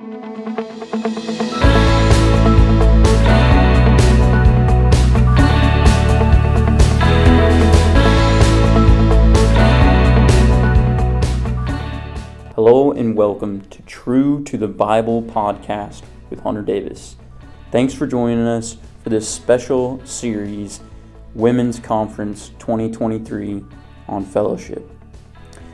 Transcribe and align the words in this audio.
Hello 0.00 0.12
and 12.92 13.14
welcome 13.14 13.60
to 13.68 13.82
True 13.82 14.42
to 14.44 14.56
the 14.56 14.66
Bible 14.66 15.22
podcast 15.22 16.02
with 16.30 16.40
Hunter 16.40 16.62
Davis. 16.62 17.16
Thanks 17.70 17.92
for 17.92 18.06
joining 18.06 18.46
us 18.46 18.78
for 19.02 19.10
this 19.10 19.28
special 19.28 20.00
series, 20.06 20.80
Women's 21.34 21.78
Conference 21.78 22.52
2023 22.58 23.62
on 24.08 24.24
Fellowship. 24.24 24.99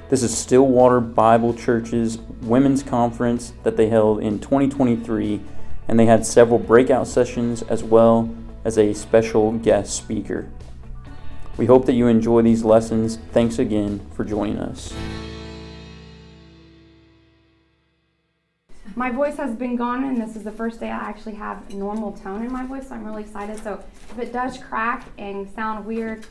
This 0.09 0.23
is 0.23 0.39
Stillwater 0.39 1.01
Bible 1.01 1.53
Church's 1.53 2.19
Women's 2.43 2.85
Conference 2.85 3.55
that 3.65 3.77
they 3.77 3.89
held 3.89 4.21
in 4.21 4.39
2023, 4.39 5.41
and 5.89 5.99
they 5.99 6.07
had 6.07 6.25
several 6.25 6.61
breakout 6.61 7.09
sessions 7.09 7.63
as 7.63 7.83
well 7.83 8.33
as 8.65 8.79
a 8.79 8.95
special 8.95 9.51
guest 9.59 9.97
speaker. 9.97 10.49
We 11.57 11.67
hope 11.67 11.87
that 11.87 11.95
you 11.95 12.07
enjoy 12.07 12.43
these 12.43 12.63
lessons. 12.63 13.19
Thanks 13.33 13.59
again 13.59 14.01
for 14.15 14.25
joining 14.25 14.59
us. 14.59 14.95
My 18.95 19.11
voice 19.11 19.37
has 19.39 19.57
been 19.57 19.75
gone, 19.75 20.05
and 20.05 20.21
this 20.21 20.37
is 20.37 20.45
the 20.45 20.53
first 20.53 20.79
day 20.79 20.89
I 20.89 20.99
actually 20.99 21.35
have 21.35 21.75
normal 21.75 22.13
tone 22.13 22.45
in 22.45 22.53
my 22.53 22.65
voice, 22.65 22.91
so 22.91 22.95
I'm 22.95 23.05
really 23.05 23.23
excited. 23.23 23.61
So 23.61 23.83
if 24.13 24.19
it 24.21 24.33
does 24.33 24.57
crack 24.57 25.05
and 25.19 25.51
sound 25.51 25.85
weird, 25.85 26.25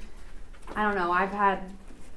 I 0.78 0.84
don't 0.84 0.96
know. 0.96 1.12
I've 1.12 1.32
had 1.32 1.60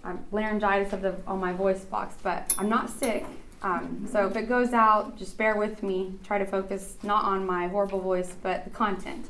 um, 0.09 0.25
laryngitis 0.33 0.93
of 0.93 1.03
the 1.03 1.15
on 1.27 1.39
my 1.39 1.53
voice 1.53 1.85
box, 1.85 2.15
but 2.23 2.55
I'm 2.59 2.69
not 2.69 2.91
sick. 2.91 3.27
Um, 3.63 4.07
so 4.11 4.27
if 4.27 4.37
it 4.37 4.49
goes 4.49 4.73
out, 4.73 5.19
just 5.19 5.37
bear 5.37 5.57
with 5.57 5.83
me. 5.83 6.15
Try 6.25 6.39
to 6.39 6.47
focus 6.47 6.97
not 7.03 7.25
on 7.25 7.45
my 7.45 7.69
horrible 7.69 8.01
voice, 8.01 8.35
but 8.43 8.65
the 8.65 8.71
content. 8.71 9.29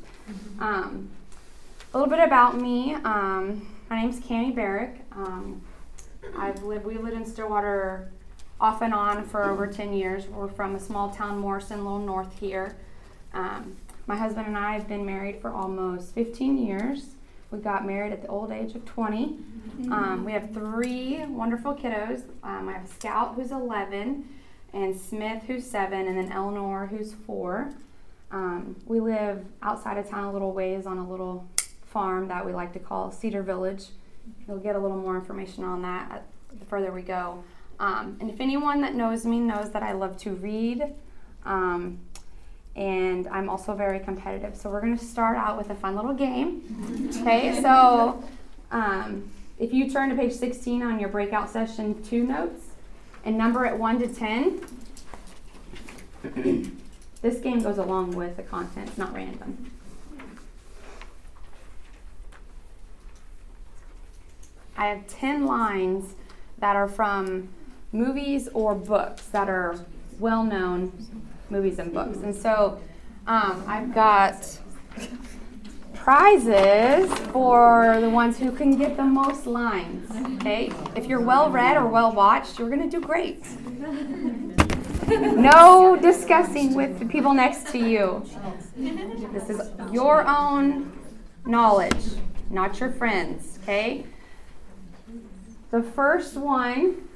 Um, 0.60 1.08
a 1.92 1.98
little 1.98 2.10
bit 2.10 2.22
about 2.22 2.60
me. 2.60 2.94
Um, 2.94 3.66
my 3.88 4.02
name's 4.02 4.20
Cami 4.20 4.54
Barrick. 4.54 5.00
Um, 5.12 5.62
I've 6.36 6.62
lived. 6.62 6.84
We 6.84 6.98
lived 6.98 7.16
in 7.16 7.24
Stillwater 7.24 8.10
off 8.60 8.82
and 8.82 8.92
on 8.92 9.24
for 9.24 9.44
over 9.44 9.66
10 9.66 9.92
years. 9.92 10.26
We're 10.26 10.48
from 10.48 10.74
a 10.74 10.80
small 10.80 11.10
town, 11.10 11.38
Morrison, 11.38 11.78
a 11.78 11.82
little 11.82 11.98
north 12.00 12.38
here. 12.38 12.76
Um, 13.32 13.76
my 14.06 14.16
husband 14.16 14.46
and 14.46 14.56
I 14.56 14.72
have 14.72 14.88
been 14.88 15.06
married 15.06 15.40
for 15.40 15.50
almost 15.50 16.14
15 16.14 16.58
years. 16.58 17.10
We 17.50 17.60
got 17.60 17.86
married 17.86 18.12
at 18.12 18.20
the 18.20 18.28
old 18.28 18.50
age 18.50 18.74
of 18.74 18.84
20. 18.84 19.38
Um, 19.90 20.24
we 20.24 20.32
have 20.32 20.52
three 20.52 21.24
wonderful 21.26 21.74
kiddos. 21.74 22.22
Um, 22.42 22.68
I 22.68 22.72
have 22.72 22.88
Scout, 22.88 23.34
who's 23.34 23.52
11, 23.52 24.28
and 24.72 24.98
Smith, 24.98 25.42
who's 25.46 25.68
7, 25.68 26.06
and 26.06 26.16
then 26.16 26.32
Eleanor, 26.32 26.86
who's 26.86 27.14
4. 27.26 27.72
Um, 28.30 28.76
we 28.86 29.00
live 29.00 29.44
outside 29.62 29.96
of 29.96 30.08
town 30.08 30.24
a 30.24 30.32
little 30.32 30.52
ways 30.52 30.86
on 30.86 30.98
a 30.98 31.08
little 31.08 31.48
farm 31.86 32.28
that 32.28 32.44
we 32.44 32.52
like 32.52 32.72
to 32.74 32.78
call 32.78 33.10
Cedar 33.10 33.42
Village. 33.42 33.86
You'll 34.46 34.58
get 34.58 34.76
a 34.76 34.78
little 34.78 34.98
more 34.98 35.16
information 35.16 35.64
on 35.64 35.82
that 35.82 36.24
the 36.58 36.64
further 36.66 36.92
we 36.92 37.02
go. 37.02 37.42
Um, 37.80 38.16
and 38.20 38.30
if 38.30 38.40
anyone 38.40 38.80
that 38.82 38.94
knows 38.94 39.24
me 39.24 39.38
knows 39.38 39.70
that 39.70 39.82
I 39.82 39.92
love 39.92 40.16
to 40.18 40.32
read, 40.34 40.94
um, 41.44 41.98
and 42.74 43.26
I'm 43.28 43.48
also 43.48 43.74
very 43.74 44.00
competitive. 44.00 44.56
So 44.56 44.70
we're 44.70 44.80
going 44.80 44.96
to 44.96 45.04
start 45.04 45.36
out 45.36 45.56
with 45.56 45.70
a 45.70 45.74
fun 45.74 45.96
little 45.96 46.14
game. 46.14 46.64
Okay, 47.20 47.60
so 47.60 48.22
um, 48.70 49.30
if 49.58 49.72
you 49.72 49.90
turn 49.90 50.10
to 50.10 50.14
page 50.14 50.32
16 50.32 50.82
on 50.82 51.00
your 51.00 51.08
breakout 51.08 51.50
session 51.50 52.02
two 52.02 52.24
notes 52.24 52.66
and 53.24 53.36
number 53.36 53.64
it 53.64 53.76
1 53.76 53.98
to 54.00 54.06
10, 54.08 54.60
this 57.22 57.40
game 57.40 57.60
goes 57.60 57.78
along 57.78 58.12
with 58.12 58.36
the 58.36 58.42
content, 58.42 58.88
it's 58.88 58.98
not 58.98 59.12
random. 59.12 59.70
I 64.76 64.86
have 64.86 65.06
10 65.08 65.44
lines 65.44 66.14
that 66.58 66.76
are 66.76 66.86
from 66.86 67.48
movies 67.90 68.48
or 68.54 68.76
books 68.76 69.26
that 69.26 69.48
are 69.48 69.84
well 70.20 70.44
known 70.44 70.92
movies 71.50 71.80
and 71.80 71.92
books. 71.92 72.18
And 72.18 72.34
so 72.34 72.80
um, 73.26 73.64
I've 73.66 73.92
got 73.92 74.58
prizes 76.08 77.12
for 77.34 78.00
the 78.00 78.08
ones 78.08 78.38
who 78.38 78.50
can 78.50 78.78
get 78.78 78.96
the 78.96 79.04
most 79.04 79.46
lines. 79.46 80.10
Okay? 80.40 80.72
If 80.96 81.04
you're 81.04 81.20
well 81.20 81.50
read 81.50 81.76
or 81.76 81.86
well 81.86 82.12
watched, 82.12 82.58
you're 82.58 82.70
going 82.70 82.80
to 82.80 82.88
do 82.88 83.06
great. 83.06 83.44
No 85.06 85.98
discussing 86.00 86.74
with 86.74 86.98
the 86.98 87.04
people 87.04 87.34
next 87.34 87.66
to 87.72 87.78
you. 87.78 88.24
This 89.34 89.50
is 89.50 89.60
your 89.92 90.26
own 90.26 90.98
knowledge, 91.44 92.04
not 92.48 92.80
your 92.80 92.90
friends. 92.90 93.58
Okay? 93.62 94.06
The 95.70 95.82
first 95.82 96.38
one 96.38 97.06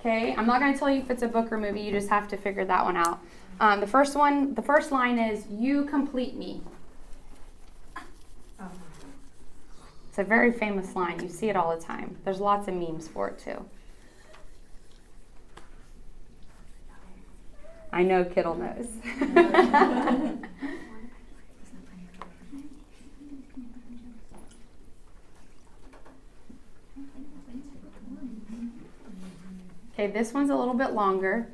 Okay, 0.00 0.34
I'm 0.34 0.46
not 0.46 0.60
going 0.60 0.72
to 0.72 0.78
tell 0.78 0.90
you 0.90 1.00
if 1.00 1.10
it's 1.10 1.22
a 1.22 1.28
book 1.28 1.50
or 1.50 1.56
movie. 1.56 1.80
You 1.80 1.92
just 1.92 2.10
have 2.10 2.28
to 2.28 2.36
figure 2.36 2.64
that 2.66 2.84
one 2.84 2.98
out. 2.98 3.20
Um, 3.58 3.80
the 3.80 3.86
first 3.86 4.16
one, 4.16 4.54
the 4.54 4.62
first 4.62 4.92
line 4.92 5.18
is 5.18 5.46
"You 5.50 5.84
complete 5.84 6.36
me." 6.36 6.62
It's 10.10 10.18
a 10.18 10.24
very 10.24 10.50
famous 10.50 10.96
line. 10.96 11.22
You 11.22 11.28
see 11.28 11.50
it 11.50 11.56
all 11.56 11.74
the 11.74 11.80
time. 11.80 12.16
There's 12.24 12.40
lots 12.40 12.66
of 12.66 12.74
memes 12.74 13.06
for 13.06 13.28
it 13.28 13.38
too. 13.38 13.64
I 17.92 18.02
know 18.02 18.24
Kittle 18.24 18.56
knows. 18.56 18.88
Okay, 29.92 30.10
this 30.10 30.32
one's 30.32 30.48
a 30.48 30.56
little 30.56 30.72
bit 30.72 30.92
longer. 30.92 31.46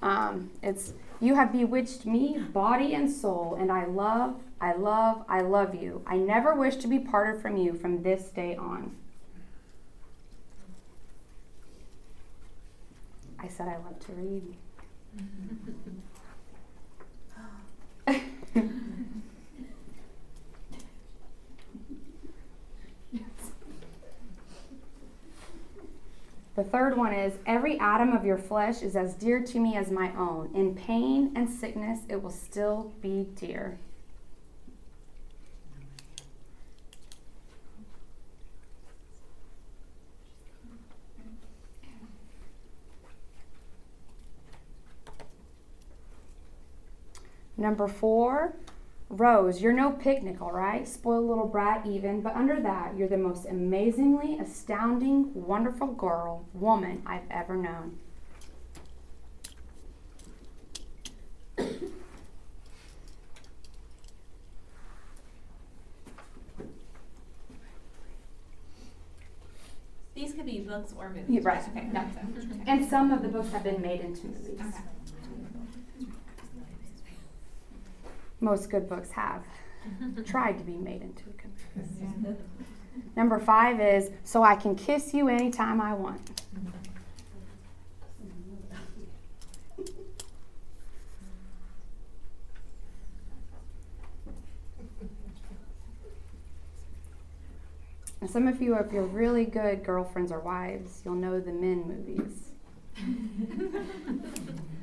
Um, 0.00 0.48
it's 0.62 0.92
you 1.20 1.34
have 1.34 1.52
bewitched 1.52 2.06
me, 2.06 2.38
body 2.52 2.94
and 2.94 3.10
soul, 3.10 3.56
and 3.58 3.70
I 3.70 3.86
love, 3.86 4.40
I 4.60 4.74
love, 4.74 5.24
I 5.28 5.40
love 5.42 5.74
you. 5.74 6.02
I 6.06 6.16
never 6.16 6.54
wish 6.54 6.76
to 6.76 6.88
be 6.88 6.98
parted 6.98 7.40
from 7.40 7.56
you 7.56 7.74
from 7.74 8.02
this 8.02 8.30
day 8.30 8.56
on. 8.56 8.94
I 13.38 13.48
said 13.48 13.68
I 13.68 13.76
love 13.76 13.98
to 14.06 14.12
read. 14.12 14.56
The 26.56 26.62
third 26.62 26.96
one 26.96 27.12
is 27.12 27.34
every 27.46 27.80
atom 27.80 28.12
of 28.12 28.24
your 28.24 28.38
flesh 28.38 28.82
is 28.82 28.94
as 28.94 29.14
dear 29.14 29.42
to 29.42 29.58
me 29.58 29.74
as 29.76 29.90
my 29.90 30.14
own. 30.16 30.50
In 30.54 30.76
pain 30.76 31.32
and 31.34 31.50
sickness, 31.50 32.00
it 32.08 32.22
will 32.22 32.30
still 32.30 32.92
be 33.00 33.26
dear. 33.34 33.78
Number 47.56 47.88
four, 47.88 48.54
Rose, 49.20 49.62
you're 49.62 49.72
no 49.72 49.92
picnic, 49.92 50.42
all 50.42 50.50
right? 50.50 50.88
Spoiled 50.88 51.28
little 51.28 51.46
brat, 51.46 51.86
even, 51.86 52.20
but 52.20 52.34
under 52.34 52.60
that, 52.60 52.96
you're 52.96 53.08
the 53.08 53.16
most 53.16 53.46
amazingly 53.46 54.38
astounding, 54.38 55.32
wonderful 55.34 55.86
girl, 55.86 56.46
woman 56.52 57.02
I've 57.06 57.22
ever 57.30 57.54
known. 57.56 57.98
These 70.16 70.32
could 70.32 70.46
be 70.46 70.60
books 70.60 70.92
or 70.96 71.10
movies. 71.10 71.44
right, 71.44 71.62
okay, 71.68 71.88
it. 71.92 72.58
And 72.66 72.88
some 72.88 73.12
of 73.12 73.22
the 73.22 73.28
books 73.28 73.50
have 73.50 73.62
been 73.62 73.80
made 73.80 74.00
into 74.00 74.26
movies. 74.26 74.60
Okay. 74.60 74.78
Most 78.44 78.70
good 78.70 78.88
books 78.88 79.10
have 79.10 79.42
tried 80.26 80.58
to 80.58 80.64
be 80.64 80.76
made 80.76 81.02
into 81.02 81.24
a 81.24 81.32
good 81.32 82.36
Number 83.16 83.38
five 83.38 83.80
is 83.80 84.10
so 84.24 84.42
I 84.42 84.54
can 84.54 84.76
kiss 84.76 85.14
you 85.14 85.28
anytime 85.28 85.80
I 85.80 85.94
want. 85.94 86.42
And 98.20 98.30
some 98.30 98.48
of 98.48 98.62
you, 98.62 98.74
if 98.76 98.90
you're 98.90 99.02
really 99.02 99.44
good 99.44 99.84
girlfriends 99.84 100.32
or 100.32 100.40
wives, 100.40 101.02
you'll 101.04 101.14
know 101.14 101.40
the 101.40 101.52
men 101.52 101.84
movies. 101.86 102.50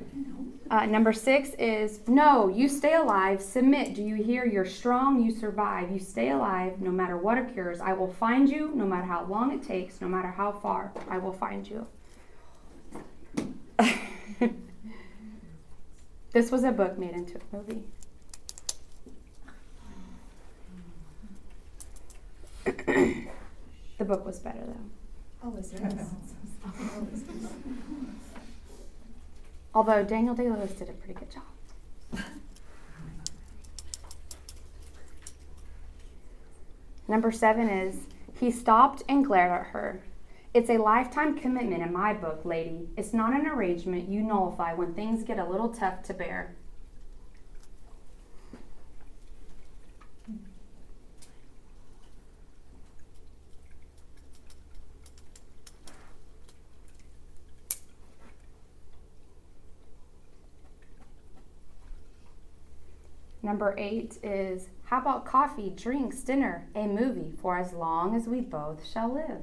Uh, 0.72 0.86
number 0.86 1.12
six 1.12 1.50
is 1.58 2.00
no, 2.08 2.48
you 2.48 2.66
stay 2.66 2.94
alive, 2.94 3.42
submit. 3.42 3.94
Do 3.94 4.02
you 4.02 4.14
hear? 4.14 4.46
You're 4.46 4.64
strong, 4.64 5.22
you 5.22 5.30
survive. 5.30 5.90
You 5.90 5.98
stay 5.98 6.30
alive 6.30 6.80
no 6.80 6.90
matter 6.90 7.18
what 7.18 7.36
occurs. 7.36 7.82
I 7.82 7.92
will 7.92 8.10
find 8.10 8.48
you 8.48 8.72
no 8.74 8.86
matter 8.86 9.04
how 9.04 9.26
long 9.26 9.52
it 9.52 9.62
takes, 9.62 10.00
no 10.00 10.08
matter 10.08 10.28
how 10.28 10.50
far. 10.50 10.90
I 11.10 11.18
will 11.18 11.34
find 11.34 11.68
you. 11.68 11.86
this 16.32 16.50
was 16.50 16.64
a 16.64 16.72
book 16.72 16.98
made 16.98 17.12
into 17.12 17.36
a 17.36 17.42
movie. 17.54 17.82
the 23.98 24.04
book 24.06 24.24
was 24.24 24.38
better 24.38 24.64
though. 24.64 24.86
Oh, 25.44 25.54
is 25.54 25.74
it? 25.74 25.82
Although 29.74 30.04
Daniel 30.04 30.34
Day 30.34 30.50
Lewis 30.50 30.72
did 30.72 30.88
a 30.88 30.92
pretty 30.92 31.14
good 31.14 31.30
job. 31.30 32.22
Number 37.08 37.32
seven 37.32 37.68
is 37.68 38.06
he 38.38 38.50
stopped 38.50 39.02
and 39.08 39.24
glared 39.24 39.52
at 39.52 39.66
her. 39.68 40.02
It's 40.54 40.70
a 40.70 40.78
lifetime 40.78 41.38
commitment 41.38 41.82
in 41.82 41.92
my 41.92 42.12
book, 42.12 42.44
lady. 42.44 42.90
It's 42.96 43.12
not 43.12 43.32
an 43.32 43.46
arrangement 43.46 44.08
you 44.08 44.22
nullify 44.22 44.74
when 44.74 44.94
things 44.94 45.24
get 45.24 45.38
a 45.38 45.44
little 45.44 45.70
tough 45.70 46.02
to 46.04 46.14
bear. 46.14 46.54
Number 63.42 63.74
eight 63.76 64.18
is 64.22 64.68
how 64.84 64.98
about 65.00 65.24
coffee, 65.24 65.70
drinks, 65.70 66.20
dinner, 66.20 66.68
a 66.74 66.86
movie 66.86 67.32
for 67.40 67.58
as 67.58 67.72
long 67.72 68.14
as 68.14 68.28
we 68.28 68.40
both 68.40 68.86
shall 68.86 69.12
live? 69.12 69.42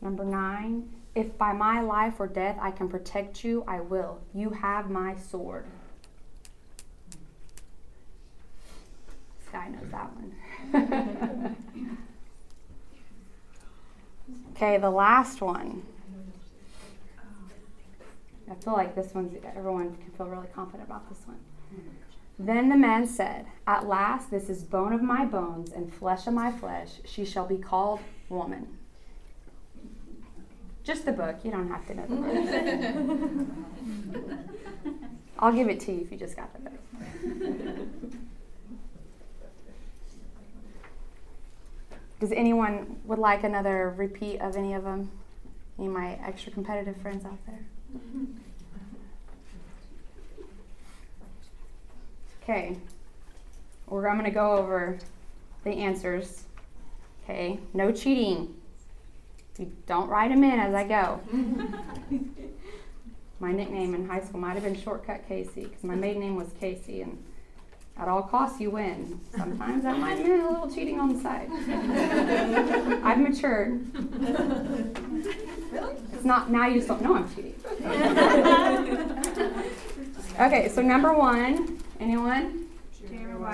Number 0.00 0.24
nine, 0.24 0.88
if 1.14 1.36
by 1.36 1.52
my 1.52 1.80
life 1.80 2.14
or 2.18 2.26
death 2.26 2.58
I 2.60 2.70
can 2.70 2.88
protect 2.88 3.44
you, 3.44 3.64
I 3.68 3.80
will. 3.80 4.20
You 4.34 4.50
have 4.50 4.90
my 4.90 5.16
sword. 5.16 5.66
Guy 9.52 9.68
knows 9.68 9.90
that 9.90 10.10
one. 10.16 11.56
okay, 14.56 14.78
the 14.78 14.90
last 14.90 15.40
one. 15.40 15.82
I 18.50 18.54
feel 18.54 18.72
like 18.72 18.94
this 18.94 19.14
one's, 19.14 19.34
everyone 19.56 19.96
can 19.96 20.10
feel 20.16 20.26
really 20.26 20.48
confident 20.54 20.88
about 20.88 21.08
this 21.08 21.20
one. 21.26 21.38
Then 22.38 22.68
the 22.68 22.76
man 22.76 23.06
said, 23.06 23.46
At 23.66 23.86
last, 23.86 24.30
this 24.30 24.48
is 24.50 24.62
bone 24.62 24.92
of 24.92 25.02
my 25.02 25.24
bones 25.24 25.70
and 25.70 25.92
flesh 25.92 26.26
of 26.26 26.34
my 26.34 26.50
flesh. 26.50 27.00
She 27.04 27.24
shall 27.24 27.46
be 27.46 27.56
called 27.56 28.00
woman. 28.28 28.66
Just 30.82 31.04
the 31.04 31.12
book. 31.12 31.36
You 31.44 31.52
don't 31.52 31.68
have 31.68 31.86
to 31.86 31.94
know 31.94 32.06
the 32.06 32.16
book. 34.16 34.28
I'll 35.38 35.52
give 35.52 35.68
it 35.68 35.80
to 35.80 35.92
you 35.92 36.00
if 36.00 36.10
you 36.10 36.18
just 36.18 36.36
got 36.36 36.52
the 36.52 36.70
book. 36.70 37.71
Does 42.22 42.30
anyone 42.30 43.00
would 43.06 43.18
like 43.18 43.42
another 43.42 43.92
repeat 43.96 44.40
of 44.40 44.54
any 44.54 44.74
of 44.74 44.84
them? 44.84 45.10
Any 45.76 45.88
of 45.88 45.92
my 45.92 46.20
extra 46.24 46.52
competitive 46.52 46.96
friends 46.98 47.24
out 47.24 47.36
there? 47.48 47.64
Okay. 52.40 52.76
We're, 53.88 54.08
I'm 54.08 54.18
going 54.18 54.30
to 54.30 54.32
go 54.32 54.52
over 54.52 55.00
the 55.64 55.70
answers. 55.70 56.44
Okay. 57.24 57.58
No 57.74 57.90
cheating. 57.90 58.54
You 59.58 59.72
don't 59.88 60.08
write 60.08 60.30
them 60.30 60.44
in 60.44 60.60
as 60.60 60.74
I 60.74 60.84
go. 60.84 61.20
my 63.40 63.50
nickname 63.50 63.96
in 63.96 64.08
high 64.08 64.20
school 64.20 64.38
might 64.38 64.54
have 64.54 64.62
been 64.62 64.80
Shortcut 64.80 65.26
Casey 65.26 65.64
because 65.64 65.82
my 65.82 65.96
maiden 65.96 66.20
name 66.20 66.36
was 66.36 66.52
Casey 66.60 67.02
and 67.02 67.20
at 67.96 68.08
all 68.08 68.22
costs 68.22 68.60
you 68.60 68.70
win. 68.70 69.20
Sometimes 69.36 69.84
that 69.84 69.98
might 69.98 70.18
mean 70.18 70.40
a 70.40 70.50
little 70.50 70.70
cheating 70.70 70.98
on 70.98 71.14
the 71.14 71.20
side. 71.20 71.48
I've 73.04 73.18
matured. 73.18 73.86
Really? 75.70 75.96
It's 76.12 76.24
not 76.24 76.50
now 76.50 76.66
you 76.66 76.76
just 76.76 76.88
don't 76.88 77.02
know 77.02 77.16
I'm 77.16 77.34
cheating. 77.34 77.54
okay, 80.40 80.68
so 80.68 80.82
number 80.82 81.14
one, 81.14 81.78
anyone? 82.00 82.66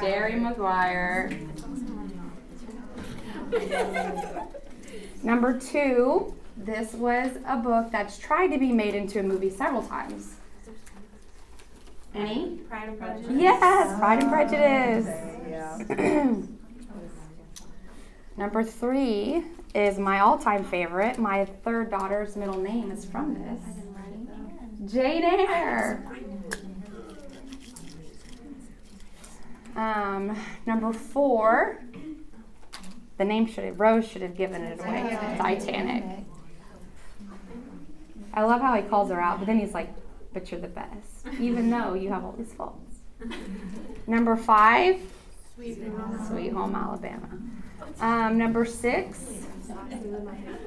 Jerry 0.01 0.37
Maguire. 0.37 1.31
number 5.23 5.59
two, 5.59 6.35
this 6.57 6.93
was 6.93 7.31
a 7.47 7.57
book 7.57 7.91
that's 7.91 8.19
tried 8.19 8.49
to 8.49 8.59
be 8.59 8.73
made 8.73 8.95
into 8.95 9.21
a 9.21 9.23
movie 9.23 9.51
several 9.51 9.83
times. 9.83 10.35
Any? 12.15 12.57
Pride 12.69 12.89
and 12.89 12.99
Prejudice. 12.99 13.31
Yes, 13.37 13.99
Pride 13.99 14.23
and 14.23 14.33
Prejudice. 14.33 16.49
Number 18.37 18.63
three 18.63 19.45
is 19.75 19.99
my 19.99 20.21
all-time 20.21 20.65
favorite. 20.65 21.19
My 21.19 21.45
third 21.45 21.91
daughter's 21.91 22.37
middle 22.37 22.59
name 22.59 22.91
is 22.91 23.05
from 23.05 23.35
this. 23.35 24.93
Jane 24.93 25.25
Eyre. 25.25 26.05
Um, 29.77 30.37
number 30.67 30.93
four, 30.93 31.81
the 33.17 33.25
name 33.25 33.47
should 33.47 33.65
have, 33.65 33.79
Rose 33.79 34.09
should 34.09 34.23
have 34.23 34.37
given 34.37 34.63
it 34.63 34.81
away. 34.81 35.17
Titanic. 35.39 36.05
I 38.35 38.43
love 38.43 38.61
how 38.61 38.75
he 38.75 38.83
calls 38.83 39.11
her 39.11 39.21
out, 39.21 39.39
but 39.39 39.47
then 39.47 39.59
he's 39.59 39.75
like, 39.75 39.93
but 40.33 40.51
you're 40.51 40.61
the 40.61 40.69
best, 40.69 41.27
even 41.41 41.71
though 41.71 41.95
you 41.95 42.09
have 42.11 42.25
all 42.25 42.35
these 42.37 42.53
faults. 42.53 42.97
Number 44.07 44.37
five, 44.37 45.01
Sweet 45.55 45.83
Home, 45.89 46.27
Sweet 46.29 46.53
Home 46.53 46.75
Alabama. 46.75 47.29
Um, 48.01 48.39
number 48.39 48.65
six, 48.65 49.19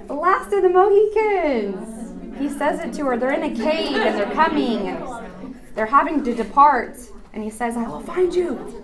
The 0.07 0.13
Last 0.13 0.51
of 0.53 0.63
the 0.63 0.69
Mohicans. 0.69 2.37
He 2.39 2.49
says 2.49 2.79
it 2.79 2.93
to 2.95 3.05
her. 3.05 3.17
They're 3.17 3.33
in 3.33 3.43
a 3.43 3.55
cave 3.55 3.95
and 3.95 4.17
they're 4.17 4.33
coming 4.33 4.89
and 4.89 5.55
they're 5.75 5.85
having 5.85 6.23
to 6.23 6.33
depart. 6.33 6.97
And 7.33 7.43
he 7.43 7.49
says, 7.49 7.77
I 7.77 7.87
will 7.87 8.01
find 8.01 8.33
you, 8.33 8.83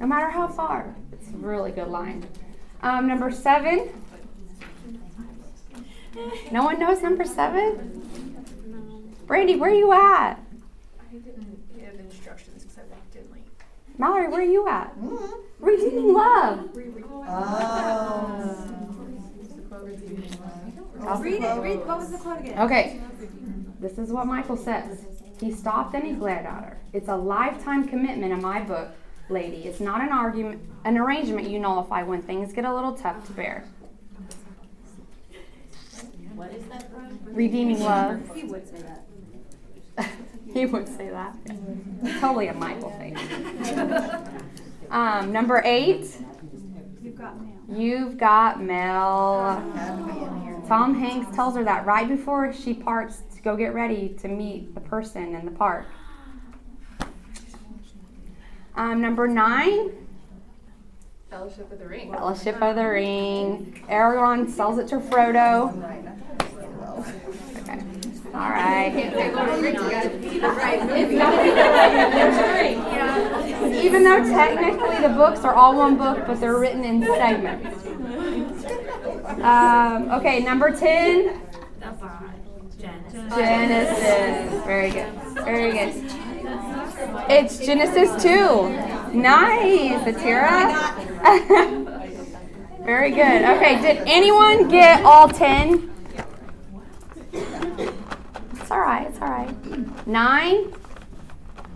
no 0.00 0.06
matter 0.06 0.30
how 0.30 0.48
far. 0.48 0.94
It's 1.12 1.28
a 1.28 1.36
really 1.36 1.72
good 1.72 1.88
line. 1.88 2.26
Um, 2.82 3.06
number 3.08 3.30
seven. 3.30 3.90
No 6.50 6.64
one 6.64 6.78
knows 6.78 7.02
number 7.02 7.24
seven? 7.26 8.35
Brandy, 9.26 9.56
where 9.56 9.70
are 9.70 9.74
you 9.74 9.92
at? 9.92 10.34
I 10.34 11.12
didn't 11.12 11.76
give 11.76 11.98
instructions 11.98 12.62
because 12.62 12.78
I 12.78 12.82
walked 12.90 13.16
in 13.16 13.22
late. 13.32 13.42
Mallory, 13.98 14.28
where 14.28 14.40
are 14.40 14.44
you 14.44 14.68
at? 14.68 14.96
Mm-hmm. 14.98 15.64
Redeeming 15.64 16.12
love. 16.12 16.70
Oh. 17.28 18.76
Read 21.20 21.42
it. 21.42 21.60
Read. 21.60 21.86
What 21.86 21.98
was 21.98 22.10
the 22.12 22.18
quote 22.18 22.40
again? 22.40 22.58
Okay. 22.60 23.00
This 23.80 23.98
is 23.98 24.10
what 24.10 24.26
Michael 24.26 24.56
says. 24.56 25.04
He 25.40 25.52
stopped 25.52 25.94
and 25.94 26.04
he 26.04 26.12
glared 26.12 26.46
at 26.46 26.64
her. 26.64 26.78
It's 26.92 27.08
a 27.08 27.16
lifetime 27.16 27.88
commitment 27.88 28.32
in 28.32 28.40
my 28.40 28.60
book, 28.60 28.90
lady. 29.28 29.64
It's 29.64 29.80
not 29.80 30.00
an 30.00 30.10
argument, 30.10 30.62
an 30.84 30.96
arrangement 30.96 31.48
you 31.50 31.58
nullify 31.58 32.02
when 32.04 32.22
things 32.22 32.52
get 32.52 32.64
a 32.64 32.72
little 32.72 32.92
tough 32.94 33.26
to 33.26 33.32
bear. 33.32 33.64
What 36.34 36.52
is 36.52 36.64
that 36.66 36.90
from? 36.92 37.18
Redeeming 37.24 37.80
love. 37.80 38.20
He 38.34 38.44
would 38.44 38.68
say 38.68 38.82
that. 38.82 39.05
he 40.52 40.66
would 40.66 40.88
say 40.88 41.10
that. 41.10 41.36
Totally 42.20 42.48
a 42.48 42.54
Michael 42.54 42.90
thing. 42.90 43.16
Um, 44.90 45.32
number 45.32 45.62
eight. 45.64 46.16
You've 47.02 47.16
got 47.16 47.40
mail. 47.40 47.56
You've 47.68 48.18
got 48.18 48.62
mail. 48.62 49.62
Tom 50.68 50.94
Hanks 50.94 51.34
tells 51.34 51.56
her 51.56 51.64
that 51.64 51.86
right 51.86 52.08
before 52.08 52.52
she 52.52 52.74
parts 52.74 53.22
to 53.34 53.42
go 53.42 53.56
get 53.56 53.74
ready 53.74 54.10
to 54.20 54.28
meet 54.28 54.74
the 54.74 54.80
person 54.80 55.34
in 55.34 55.44
the 55.44 55.50
park. 55.52 55.86
Um, 58.74 59.00
number 59.00 59.26
nine. 59.26 59.92
Fellowship 61.30 61.70
of 61.72 61.78
the 61.78 61.86
Ring. 61.86 62.12
Fellowship 62.12 62.60
of 62.60 62.76
the 62.76 62.86
Ring. 62.86 63.84
Aragorn 63.88 64.48
sells 64.48 64.78
it 64.78 64.88
to 64.88 64.98
Frodo. 64.98 65.72
All 68.36 68.50
right. 68.50 68.92
Even 73.72 74.04
though 74.04 74.22
technically 74.24 75.00
the 75.00 75.08
books 75.14 75.40
are 75.40 75.54
all 75.54 75.74
one 75.74 75.96
book, 75.96 76.26
but 76.26 76.38
they're 76.38 76.58
written 76.58 76.84
in 76.84 77.02
segments. 77.02 77.86
Um, 79.40 80.10
okay, 80.10 80.40
number 80.40 80.70
10. 80.70 81.40
Genesis. 83.30 84.64
Very 84.66 84.90
good. 84.90 85.10
Very 85.36 85.72
good. 85.72 85.94
It's 87.30 87.58
Genesis 87.58 88.22
2. 88.22 88.68
Nice, 89.14 90.02
Atira. 90.02 90.74
Very 92.84 93.12
good. 93.12 93.44
Okay, 93.56 93.80
did 93.80 94.02
anyone 94.06 94.68
get 94.68 95.02
all 95.06 95.26
10? 95.26 95.95
It's 98.66 98.72
all 98.72 98.80
right. 98.80 99.06
It's 99.06 99.20
all 99.20 99.28
right. 99.28 100.06
Nine? 100.08 100.72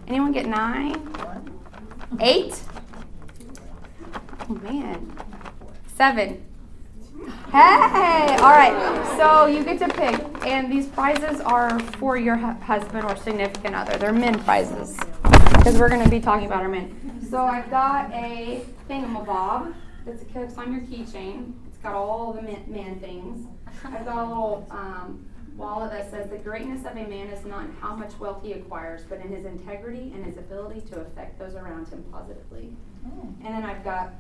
Anyone 0.09 0.33
get 0.33 0.47
nine? 0.47 1.09
Eight? 2.19 2.61
Oh, 4.49 4.55
man. 4.55 5.13
Seven. 5.95 6.45
Hey! 7.53 8.37
All 8.41 8.51
right. 8.51 9.15
So 9.17 9.47
you 9.47 9.63
get 9.63 9.79
to 9.79 9.89
pick. 9.89 10.45
And 10.45 10.69
these 10.73 10.89
prizes 10.89 11.41
are 11.43 11.79
for 11.79 12.17
your 12.17 12.37
hu- 12.37 12.61
husband 12.61 13.05
or 13.05 13.15
significant 13.15 13.77
other. 13.77 13.97
They're 13.97 14.13
men 14.13 14.43
prizes. 14.43 14.99
Because 15.23 15.79
we're 15.79 15.91
going 15.91 16.03
to 16.03 16.11
be 16.11 16.19
talking 16.19 16.47
about 16.49 16.63
our 16.63 16.69
men. 16.69 17.25
So 17.31 17.39
I've 17.45 17.71
got 17.71 18.13
a 18.13 18.65
thingamabob 18.89 19.75
that's 20.05 20.23
a, 20.23 20.25
goes 20.25 20.59
on 20.59 20.73
your 20.73 20.81
keychain. 20.81 21.53
It's 21.69 21.79
got 21.79 21.95
all 21.95 22.33
the 22.33 22.43
man, 22.43 22.65
man 22.67 22.99
things. 22.99 23.47
I've 23.85 24.05
got 24.05 24.25
a 24.25 24.27
little 24.27 24.67
um, 24.73 25.30
that 25.61 26.11
says 26.11 26.31
the 26.31 26.39
greatness 26.39 26.81
of 26.87 26.93
a 26.93 27.07
man 27.07 27.29
is 27.29 27.45
not 27.45 27.65
in 27.65 27.73
how 27.81 27.95
much 27.95 28.19
wealth 28.19 28.43
he 28.43 28.53
acquires, 28.53 29.03
but 29.09 29.21
in 29.21 29.29
his 29.29 29.45
integrity 29.45 30.13
and 30.15 30.25
his 30.25 30.39
ability 30.39 30.81
to 30.93 31.01
affect 31.01 31.39
those 31.39 31.55
around 31.55 31.89
him 31.89 32.05
positively. 32.11 32.71
And 33.45 33.55
then 33.55 33.65
I've 33.65 33.85
got 33.85 34.15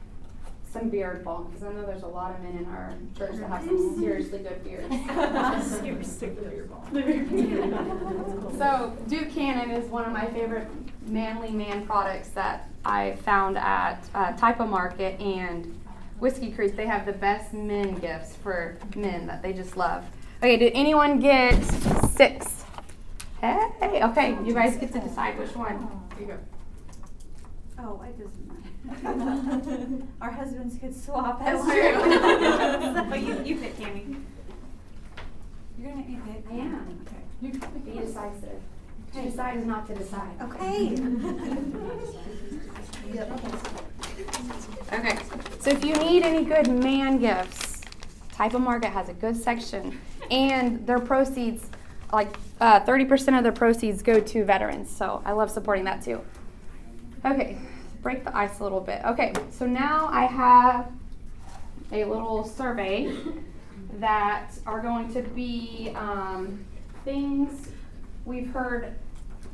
some 0.72 0.88
beard 0.88 1.24
balm 1.24 1.46
because 1.46 1.64
I 1.64 1.72
know 1.72 1.84
there's 1.84 2.02
a 2.02 2.08
lot 2.08 2.34
of 2.34 2.42
men 2.42 2.56
in 2.58 2.66
our 2.66 2.94
church 3.16 3.36
that 3.38 3.48
have 3.48 3.64
some 3.64 3.98
seriously 3.98 4.38
good 4.38 4.62
beards. 4.62 4.88
seriously 5.80 6.28
good 6.28 6.50
beard 6.50 6.70
bulk. 6.70 6.84
so 8.58 8.96
Duke 9.08 9.30
Cannon 9.30 9.70
is 9.70 9.90
one 9.90 10.04
of 10.04 10.12
my 10.12 10.26
favorite 10.26 10.68
manly 11.06 11.50
man 11.50 11.86
products 11.86 12.28
that 12.30 12.68
I 12.84 13.16
found 13.24 13.58
at 13.58 14.08
uh, 14.14 14.32
Typo 14.36 14.66
Market 14.66 15.20
and 15.20 15.76
Whiskey 16.18 16.52
Creek. 16.52 16.76
They 16.76 16.86
have 16.86 17.04
the 17.04 17.12
best 17.12 17.52
men 17.52 17.94
gifts 17.96 18.36
for 18.36 18.76
men 18.94 19.26
that 19.26 19.42
they 19.42 19.52
just 19.52 19.76
love. 19.76 20.04
Okay, 20.42 20.56
did 20.56 20.72
anyone 20.74 21.20
get 21.20 21.52
six? 22.16 22.64
Hey, 23.42 24.02
okay, 24.02 24.38
you 24.42 24.54
guys 24.54 24.74
get 24.78 24.90
to 24.94 24.98
decide 24.98 25.38
which 25.38 25.54
one. 25.54 25.86
Here 26.16 26.28
you 26.28 26.32
go. 26.32 26.38
Oh, 27.78 28.02
I 28.02 28.12
just. 28.12 28.34
Our 30.22 30.30
husbands 30.30 30.78
could 30.80 30.96
swap. 30.96 31.40
That's 31.40 31.62
true. 31.62 31.92
so 33.10 33.14
you, 33.16 33.42
you 33.44 33.56
pick, 33.60 33.76
Tammy. 33.76 34.16
You're 35.78 35.90
gonna 35.90 35.96
make 35.96 36.08
me 36.08 36.18
pick. 36.26 36.42
I 36.50 36.54
am. 36.54 37.04
Okay. 37.06 37.22
You 37.42 37.50
can 37.50 37.78
be 37.80 38.00
decisive. 38.00 38.62
To 39.12 39.22
decide 39.22 39.58
is 39.58 39.66
not 39.66 39.86
to 39.88 39.94
decide. 39.94 40.40
Okay. 40.40 40.96
Okay, 44.92 45.18
so 45.60 45.70
if 45.70 45.84
you 45.84 45.94
need 45.96 46.22
any 46.22 46.44
good 46.44 46.68
man 46.68 47.18
gifts, 47.18 47.69
Type 48.40 48.54
of 48.54 48.62
Market 48.62 48.88
has 48.88 49.10
a 49.10 49.12
good 49.12 49.36
section, 49.36 50.00
and 50.30 50.86
their 50.86 50.98
proceeds, 50.98 51.68
like 52.10 52.38
uh, 52.58 52.80
30% 52.80 53.36
of 53.36 53.42
their 53.42 53.52
proceeds 53.52 54.02
go 54.02 54.18
to 54.18 54.44
veterans. 54.46 54.90
So 54.90 55.20
I 55.26 55.32
love 55.32 55.50
supporting 55.50 55.84
that 55.84 56.02
too. 56.02 56.22
Okay, 57.22 57.58
break 58.00 58.24
the 58.24 58.34
ice 58.34 58.60
a 58.60 58.62
little 58.62 58.80
bit. 58.80 59.02
Okay, 59.04 59.34
so 59.50 59.66
now 59.66 60.08
I 60.10 60.24
have 60.24 60.90
a 61.92 62.02
little 62.06 62.42
survey 62.42 63.14
that 63.98 64.52
are 64.64 64.80
going 64.80 65.12
to 65.12 65.20
be 65.20 65.92
um, 65.94 66.64
things 67.04 67.68
we've 68.24 68.50
heard 68.50 68.94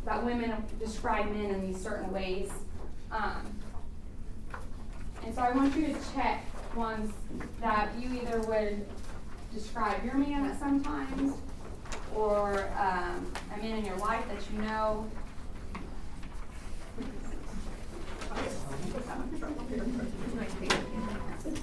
that 0.04 0.24
women 0.24 0.54
describe 0.78 1.28
men 1.32 1.46
in 1.46 1.66
these 1.66 1.82
certain 1.82 2.12
ways. 2.12 2.52
Um, 3.10 3.52
and 5.24 5.34
so 5.34 5.42
I 5.42 5.50
want 5.50 5.74
you 5.74 5.88
to 5.88 5.96
check 6.14 6.44
ones 6.76 7.12
that 7.60 7.90
you 7.98 8.20
either 8.20 8.40
would 8.42 8.86
describe 9.54 10.04
your 10.04 10.14
man 10.14 10.46
at 10.46 10.58
sometimes 10.58 11.34
or 12.14 12.68
um, 12.78 13.32
a 13.54 13.62
man 13.62 13.78
in 13.78 13.84
your 13.84 13.96
life 13.96 14.24
that 14.28 14.38
you 14.52 14.62
know. 14.62 15.06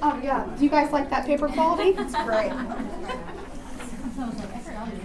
Oh, 0.01 0.20
yeah. 0.24 0.48
Do 0.58 0.63
you 0.63 0.70
guys 0.70 0.91
like 0.91 1.10
that 1.10 1.25
paper 1.25 1.48
quality? 1.48 1.96
It's 1.98 2.15
great. 2.15 2.51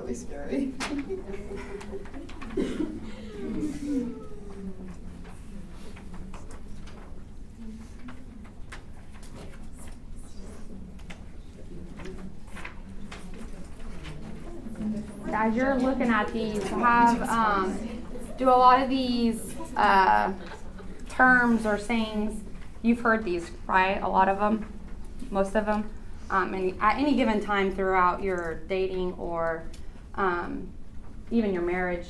really 0.00 0.14
scary. 0.14 0.72
as 15.38 15.54
you're 15.54 15.76
looking 15.76 16.08
at 16.08 16.32
these, 16.32 16.62
have 16.64 17.22
um, 17.28 17.78
do 18.36 18.48
a 18.48 18.50
lot 18.50 18.82
of 18.82 18.88
these 18.88 19.54
uh, 19.76 20.32
terms 21.08 21.64
or 21.64 21.78
sayings. 21.78 22.42
You've 22.82 23.00
heard 23.00 23.24
these, 23.24 23.50
right? 23.66 24.02
A 24.02 24.08
lot 24.08 24.28
of 24.28 24.38
them, 24.38 24.66
most 25.30 25.54
of 25.54 25.66
them, 25.66 25.88
um, 26.30 26.54
and 26.54 26.76
at 26.80 26.98
any 26.98 27.14
given 27.14 27.40
time 27.40 27.74
throughout 27.74 28.22
your 28.22 28.62
dating 28.68 29.12
or 29.14 29.64
um, 30.18 30.68
even 31.30 31.54
your 31.54 31.62
marriage, 31.62 32.06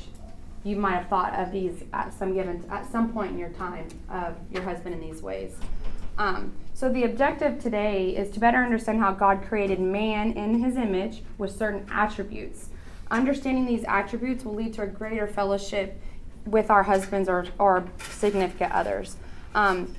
you 0.65 0.75
might 0.75 0.97
have 0.97 1.09
thought 1.09 1.35
of 1.35 1.53
these 1.53 1.85
at 1.93 2.13
some 2.13 2.35
given 2.35 2.65
at 2.71 2.91
some 2.91 3.13
point 3.13 3.31
in 3.31 3.39
your 3.39 3.51
time 3.51 3.87
of 4.11 4.35
your 4.51 4.63
husband 4.63 4.95
in 4.95 5.01
these 5.01 5.23
ways. 5.23 5.55
Um, 6.19 6.53
so 6.75 6.93
the 6.93 7.05
objective 7.05 7.61
today 7.61 8.11
is 8.11 8.31
to 8.33 8.41
better 8.41 8.59
understand 8.59 8.99
how 8.99 9.13
God 9.13 9.45
created 9.47 9.79
man 9.79 10.33
in 10.33 10.63
His 10.63 10.77
image 10.77 11.23
with 11.39 11.57
certain 11.57 11.87
attributes. 11.93 12.71
Understanding 13.11 13.67
these 13.67 13.85
attributes 13.85 14.45
will 14.45 14.55
lead 14.55 14.75
to 14.75 14.83
a 14.83 14.87
greater 14.87 15.29
fellowship 15.29 16.01
with 16.45 16.71
our 16.71 16.83
husbands 16.83 17.29
or, 17.29 17.47
or 17.59 17.87
significant 18.11 18.73
others. 18.73 19.17
Um, 19.55 19.95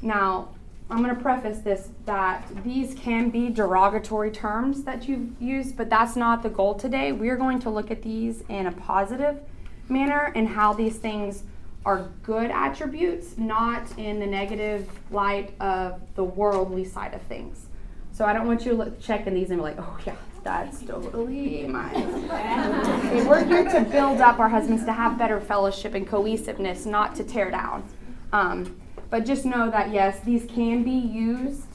now, 0.00 0.53
I'm 0.90 1.02
going 1.02 1.14
to 1.14 1.20
preface 1.20 1.58
this 1.58 1.88
that 2.04 2.46
these 2.62 2.94
can 2.94 3.30
be 3.30 3.48
derogatory 3.48 4.30
terms 4.30 4.84
that 4.84 5.08
you've 5.08 5.40
used, 5.40 5.76
but 5.76 5.88
that's 5.88 6.14
not 6.14 6.42
the 6.42 6.50
goal 6.50 6.74
today. 6.74 7.12
We're 7.12 7.36
going 7.36 7.58
to 7.60 7.70
look 7.70 7.90
at 7.90 8.02
these 8.02 8.42
in 8.48 8.66
a 8.66 8.72
positive 8.72 9.40
manner 9.88 10.30
and 10.34 10.46
how 10.46 10.74
these 10.74 10.96
things 10.96 11.44
are 11.86 12.10
good 12.22 12.50
attributes, 12.50 13.36
not 13.38 13.98
in 13.98 14.18
the 14.18 14.26
negative 14.26 14.88
light 15.10 15.54
of 15.60 16.00
the 16.14 16.24
worldly 16.24 16.84
side 16.84 17.14
of 17.14 17.22
things. 17.22 17.66
So 18.12 18.24
I 18.24 18.32
don't 18.32 18.46
want 18.46 18.64
you 18.64 18.72
to 18.72 18.76
look, 18.76 19.00
check 19.00 19.26
in 19.26 19.34
these 19.34 19.50
and 19.50 19.58
be 19.58 19.62
like, 19.62 19.78
oh 19.78 19.98
yeah, 20.06 20.16
that's 20.42 20.82
totally 20.82 21.66
mine. 21.66 21.96
okay, 22.30 23.24
we're 23.26 23.44
here 23.44 23.64
to 23.64 23.80
build 23.90 24.20
up 24.20 24.38
our 24.38 24.48
husbands 24.48 24.84
to 24.84 24.92
have 24.92 25.18
better 25.18 25.40
fellowship 25.40 25.94
and 25.94 26.06
cohesiveness, 26.06 26.86
not 26.86 27.14
to 27.16 27.24
tear 27.24 27.50
down. 27.50 27.84
Um, 28.32 28.76
but 29.14 29.24
just 29.24 29.44
know 29.44 29.70
that 29.70 29.92
yes, 29.92 30.18
these 30.24 30.44
can 30.44 30.82
be 30.82 30.90
used 30.90 31.68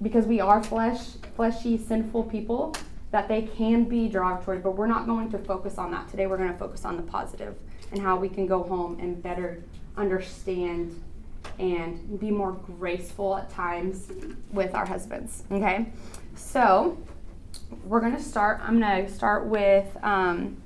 because 0.00 0.24
we 0.24 0.40
are 0.40 0.64
flesh, 0.64 1.00
fleshy, 1.36 1.76
sinful 1.76 2.22
people. 2.22 2.74
That 3.10 3.28
they 3.28 3.42
can 3.42 3.84
be 3.84 4.08
derogatory, 4.08 4.60
but 4.60 4.70
we're 4.74 4.86
not 4.86 5.04
going 5.04 5.30
to 5.32 5.38
focus 5.38 5.76
on 5.76 5.90
that 5.90 6.08
today. 6.08 6.26
We're 6.26 6.38
going 6.38 6.50
to 6.50 6.56
focus 6.56 6.86
on 6.86 6.96
the 6.96 7.02
positive 7.02 7.56
and 7.92 8.00
how 8.00 8.16
we 8.16 8.30
can 8.30 8.46
go 8.46 8.62
home 8.62 8.98
and 9.00 9.22
better 9.22 9.62
understand 9.98 11.02
and 11.58 12.18
be 12.18 12.30
more 12.30 12.52
graceful 12.52 13.36
at 13.36 13.50
times 13.50 14.10
with 14.50 14.74
our 14.74 14.86
husbands. 14.86 15.42
Okay, 15.52 15.92
so 16.36 16.96
we're 17.84 18.00
gonna 18.00 18.18
start. 18.18 18.60
I'm 18.62 18.80
gonna 18.80 19.10
start 19.10 19.44
with 19.44 19.94
um, 20.02 20.56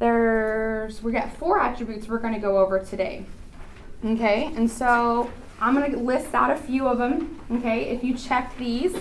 there's 0.00 1.04
we 1.04 1.12
got 1.12 1.32
four 1.36 1.60
attributes 1.60 2.08
we're 2.08 2.18
gonna 2.18 2.40
go 2.40 2.58
over 2.58 2.80
today. 2.80 3.26
Okay, 4.04 4.52
and 4.54 4.70
so 4.70 5.30
I'm 5.60 5.74
gonna 5.74 5.96
list 5.96 6.34
out 6.34 6.50
a 6.50 6.56
few 6.56 6.86
of 6.86 6.98
them. 6.98 7.40
Okay, 7.50 7.84
if 7.88 8.04
you 8.04 8.14
check 8.14 8.56
these, 8.58 8.94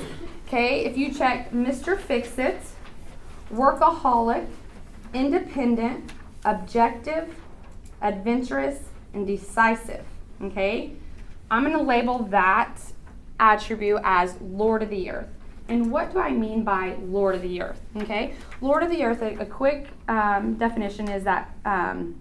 okay, 0.47 0.85
if 0.85 0.97
you 0.97 1.13
check 1.13 1.51
Mr. 1.51 1.99
Fix 1.99 2.37
It, 2.39 2.61
workaholic, 3.53 4.47
independent, 5.13 6.11
objective, 6.45 7.35
adventurous, 8.01 8.79
and 9.13 9.27
decisive. 9.27 10.05
Okay, 10.41 10.93
I'm 11.51 11.63
gonna 11.63 11.81
label 11.81 12.19
that 12.25 12.77
attribute 13.39 13.99
as 14.03 14.39
Lord 14.41 14.81
of 14.81 14.89
the 14.89 15.09
Earth. 15.11 15.27
And 15.67 15.91
what 15.91 16.13
do 16.13 16.19
I 16.19 16.31
mean 16.31 16.63
by 16.63 16.95
Lord 17.01 17.35
of 17.35 17.41
the 17.41 17.61
Earth? 17.61 17.81
Okay, 17.97 18.33
Lord 18.61 18.83
of 18.83 18.89
the 18.89 19.03
Earth. 19.03 19.21
A, 19.21 19.39
a 19.39 19.45
quick 19.45 19.87
um, 20.07 20.53
definition 20.53 21.09
is 21.09 21.23
that 21.23 21.53
um, 21.65 22.15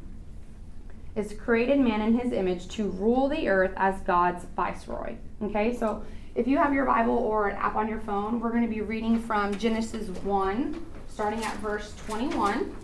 is 1.17 1.33
created 1.33 1.79
man 1.79 2.01
in 2.01 2.19
His 2.19 2.33
image 2.33 2.69
to 2.69 2.89
rule 2.91 3.29
the 3.29 3.49
earth 3.49 3.73
as 3.77 4.01
God's 4.01 4.45
viceroy. 4.57 5.17
Okay, 5.43 5.77
so 5.77 6.05
if 6.35 6.49
you 6.49 6.59
have 6.59 6.75
your 6.75 6.85
Bible 6.85 7.17
or 7.17 7.49
an 7.49 7.57
app 7.57 7.77
on 7.77 7.89
your 7.89 8.01
phone, 8.01 8.41
we're 8.41 8.51
going 8.51 8.63
to 8.65 8.69
be 8.69 8.81
reading 8.81 9.21
from 9.21 9.57
Genesis 9.57 10.09
one, 10.25 10.85
starting 11.09 11.45
at 11.45 11.57
verse 11.59 11.95
21. 12.07 12.75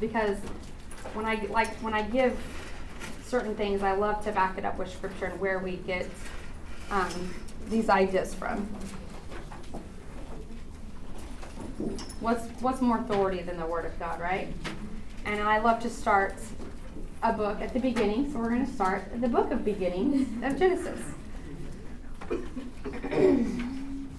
Because 0.00 0.36
when 1.14 1.24
I 1.24 1.46
like 1.48 1.74
when 1.78 1.94
I 1.94 2.02
give 2.02 2.36
certain 3.24 3.54
things, 3.54 3.82
I 3.82 3.92
love 3.92 4.22
to 4.24 4.32
back 4.32 4.58
it 4.58 4.64
up 4.64 4.78
with 4.78 4.90
scripture 4.90 5.26
and 5.26 5.40
where 5.40 5.58
we 5.58 5.76
get 5.76 6.06
um, 6.90 7.34
these 7.68 7.88
ideas 7.88 8.34
from. 8.34 8.66
What's 12.20 12.46
what's 12.60 12.82
more 12.82 12.98
authority 12.98 13.42
than 13.42 13.58
the 13.58 13.66
Word 13.66 13.86
of 13.86 13.98
God, 13.98 14.20
right? 14.20 14.52
And 15.24 15.40
I 15.40 15.58
love 15.58 15.80
to 15.80 15.90
start 15.90 16.34
a 17.22 17.32
book 17.32 17.60
at 17.60 17.72
the 17.72 17.80
beginning, 17.80 18.30
so 18.32 18.38
we're 18.38 18.50
going 18.50 18.64
to 18.66 18.72
start 18.72 19.20
the 19.20 19.28
book 19.28 19.50
of 19.50 19.64
beginnings 19.64 20.28
of 20.44 20.58
Genesis. 20.58 21.00
and 22.30 24.10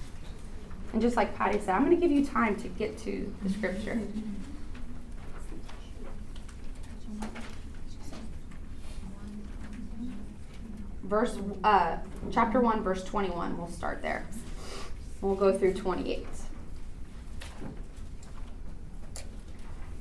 just 1.00 1.16
like 1.16 1.36
Patty 1.36 1.60
said, 1.60 1.70
I'm 1.70 1.86
going 1.86 2.00
to 2.00 2.08
give 2.08 2.12
you 2.12 2.26
time 2.26 2.56
to 2.58 2.68
get 2.68 2.98
to 3.00 3.34
the 3.44 3.50
scripture. 3.50 4.02
Verse, 11.04 11.38
uh, 11.64 11.98
chapter 12.32 12.60
1, 12.60 12.84
verse 12.84 13.04
21. 13.04 13.58
We'll 13.58 13.68
start 13.70 14.02
there. 14.02 14.28
We'll 15.22 15.36
go 15.36 15.58
through 15.58 15.74
28. 15.74 16.28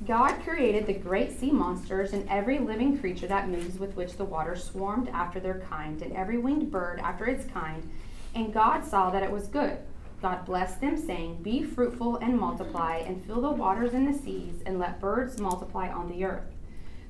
God 0.09 0.41
created 0.41 0.87
the 0.87 0.93
great 0.93 1.39
sea 1.39 1.51
monsters 1.51 2.13
and 2.13 2.27
every 2.27 2.57
living 2.57 2.97
creature 2.97 3.27
that 3.27 3.47
moves 3.47 3.77
with 3.77 3.95
which 3.95 4.13
the 4.13 4.25
waters 4.25 4.63
swarmed 4.63 5.07
after 5.09 5.39
their 5.39 5.59
kind, 5.69 6.01
and 6.01 6.11
every 6.13 6.39
winged 6.39 6.71
bird 6.71 6.99
after 6.99 7.25
its 7.27 7.45
kind. 7.45 7.87
And 8.33 8.51
God 8.51 8.83
saw 8.83 9.11
that 9.11 9.21
it 9.21 9.29
was 9.29 9.45
good. 9.45 9.77
God 10.19 10.45
blessed 10.45 10.81
them, 10.81 10.97
saying, 10.97 11.43
Be 11.43 11.61
fruitful 11.61 12.15
and 12.15 12.39
multiply, 12.39 12.95
and 13.05 13.23
fill 13.23 13.41
the 13.41 13.51
waters 13.51 13.93
and 13.93 14.11
the 14.11 14.17
seas, 14.17 14.63
and 14.65 14.79
let 14.79 14.99
birds 14.99 15.39
multiply 15.39 15.89
on 15.89 16.09
the 16.09 16.25
earth. 16.25 16.55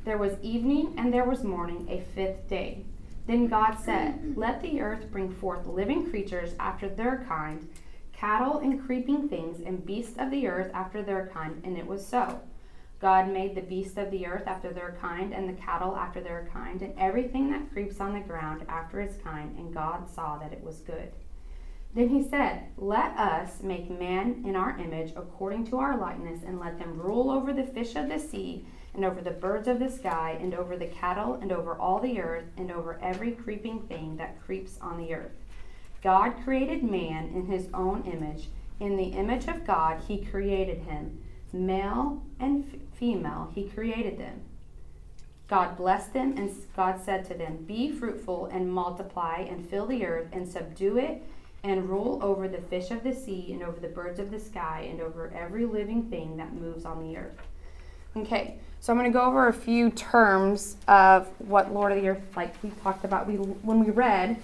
There 0.03 0.17
was 0.17 0.37
evening 0.41 0.95
and 0.97 1.13
there 1.13 1.23
was 1.23 1.41
morning, 1.45 1.87
a 1.89 2.01
fifth 2.13 2.49
day. 2.49 2.83
Then 3.27 3.47
God 3.47 3.75
said, 3.75 4.35
Let 4.35 4.61
the 4.61 4.81
earth 4.81 5.09
bring 5.09 5.33
forth 5.33 5.65
living 5.67 6.09
creatures 6.09 6.53
after 6.59 6.89
their 6.89 7.23
kind, 7.29 7.65
cattle 8.11 8.57
and 8.57 8.85
creeping 8.85 9.29
things, 9.29 9.61
and 9.65 9.85
beasts 9.85 10.17
of 10.19 10.31
the 10.31 10.47
earth 10.47 10.69
after 10.73 11.01
their 11.01 11.27
kind. 11.33 11.61
And 11.63 11.77
it 11.77 11.87
was 11.87 12.05
so. 12.05 12.41
God 12.99 13.29
made 13.29 13.55
the 13.55 13.61
beasts 13.61 13.97
of 13.97 14.11
the 14.11 14.25
earth 14.25 14.43
after 14.45 14.71
their 14.71 14.97
kind, 14.99 15.33
and 15.33 15.47
the 15.47 15.61
cattle 15.61 15.95
after 15.95 16.19
their 16.19 16.49
kind, 16.53 16.81
and 16.81 16.93
everything 16.97 17.49
that 17.51 17.71
creeps 17.71 18.01
on 18.01 18.13
the 18.13 18.19
ground 18.19 18.65
after 18.67 18.99
its 18.99 19.15
kind, 19.23 19.57
and 19.57 19.73
God 19.73 20.09
saw 20.09 20.37
that 20.37 20.51
it 20.51 20.63
was 20.63 20.79
good. 20.79 21.11
Then 21.95 22.09
he 22.09 22.21
said, 22.21 22.65
Let 22.77 23.17
us 23.17 23.63
make 23.63 23.89
man 23.89 24.43
in 24.45 24.55
our 24.55 24.77
image, 24.77 25.13
according 25.15 25.67
to 25.67 25.77
our 25.79 25.97
likeness, 25.97 26.43
and 26.45 26.59
let 26.59 26.77
them 26.77 26.99
rule 26.99 27.31
over 27.31 27.53
the 27.53 27.63
fish 27.63 27.95
of 27.95 28.09
the 28.09 28.19
sea, 28.19 28.65
and 28.93 29.05
over 29.05 29.21
the 29.21 29.31
birds 29.31 29.67
of 29.67 29.79
the 29.79 29.89
sky, 29.89 30.37
and 30.39 30.53
over 30.53 30.75
the 30.75 30.87
cattle, 30.87 31.35
and 31.35 31.51
over 31.51 31.75
all 31.75 31.99
the 31.99 32.19
earth, 32.19 32.45
and 32.57 32.69
over 32.69 32.99
every 33.01 33.31
creeping 33.31 33.81
thing 33.83 34.17
that 34.17 34.41
creeps 34.41 34.77
on 34.81 34.97
the 34.97 35.13
earth. 35.13 35.31
God 36.03 36.33
created 36.43 36.83
man 36.83 37.29
in 37.29 37.45
his 37.45 37.69
own 37.73 38.03
image. 38.03 38.49
In 38.79 38.95
the 38.95 39.17
image 39.17 39.47
of 39.47 39.65
God, 39.65 40.01
he 40.07 40.25
created 40.25 40.79
him. 40.79 41.21
Male 41.51 42.21
and 42.39 42.88
female, 42.99 43.51
he 43.55 43.63
created 43.63 44.19
them. 44.19 44.41
God 45.47 45.77
blessed 45.77 46.13
them, 46.13 46.37
and 46.37 46.51
God 46.75 47.01
said 47.03 47.25
to 47.25 47.33
them, 47.33 47.63
Be 47.65 47.91
fruitful 47.91 48.47
and 48.47 48.71
multiply, 48.71 49.39
and 49.49 49.67
fill 49.67 49.87
the 49.87 50.05
earth, 50.05 50.27
and 50.31 50.47
subdue 50.47 50.97
it, 50.97 51.23
and 51.63 51.89
rule 51.89 52.19
over 52.21 52.47
the 52.47 52.59
fish 52.59 52.91
of 52.91 53.03
the 53.03 53.13
sea, 53.13 53.51
and 53.51 53.63
over 53.63 53.79
the 53.79 53.87
birds 53.87 54.19
of 54.19 54.29
the 54.29 54.39
sky, 54.39 54.87
and 54.91 55.01
over 55.01 55.33
every 55.35 55.65
living 55.65 56.03
thing 56.03 56.37
that 56.37 56.53
moves 56.53 56.85
on 56.85 57.01
the 57.01 57.17
earth. 57.17 57.39
Okay, 58.15 58.59
so 58.79 58.93
I'm 58.93 58.99
going 58.99 59.11
to 59.11 59.17
go 59.17 59.25
over 59.25 59.47
a 59.47 59.53
few 59.53 59.89
terms 59.91 60.77
of 60.87 61.27
what 61.39 61.73
Lord 61.73 61.91
of 61.91 62.01
the 62.01 62.09
Earth, 62.09 62.21
like 62.35 62.61
we 62.63 62.71
talked 62.83 63.05
about. 63.05 63.27
We 63.27 63.35
when 63.35 63.83
we 63.83 63.91
read, 63.91 64.37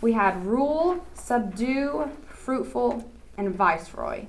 we 0.00 0.12
had 0.12 0.44
rule, 0.44 1.04
subdue, 1.14 2.10
fruitful, 2.28 3.10
and 3.36 3.54
viceroy. 3.54 4.26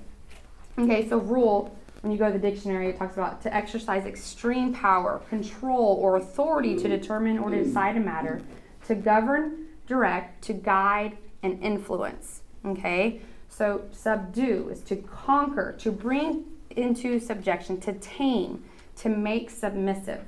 Okay, 0.77 1.09
so 1.09 1.17
rule 1.17 1.77
when 2.07 2.13
you 2.13 2.17
go 2.19 2.31
to 2.31 2.39
the 2.39 2.49
dictionary, 2.49 2.87
it 2.87 2.97
talks 2.97 3.17
about 3.17 3.41
to 3.41 3.53
exercise 3.53 4.05
extreme 4.05 4.73
power, 4.73 5.19
control, 5.27 5.99
or 6.01 6.15
authority 6.15 6.77
to 6.77 6.87
determine 6.87 7.37
or 7.37 7.49
to 7.49 7.61
decide 7.61 7.97
a 7.97 7.99
matter, 7.99 8.41
to 8.85 8.95
govern, 8.95 9.65
direct, 9.87 10.41
to 10.45 10.53
guide, 10.53 11.17
and 11.43 11.61
influence. 11.61 12.43
Okay? 12.63 13.19
So, 13.49 13.81
subdue 13.91 14.69
is 14.69 14.79
to 14.83 14.95
conquer, 14.95 15.75
to 15.79 15.91
bring 15.91 16.45
into 16.69 17.19
subjection, 17.19 17.77
to 17.81 17.91
tame, 17.91 18.63
to 18.95 19.09
make 19.09 19.49
submissive. 19.49 20.21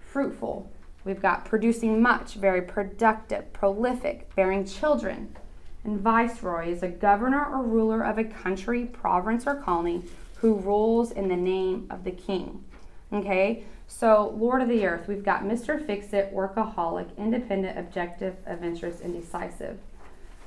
Fruitful, 0.00 0.72
we've 1.04 1.20
got 1.20 1.44
producing 1.44 2.00
much, 2.00 2.36
very 2.36 2.62
productive, 2.62 3.52
prolific, 3.52 4.34
bearing 4.34 4.64
children. 4.64 5.36
And 5.84 6.00
viceroy 6.00 6.70
is 6.70 6.82
a 6.82 6.88
governor 6.88 7.44
or 7.44 7.62
ruler 7.62 8.02
of 8.02 8.16
a 8.16 8.24
country, 8.24 8.86
province, 8.86 9.46
or 9.46 9.56
colony 9.56 10.04
who 10.42 10.56
rules 10.56 11.12
in 11.12 11.28
the 11.28 11.36
name 11.36 11.86
of 11.88 12.02
the 12.02 12.10
king. 12.10 12.64
Okay? 13.12 13.64
So, 13.86 14.34
Lord 14.36 14.60
of 14.60 14.68
the 14.68 14.84
Earth, 14.84 15.06
we've 15.06 15.24
got 15.24 15.44
Mr. 15.44 15.84
Fix 15.86 16.12
It, 16.12 16.34
workaholic, 16.34 17.16
independent, 17.16 17.78
objective, 17.78 18.34
adventurous, 18.44 19.00
and 19.00 19.14
decisive. 19.14 19.78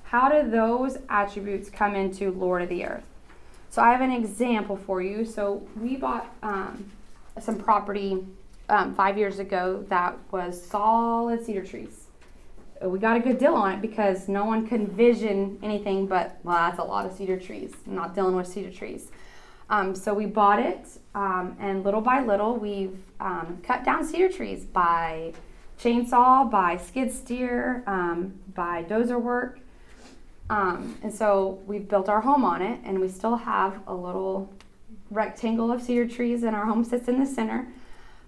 How 0.03 0.27
do 0.27 0.49
those 0.49 0.97
attributes 1.08 1.69
come 1.69 1.95
into 1.95 2.31
Lord 2.31 2.62
of 2.62 2.67
the 2.69 2.84
Earth? 2.84 3.05
So, 3.69 3.81
I 3.81 3.91
have 3.91 4.01
an 4.01 4.12
example 4.12 4.75
for 4.75 5.01
you. 5.01 5.23
So, 5.23 5.65
we 5.79 5.95
bought 5.95 6.29
um, 6.43 6.91
some 7.39 7.58
property 7.58 8.25
um, 8.67 8.95
five 8.95 9.17
years 9.17 9.39
ago 9.39 9.86
that 9.88 10.17
was 10.29 10.62
solid 10.62 11.45
cedar 11.45 11.65
trees. 11.65 12.08
We 12.81 12.99
got 12.99 13.15
a 13.15 13.21
good 13.21 13.38
deal 13.38 13.53
on 13.53 13.71
it 13.75 13.81
because 13.81 14.27
no 14.27 14.43
one 14.43 14.67
could 14.67 14.81
envision 14.81 15.58
anything 15.63 16.05
but, 16.05 16.38
well, 16.43 16.58
that's 16.58 16.79
a 16.79 16.84
lot 16.84 17.05
of 17.05 17.13
cedar 17.13 17.39
trees. 17.39 17.71
I'm 17.88 17.95
not 17.95 18.13
dealing 18.13 18.36
with 18.36 18.47
cedar 18.47 18.71
trees. 18.71 19.10
Um, 19.69 19.95
so 19.95 20.13
we 20.13 20.25
bought 20.25 20.60
it, 20.60 20.88
um, 21.15 21.56
and 21.60 21.84
little 21.84 22.01
by 22.01 22.21
little, 22.21 22.56
we've 22.56 22.97
um, 23.19 23.60
cut 23.63 23.84
down 23.84 24.06
cedar 24.06 24.30
trees 24.30 24.63
by 24.63 25.34
chainsaw, 25.80 26.49
by 26.49 26.78
skid 26.78 27.12
steer, 27.12 27.84
um, 27.88 28.34
by 28.54 28.84
dozer 28.84 29.19
work. 29.19 29.60
Um, 30.49 30.97
and 31.01 31.12
so 31.13 31.60
we've 31.65 31.88
built 31.88 32.10
our 32.10 32.21
home 32.21 32.45
on 32.45 32.62
it, 32.62 32.80
and 32.84 32.99
we 32.99 33.08
still 33.08 33.36
have 33.36 33.82
a 33.88 33.93
little 33.93 34.54
rectangle 35.10 35.71
of 35.71 35.82
cedar 35.82 36.08
trees, 36.08 36.43
and 36.43 36.56
our 36.56 36.65
home 36.65 36.84
sits 36.84 37.08
in 37.08 37.19
the 37.19 37.25
center. 37.25 37.67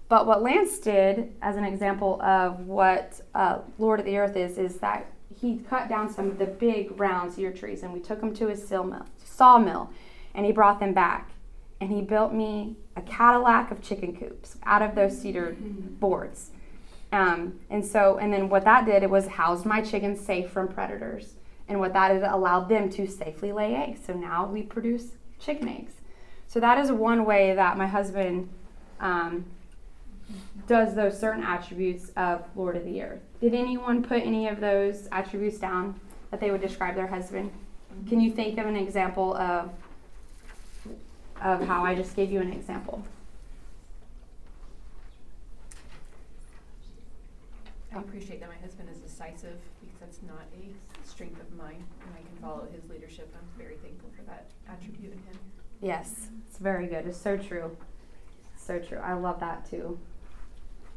But 0.08 0.26
what 0.26 0.42
Lance 0.42 0.78
did, 0.78 1.34
as 1.42 1.56
an 1.56 1.64
example 1.64 2.20
of 2.22 2.66
what 2.66 3.20
uh, 3.34 3.58
Lord 3.78 4.00
of 4.00 4.06
the 4.06 4.16
Earth 4.16 4.36
is, 4.36 4.58
is 4.58 4.78
that 4.78 5.06
he 5.40 5.58
cut 5.58 5.88
down 5.88 6.12
some 6.12 6.26
of 6.28 6.38
the 6.38 6.46
big 6.46 6.98
round 6.98 7.32
cedar 7.32 7.52
trees 7.52 7.82
and 7.82 7.92
we 7.92 8.00
took 8.00 8.20
them 8.20 8.34
to 8.34 8.48
his 8.48 8.66
sawmill, 8.66 9.06
sawmill 9.24 9.90
and 10.38 10.46
he 10.46 10.52
brought 10.52 10.78
them 10.78 10.94
back. 10.94 11.32
And 11.80 11.90
he 11.90 12.00
built 12.00 12.32
me 12.32 12.76
a 12.94 13.02
Cadillac 13.02 13.72
of 13.72 13.82
chicken 13.82 14.16
coops 14.16 14.56
out 14.64 14.82
of 14.82 14.94
those 14.94 15.20
cedar 15.20 15.56
boards. 15.60 16.52
Um, 17.10 17.58
and 17.70 17.84
so, 17.84 18.18
and 18.18 18.32
then 18.32 18.48
what 18.48 18.64
that 18.64 18.86
did, 18.86 19.02
it 19.02 19.10
was 19.10 19.26
housed 19.26 19.66
my 19.66 19.82
chickens 19.82 20.24
safe 20.24 20.48
from 20.48 20.68
predators. 20.68 21.34
And 21.66 21.80
what 21.80 21.92
that 21.92 22.12
did, 22.12 22.22
it 22.22 22.30
allowed 22.30 22.68
them 22.68 22.88
to 22.90 23.08
safely 23.08 23.50
lay 23.50 23.74
eggs. 23.74 24.00
So 24.06 24.12
now 24.12 24.46
we 24.46 24.62
produce 24.62 25.16
chicken 25.40 25.68
eggs. 25.68 25.94
So 26.46 26.60
that 26.60 26.78
is 26.78 26.92
one 26.92 27.24
way 27.24 27.54
that 27.56 27.76
my 27.76 27.88
husband 27.88 28.48
um, 29.00 29.44
does 30.68 30.94
those 30.94 31.18
certain 31.18 31.42
attributes 31.42 32.10
of 32.16 32.44
Lord 32.54 32.76
of 32.76 32.84
the 32.84 33.02
Earth. 33.02 33.22
Did 33.40 33.54
anyone 33.54 34.04
put 34.04 34.22
any 34.22 34.46
of 34.46 34.60
those 34.60 35.08
attributes 35.10 35.58
down 35.58 35.98
that 36.30 36.38
they 36.38 36.52
would 36.52 36.60
describe 36.60 36.94
their 36.94 37.08
husband? 37.08 37.50
Can 38.08 38.20
you 38.20 38.30
think 38.30 38.56
of 38.58 38.66
an 38.66 38.76
example 38.76 39.34
of 39.36 39.70
of 41.42 41.66
how 41.66 41.84
I 41.84 41.94
just 41.94 42.16
gave 42.16 42.30
you 42.30 42.40
an 42.40 42.52
example? 42.52 43.04
I 47.94 47.98
appreciate 47.98 48.40
that 48.40 48.48
my 48.48 48.56
husband 48.56 48.88
is 48.92 48.98
decisive 48.98 49.58
because 49.80 49.96
that's 49.98 50.22
not 50.22 50.44
a 50.54 51.08
strength 51.08 51.40
of 51.40 51.56
mine, 51.56 51.82
and 52.02 52.14
I 52.14 52.18
can 52.18 52.36
follow 52.40 52.66
his 52.72 52.88
leadership. 52.90 53.34
I'm 53.34 53.62
very 53.62 53.76
thankful 53.76 54.10
for 54.16 54.22
that 54.24 54.46
attribute 54.68 55.12
in 55.12 55.18
him. 55.18 55.38
Yes, 55.80 56.28
it's 56.48 56.58
very 56.58 56.86
good. 56.86 57.06
It's 57.06 57.18
so 57.18 57.36
true. 57.36 57.76
So 58.56 58.78
true. 58.78 58.98
I 58.98 59.14
love 59.14 59.40
that 59.40 59.68
too. 59.68 59.98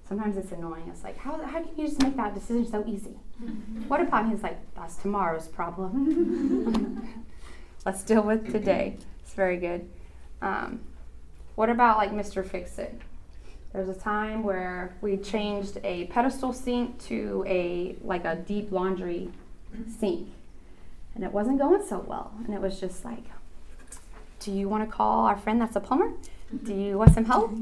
Sometimes 0.08 0.36
it's 0.36 0.52
annoying. 0.52 0.90
It's 0.90 1.04
like, 1.04 1.18
how, 1.18 1.42
how 1.42 1.62
can 1.62 1.70
you 1.78 1.88
just 1.88 2.02
make 2.02 2.18
that 2.18 2.34
decision 2.34 2.70
so 2.70 2.84
easy? 2.86 3.18
What 3.88 4.02
about 4.02 4.30
he's 4.30 4.44
like, 4.44 4.60
that's 4.76 4.98
tomorrow's 4.98 5.48
problem. 5.48 7.10
Let's 7.86 8.04
deal 8.04 8.22
with 8.22 8.52
today. 8.52 8.98
It's 9.24 9.34
very 9.34 9.58
good. 9.58 9.90
Um, 10.42 10.82
what 11.56 11.70
about 11.70 11.98
like 11.98 12.12
Mr. 12.12 12.46
Fix 12.46 12.78
It? 12.80 13.00
There's 13.74 13.90
a 13.90 13.94
time 13.94 14.44
where 14.44 14.96
we 15.02 15.16
changed 15.18 15.80
a 15.84 16.06
pedestal 16.08 16.52
sink 16.52 17.02
to 17.06 17.44
a 17.48 17.96
like 18.04 18.26
a 18.26 18.36
deep 18.36 18.72
laundry 18.72 19.30
sink, 20.00 20.30
and 21.16 21.24
it 21.24 21.32
wasn't 21.32 21.60
going 21.60 21.86
so 21.86 22.04
well. 22.06 22.34
And 22.46 22.54
it 22.54 22.62
was 22.62 22.80
just 22.80 23.06
like, 23.06 23.24
do 24.40 24.52
you 24.52 24.68
want 24.68 24.84
to 24.88 24.94
call 24.94 25.26
our 25.26 25.38
friend 25.38 25.62
that's 25.62 25.76
a 25.76 25.80
plumber? 25.80 26.12
Do 26.64 26.74
you 26.74 26.98
want 26.98 27.14
some 27.14 27.24
help? 27.26 27.54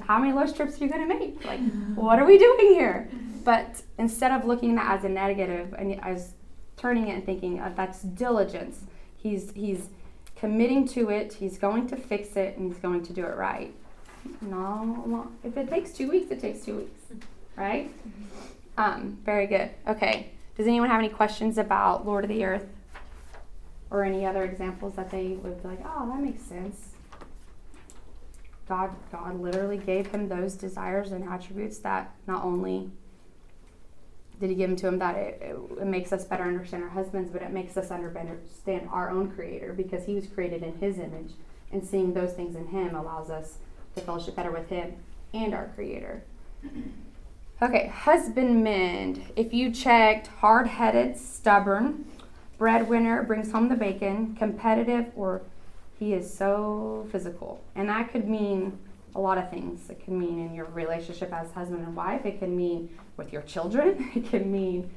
How 0.00 0.18
many 0.18 0.32
Lowe's 0.34 0.52
trips 0.52 0.78
are 0.78 0.84
you 0.84 0.90
going 0.90 1.08
to 1.08 1.14
make? 1.14 1.42
Like, 1.44 1.60
what 1.94 2.18
are 2.18 2.26
we 2.26 2.36
doing 2.36 2.74
here? 2.74 3.08
But 3.44 3.80
instead 3.98 4.30
of 4.32 4.44
looking 4.44 4.72
at 4.72 4.76
that 4.76 4.98
as 4.98 5.04
a 5.04 5.08
negative 5.08 5.74
and 5.78 5.98
as 6.04 6.32
turning 6.76 7.08
it 7.08 7.14
and 7.14 7.24
thinking 7.24 7.60
uh, 7.60 7.72
that's 7.74 8.02
diligence, 8.02 8.80
he's 9.16 9.52
he's 9.54 9.88
committing 10.36 10.86
to 10.88 11.10
it. 11.10 11.34
He's 11.34 11.58
going 11.58 11.88
to 11.88 11.96
fix 11.96 12.36
it 12.36 12.56
and 12.56 12.72
he's 12.72 12.80
going 12.80 13.02
to 13.04 13.12
do 13.12 13.24
it 13.24 13.36
right. 13.36 13.74
No, 14.40 15.02
well, 15.06 15.30
if 15.44 15.56
it 15.56 15.68
takes 15.68 15.92
two 15.92 16.10
weeks, 16.10 16.30
it 16.30 16.40
takes 16.40 16.64
two 16.64 16.78
weeks, 16.78 17.24
right? 17.56 17.90
Um, 18.76 19.18
very 19.24 19.46
good. 19.46 19.70
Okay. 19.86 20.30
Does 20.56 20.66
anyone 20.66 20.88
have 20.88 20.98
any 20.98 21.08
questions 21.08 21.58
about 21.58 22.06
Lord 22.06 22.24
of 22.24 22.30
the 22.30 22.44
Earth 22.44 22.66
or 23.90 24.04
any 24.04 24.26
other 24.26 24.42
examples 24.42 24.94
that 24.94 25.10
they 25.10 25.28
would 25.28 25.62
be 25.62 25.68
like, 25.68 25.80
oh, 25.84 26.08
that 26.08 26.20
makes 26.20 26.42
sense? 26.42 26.88
God, 28.68 28.90
God 29.12 29.40
literally 29.40 29.78
gave 29.78 30.08
him 30.08 30.28
those 30.28 30.54
desires 30.54 31.12
and 31.12 31.28
attributes 31.28 31.78
that 31.78 32.14
not 32.26 32.42
only 32.42 32.90
did 34.40 34.50
he 34.50 34.56
give 34.56 34.68
them 34.68 34.76
to 34.76 34.88
him 34.88 34.98
that 34.98 35.16
it, 35.16 35.42
it, 35.42 35.56
it 35.80 35.86
makes 35.86 36.12
us 36.12 36.24
better 36.24 36.44
understand 36.44 36.82
our 36.82 36.90
husbands, 36.90 37.30
but 37.30 37.42
it 37.42 37.52
makes 37.52 37.76
us 37.76 37.90
understand 37.90 38.88
our 38.90 39.10
own 39.10 39.30
creator 39.30 39.72
because 39.72 40.04
he 40.04 40.14
was 40.14 40.26
created 40.26 40.62
in 40.62 40.76
his 40.78 40.98
image. 40.98 41.32
And 41.72 41.84
seeing 41.84 42.14
those 42.14 42.32
things 42.32 42.54
in 42.54 42.68
him 42.68 42.94
allows 42.94 43.30
us 43.30 43.58
to 43.96 44.02
fellowship 44.02 44.36
better 44.36 44.52
with 44.52 44.68
him 44.68 44.94
and 45.34 45.54
our 45.54 45.70
creator. 45.74 46.22
Okay, 47.62 47.88
husbandman. 47.88 49.24
If 49.34 49.54
you 49.54 49.72
checked 49.72 50.26
hard 50.26 50.66
headed, 50.68 51.16
stubborn, 51.16 52.04
breadwinner, 52.58 53.22
brings 53.22 53.50
home 53.50 53.68
the 53.68 53.74
bacon, 53.74 54.36
competitive, 54.36 55.06
or 55.16 55.42
he 55.98 56.12
is 56.12 56.32
so 56.32 57.08
physical. 57.10 57.62
And 57.74 57.88
that 57.88 58.12
could 58.12 58.28
mean 58.28 58.78
a 59.16 59.20
lot 59.20 59.38
of 59.38 59.50
things. 59.50 59.88
It 59.90 60.04
can 60.04 60.18
mean 60.18 60.38
in 60.38 60.54
your 60.54 60.66
relationship 60.66 61.32
as 61.32 61.50
husband 61.52 61.86
and 61.86 61.96
wife, 61.96 62.26
it 62.26 62.38
can 62.38 62.56
mean 62.56 62.90
with 63.16 63.32
your 63.32 63.42
children, 63.42 64.10
it 64.14 64.28
can 64.28 64.50
mean 64.52 64.90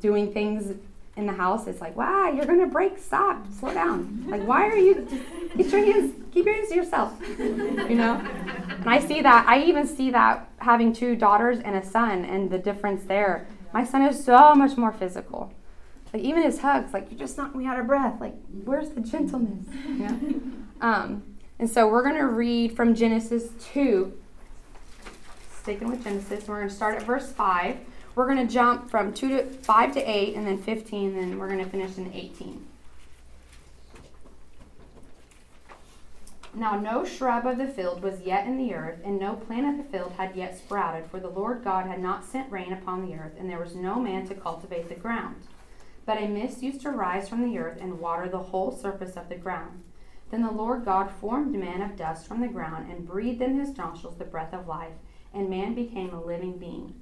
doing 0.00 0.32
things 0.32 0.76
in 1.16 1.26
the 1.26 1.32
house. 1.32 1.66
It's 1.66 1.80
like, 1.80 1.96
wow, 1.96 2.30
you're 2.30 2.46
gonna 2.46 2.66
break, 2.66 2.98
stop, 2.98 3.44
slow 3.58 3.74
down. 3.74 4.24
Like, 4.28 4.46
why 4.46 4.68
are 4.68 4.76
you 4.76 5.06
get 5.56 5.66
your 5.72 5.84
hands, 5.84 6.14
keep 6.32 6.46
your 6.46 6.54
hands 6.54 6.68
to 6.68 6.76
yourself. 6.76 7.12
You 7.38 7.96
know? 7.96 8.14
And 8.68 8.88
I 8.88 9.00
see 9.00 9.20
that, 9.22 9.46
I 9.48 9.62
even 9.64 9.86
see 9.86 10.10
that 10.10 10.48
having 10.58 10.92
two 10.92 11.16
daughters 11.16 11.58
and 11.58 11.74
a 11.74 11.84
son 11.84 12.24
and 12.24 12.50
the 12.50 12.58
difference 12.58 13.04
there. 13.04 13.48
My 13.74 13.84
son 13.84 14.02
is 14.02 14.24
so 14.24 14.54
much 14.54 14.76
more 14.76 14.92
physical. 14.92 15.52
Like 16.12 16.22
even 16.22 16.42
his 16.42 16.60
hugs, 16.60 16.94
like 16.94 17.10
you 17.10 17.18
just 17.18 17.36
knocked 17.36 17.54
me 17.54 17.66
out 17.66 17.78
of 17.78 17.86
breath. 17.86 18.20
Like, 18.20 18.34
where's 18.64 18.90
the 18.90 19.00
gentleness? 19.00 19.66
Know? 19.86 20.40
Um, 20.80 21.22
and 21.58 21.68
so 21.68 21.88
we're 21.88 22.02
going 22.02 22.16
to 22.16 22.26
read 22.26 22.76
from 22.76 22.94
Genesis 22.94 23.50
2. 23.72 24.12
Sticking 25.62 25.90
with 25.90 26.04
Genesis, 26.04 26.46
we're 26.46 26.58
going 26.58 26.68
to 26.68 26.74
start 26.74 26.96
at 26.96 27.02
verse 27.02 27.32
5. 27.32 27.76
We're 28.14 28.26
going 28.26 28.46
to 28.46 28.52
jump 28.52 28.90
from 28.90 29.12
2 29.12 29.28
to 29.28 29.44
5 29.44 29.94
to 29.94 30.00
8 30.00 30.34
and 30.34 30.46
then 30.46 30.58
15 30.58 31.08
and 31.10 31.16
then 31.16 31.38
we're 31.38 31.48
going 31.48 31.64
to 31.64 31.70
finish 31.70 31.98
in 31.98 32.12
18. 32.12 32.66
Now 36.54 36.78
no 36.80 37.04
shrub 37.04 37.46
of 37.46 37.58
the 37.58 37.68
field 37.68 38.02
was 38.02 38.22
yet 38.22 38.46
in 38.46 38.56
the 38.56 38.74
earth, 38.74 38.98
and 39.04 39.18
no 39.18 39.34
plant 39.34 39.66
of 39.66 39.76
the 39.76 39.96
field 39.96 40.12
had 40.12 40.34
yet 40.34 40.58
sprouted, 40.58 41.08
for 41.10 41.20
the 41.20 41.28
Lord 41.28 41.62
God 41.62 41.86
had 41.86 42.00
not 42.00 42.24
sent 42.24 42.50
rain 42.50 42.72
upon 42.72 43.06
the 43.06 43.14
earth, 43.14 43.34
and 43.38 43.48
there 43.48 43.60
was 43.60 43.74
no 43.74 44.00
man 44.00 44.26
to 44.26 44.34
cultivate 44.34 44.88
the 44.88 44.94
ground. 44.94 45.36
But 46.04 46.18
a 46.18 46.26
mist 46.26 46.62
used 46.62 46.80
to 46.80 46.90
rise 46.90 47.28
from 47.28 47.42
the 47.42 47.58
earth 47.58 47.78
and 47.80 48.00
water 48.00 48.28
the 48.28 48.38
whole 48.38 48.72
surface 48.72 49.16
of 49.16 49.28
the 49.28 49.36
ground. 49.36 49.84
Then 50.30 50.42
the 50.42 50.50
Lord 50.50 50.84
God 50.84 51.10
formed 51.10 51.54
man 51.54 51.80
of 51.80 51.96
dust 51.96 52.26
from 52.26 52.40
the 52.40 52.48
ground 52.48 52.90
and 52.90 53.06
breathed 53.06 53.40
in 53.40 53.58
his 53.58 53.76
nostrils 53.76 54.18
the 54.18 54.24
breath 54.24 54.52
of 54.52 54.66
life, 54.66 54.92
and 55.32 55.48
man 55.48 55.74
became 55.74 56.12
a 56.12 56.22
living 56.22 56.58
being. 56.58 56.94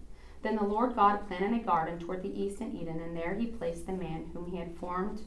Then 0.43 0.57
the 0.57 0.65
Lord 0.65 0.95
God 0.95 1.27
planted 1.27 1.61
a 1.61 1.65
garden 1.65 1.99
toward 1.99 2.23
the 2.23 2.41
east 2.41 2.61
in 2.61 2.77
Eden, 2.77 3.01
and 3.01 3.17
there 3.17 3.35
he 3.35 3.47
placed 3.47 3.87
the 3.87 3.93
man 3.93 4.31
whom 4.33 4.51
he 4.51 4.59
had 4.59 4.77
formed 4.77 5.23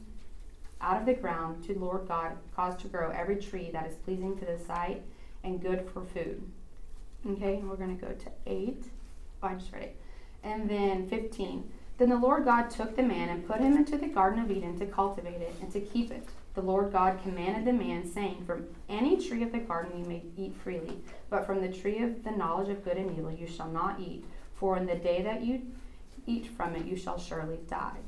out 0.80 0.98
of 0.98 1.04
the 1.04 1.14
ground 1.14 1.62
to 1.64 1.78
Lord 1.78 2.08
God 2.08 2.32
caused 2.56 2.78
to 2.80 2.88
grow 2.88 3.10
every 3.10 3.36
tree 3.36 3.70
that 3.72 3.86
is 3.86 3.96
pleasing 3.96 4.38
to 4.38 4.46
the 4.46 4.58
sight 4.58 5.02
and 5.44 5.60
good 5.60 5.88
for 5.92 6.04
food. 6.04 6.42
Okay, 7.26 7.60
we're 7.62 7.76
going 7.76 7.98
to 7.98 8.06
go 8.06 8.12
to 8.12 8.30
8. 8.46 8.82
Oh, 9.42 9.48
I 9.48 9.54
just 9.54 9.72
read 9.72 9.82
it. 9.82 9.96
And 10.42 10.70
then 10.70 11.06
15. 11.06 11.70
Then 11.98 12.08
the 12.08 12.16
Lord 12.16 12.46
God 12.46 12.70
took 12.70 12.96
the 12.96 13.02
man 13.02 13.28
and 13.28 13.46
put 13.46 13.60
him 13.60 13.76
into 13.76 13.98
the 13.98 14.06
Garden 14.06 14.42
of 14.42 14.50
Eden 14.50 14.78
to 14.78 14.86
cultivate 14.86 15.42
it 15.42 15.54
and 15.60 15.70
to 15.72 15.80
keep 15.80 16.10
it. 16.10 16.26
The 16.54 16.62
Lord 16.62 16.92
God 16.92 17.22
commanded 17.22 17.64
the 17.64 17.72
man, 17.72 18.04
saying, 18.04 18.44
From 18.44 18.66
any 18.88 19.24
tree 19.24 19.44
of 19.44 19.52
the 19.52 19.58
garden 19.58 19.98
you 19.98 20.04
may 20.04 20.22
eat 20.36 20.56
freely, 20.56 20.98
but 21.28 21.46
from 21.46 21.60
the 21.60 21.72
tree 21.72 22.02
of 22.02 22.24
the 22.24 22.32
knowledge 22.32 22.68
of 22.68 22.84
good 22.84 22.96
and 22.96 23.16
evil 23.16 23.30
you 23.30 23.46
shall 23.46 23.70
not 23.70 24.00
eat, 24.00 24.24
for 24.56 24.76
in 24.76 24.86
the 24.86 24.96
day 24.96 25.22
that 25.22 25.42
you 25.44 25.62
eat 26.26 26.48
from 26.48 26.74
it 26.74 26.86
you 26.86 26.96
shall 26.96 27.18
surely 27.18 27.58
die. 27.68 27.98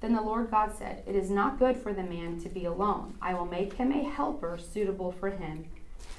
Then 0.00 0.14
the 0.14 0.22
Lord 0.22 0.50
God 0.50 0.74
said, 0.76 1.02
It 1.06 1.16
is 1.16 1.30
not 1.30 1.58
good 1.58 1.76
for 1.76 1.92
the 1.92 2.02
man 2.02 2.40
to 2.40 2.48
be 2.48 2.64
alone. 2.64 3.14
I 3.20 3.34
will 3.34 3.46
make 3.46 3.74
him 3.74 3.92
a 3.92 4.08
helper 4.08 4.58
suitable 4.58 5.12
for 5.12 5.30
him. 5.30 5.64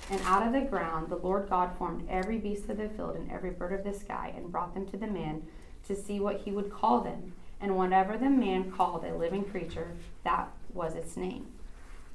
And 0.09 0.21
out 0.25 0.45
of 0.45 0.53
the 0.53 0.61
ground 0.61 1.09
the 1.09 1.15
Lord 1.15 1.49
God 1.49 1.77
formed 1.77 2.07
every 2.09 2.37
beast 2.37 2.69
of 2.69 2.77
the 2.77 2.89
field 2.89 3.15
and 3.15 3.31
every 3.31 3.51
bird 3.51 3.73
of 3.73 3.85
the 3.85 3.97
sky, 3.97 4.33
and 4.35 4.51
brought 4.51 4.73
them 4.73 4.85
to 4.87 4.97
the 4.97 5.07
man 5.07 5.43
to 5.87 5.95
see 5.95 6.19
what 6.19 6.41
he 6.41 6.51
would 6.51 6.71
call 6.71 7.01
them. 7.01 7.33
And 7.59 7.77
whatever 7.77 8.17
the 8.17 8.29
man 8.29 8.71
called 8.71 9.05
a 9.05 9.15
living 9.15 9.45
creature, 9.45 9.91
that 10.23 10.49
was 10.73 10.95
its 10.95 11.15
name. 11.15 11.47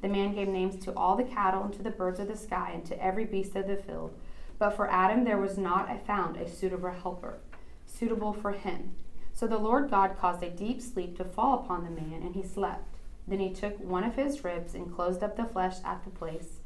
The 0.01 0.09
man 0.09 0.35
gave 0.35 0.49
names 0.49 0.83
to 0.85 0.95
all 0.95 1.17
the 1.17 1.25
cattle 1.25 1.65
and 1.65 1.73
to 1.75 1.83
the 1.83 1.91
birds 1.91 2.21
of 2.21 2.29
the 2.29 2.37
sky 2.37 2.73
and 2.75 2.85
to 2.87 3.03
every 3.03 3.25
beast 3.25 3.57
of 3.57 3.67
the 3.67 3.77
field. 3.77 4.15
But 4.59 4.71
for 4.71 4.91
Adam 4.91 5.25
there 5.25 5.39
was 5.39 5.59
not 5.59 6.07
found 6.07 6.37
a 6.37 6.49
suitable 6.49 6.91
helper, 6.91 7.39
suitable 7.87 8.33
for 8.33 8.53
him. 8.53 8.95
So 9.33 9.47
the 9.47 9.59
Lord 9.59 9.91
God 9.91 10.17
caused 10.19 10.43
a 10.43 10.51
deep 10.51 10.81
sleep 10.81 11.17
to 11.17 11.25
fall 11.25 11.61
upon 11.61 11.85
the 11.85 11.91
man, 11.91 12.23
and 12.23 12.35
he 12.35 12.43
slept. 12.43 12.83
Then 13.29 13.39
he 13.41 13.53
took 13.53 13.79
one 13.79 14.05
of 14.05 14.17
his 14.17 14.43
ribs 14.43 14.75
and 14.75 14.93
closed 14.93 15.23
up 15.23 15.37
the 15.37 15.45
flesh 15.45 15.77
at 15.85 16.03
the 16.03 16.11
place. 16.11 16.59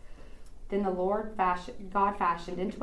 Then 0.71 0.83
the 0.83 0.91
Lord 0.91 1.37
God 1.37 2.17
fashioned 2.17 2.59
into 2.59 2.83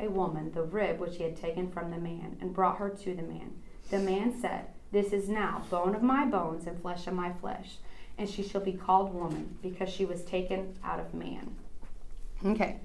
a, 0.00 0.06
a 0.06 0.10
woman 0.10 0.50
the 0.50 0.62
rib 0.62 0.98
which 0.98 1.18
he 1.18 1.22
had 1.22 1.36
taken 1.36 1.70
from 1.70 1.92
the 1.92 1.98
man, 1.98 2.36
and 2.40 2.52
brought 2.52 2.78
her 2.78 2.88
to 2.88 3.14
the 3.14 3.22
man. 3.22 3.52
The 3.90 4.00
man 4.00 4.34
said, 4.40 4.66
This 4.90 5.12
is 5.12 5.28
now 5.28 5.62
bone 5.70 5.94
of 5.94 6.02
my 6.02 6.24
bones 6.24 6.66
and 6.66 6.80
flesh 6.82 7.06
of 7.06 7.14
my 7.14 7.32
flesh, 7.32 7.76
and 8.18 8.28
she 8.28 8.42
shall 8.42 8.60
be 8.60 8.72
called 8.72 9.14
woman, 9.14 9.56
because 9.62 9.88
she 9.88 10.04
was 10.04 10.24
taken 10.24 10.74
out 10.84 11.00
of 11.00 11.14
man. 11.14 11.54
Okay. 12.44 12.76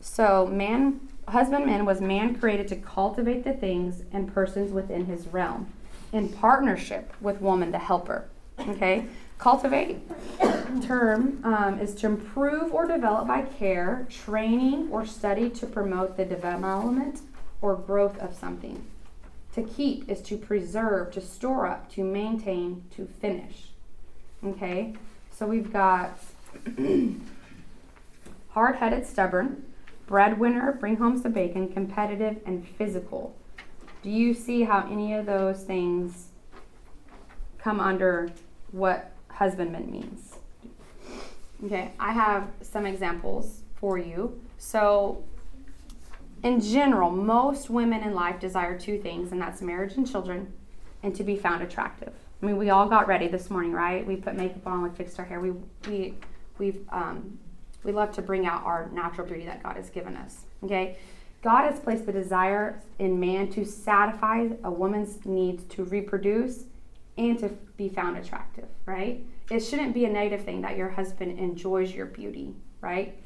So, 0.00 0.46
man, 0.46 1.00
husbandman 1.28 1.84
was 1.84 2.00
man 2.00 2.34
created 2.34 2.66
to 2.68 2.76
cultivate 2.76 3.44
the 3.44 3.52
things 3.52 4.02
and 4.12 4.32
persons 4.32 4.72
within 4.72 5.06
his 5.06 5.28
realm 5.28 5.72
in 6.12 6.28
partnership 6.28 7.14
with 7.20 7.40
woman, 7.40 7.70
the 7.70 7.78
helper. 7.78 8.28
Okay? 8.58 9.06
Cultivate 9.38 9.98
term 10.82 11.40
um, 11.42 11.80
is 11.80 11.94
to 11.96 12.06
improve 12.06 12.72
or 12.72 12.86
develop 12.86 13.26
by 13.26 13.42
care, 13.42 14.06
training, 14.10 14.88
or 14.90 15.04
study 15.06 15.50
to 15.50 15.66
promote 15.66 16.16
the 16.16 16.24
development 16.24 17.20
or 17.60 17.74
growth 17.76 18.18
of 18.18 18.34
something. 18.34 18.84
To 19.54 19.62
keep 19.62 20.08
is 20.08 20.20
to 20.22 20.36
preserve, 20.36 21.12
to 21.12 21.20
store 21.20 21.66
up, 21.66 21.90
to 21.92 22.04
maintain, 22.04 22.84
to 22.96 23.06
finish. 23.06 23.71
Okay? 24.44 24.94
So 25.30 25.46
we've 25.46 25.72
got 25.72 26.18
hard 28.50 28.76
headed, 28.76 29.06
stubborn, 29.06 29.64
breadwinner, 30.06 30.72
bring 30.72 30.96
home 30.96 31.20
some 31.20 31.32
bacon, 31.32 31.72
competitive, 31.72 32.40
and 32.44 32.66
physical. 32.66 33.34
Do 34.02 34.10
you 34.10 34.34
see 34.34 34.62
how 34.62 34.86
any 34.90 35.14
of 35.14 35.26
those 35.26 35.62
things 35.62 36.28
come 37.58 37.80
under 37.80 38.30
what 38.72 39.12
husbandman 39.28 39.90
means? 39.90 40.36
Okay, 41.64 41.92
I 41.98 42.12
have 42.12 42.48
some 42.60 42.84
examples 42.86 43.62
for 43.76 43.96
you. 43.96 44.40
So, 44.58 45.22
in 46.42 46.60
general, 46.60 47.10
most 47.10 47.70
women 47.70 48.02
in 48.02 48.14
life 48.14 48.40
desire 48.40 48.76
two 48.76 48.98
things, 48.98 49.30
and 49.30 49.40
that's 49.40 49.62
marriage 49.62 49.94
and 49.94 50.10
children, 50.10 50.52
and 51.04 51.14
to 51.14 51.22
be 51.22 51.36
found 51.36 51.62
attractive. 51.62 52.12
I 52.42 52.46
mean, 52.46 52.56
we 52.56 52.70
all 52.70 52.88
got 52.88 53.06
ready 53.06 53.28
this 53.28 53.50
morning, 53.50 53.72
right? 53.72 54.04
We 54.04 54.16
put 54.16 54.34
makeup 54.34 54.66
on, 54.66 54.82
we 54.82 54.90
fixed 54.90 55.18
our 55.20 55.24
hair, 55.24 55.38
we 55.38 55.52
we 55.88 56.14
we've 56.58 56.84
um, 56.90 57.38
we 57.84 57.92
love 57.92 58.10
to 58.12 58.22
bring 58.22 58.46
out 58.46 58.64
our 58.64 58.90
natural 58.92 59.26
beauty 59.26 59.44
that 59.46 59.62
God 59.62 59.76
has 59.76 59.90
given 59.90 60.16
us. 60.16 60.44
Okay, 60.64 60.98
God 61.42 61.70
has 61.70 61.78
placed 61.78 62.04
the 62.04 62.12
desire 62.12 62.82
in 62.98 63.20
man 63.20 63.48
to 63.50 63.64
satisfy 63.64 64.48
a 64.64 64.70
woman's 64.70 65.24
needs 65.24 65.62
to 65.74 65.84
reproduce 65.84 66.64
and 67.16 67.38
to 67.38 67.48
be 67.76 67.88
found 67.88 68.16
attractive, 68.16 68.66
right? 68.86 69.24
It 69.50 69.60
shouldn't 69.60 69.94
be 69.94 70.04
a 70.04 70.08
negative 70.08 70.44
thing 70.44 70.62
that 70.62 70.76
your 70.76 70.90
husband 70.90 71.38
enjoys 71.38 71.92
your 71.92 72.06
beauty, 72.06 72.54
right? 72.80 73.18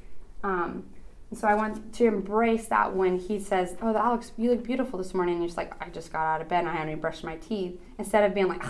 Um, 0.43 0.85
so 1.33 1.49
I 1.49 1.55
want 1.55 1.95
to 1.95 2.07
embrace 2.07 2.67
that 2.67 2.95
when 2.95 3.19
he 3.19 3.39
says, 3.39 3.77
"Oh, 3.81 3.97
Alex, 3.97 4.33
you 4.37 4.51
look 4.51 4.63
beautiful 4.63 4.99
this 4.99 5.15
morning," 5.15 5.37
and 5.37 5.43
you're 5.43 5.49
just 5.49 5.57
like, 5.57 5.73
"I 5.83 5.89
just 5.89 6.13
got 6.13 6.27
out 6.27 6.43
of 6.43 6.49
bed 6.49 6.61
and 6.61 6.69
I 6.69 6.73
haven't 6.73 6.91
even 6.91 7.01
brushed 7.01 7.25
my 7.25 7.37
teeth," 7.37 7.81
instead 7.99 8.23
of 8.23 8.35
being 8.35 8.49
like. 8.49 8.63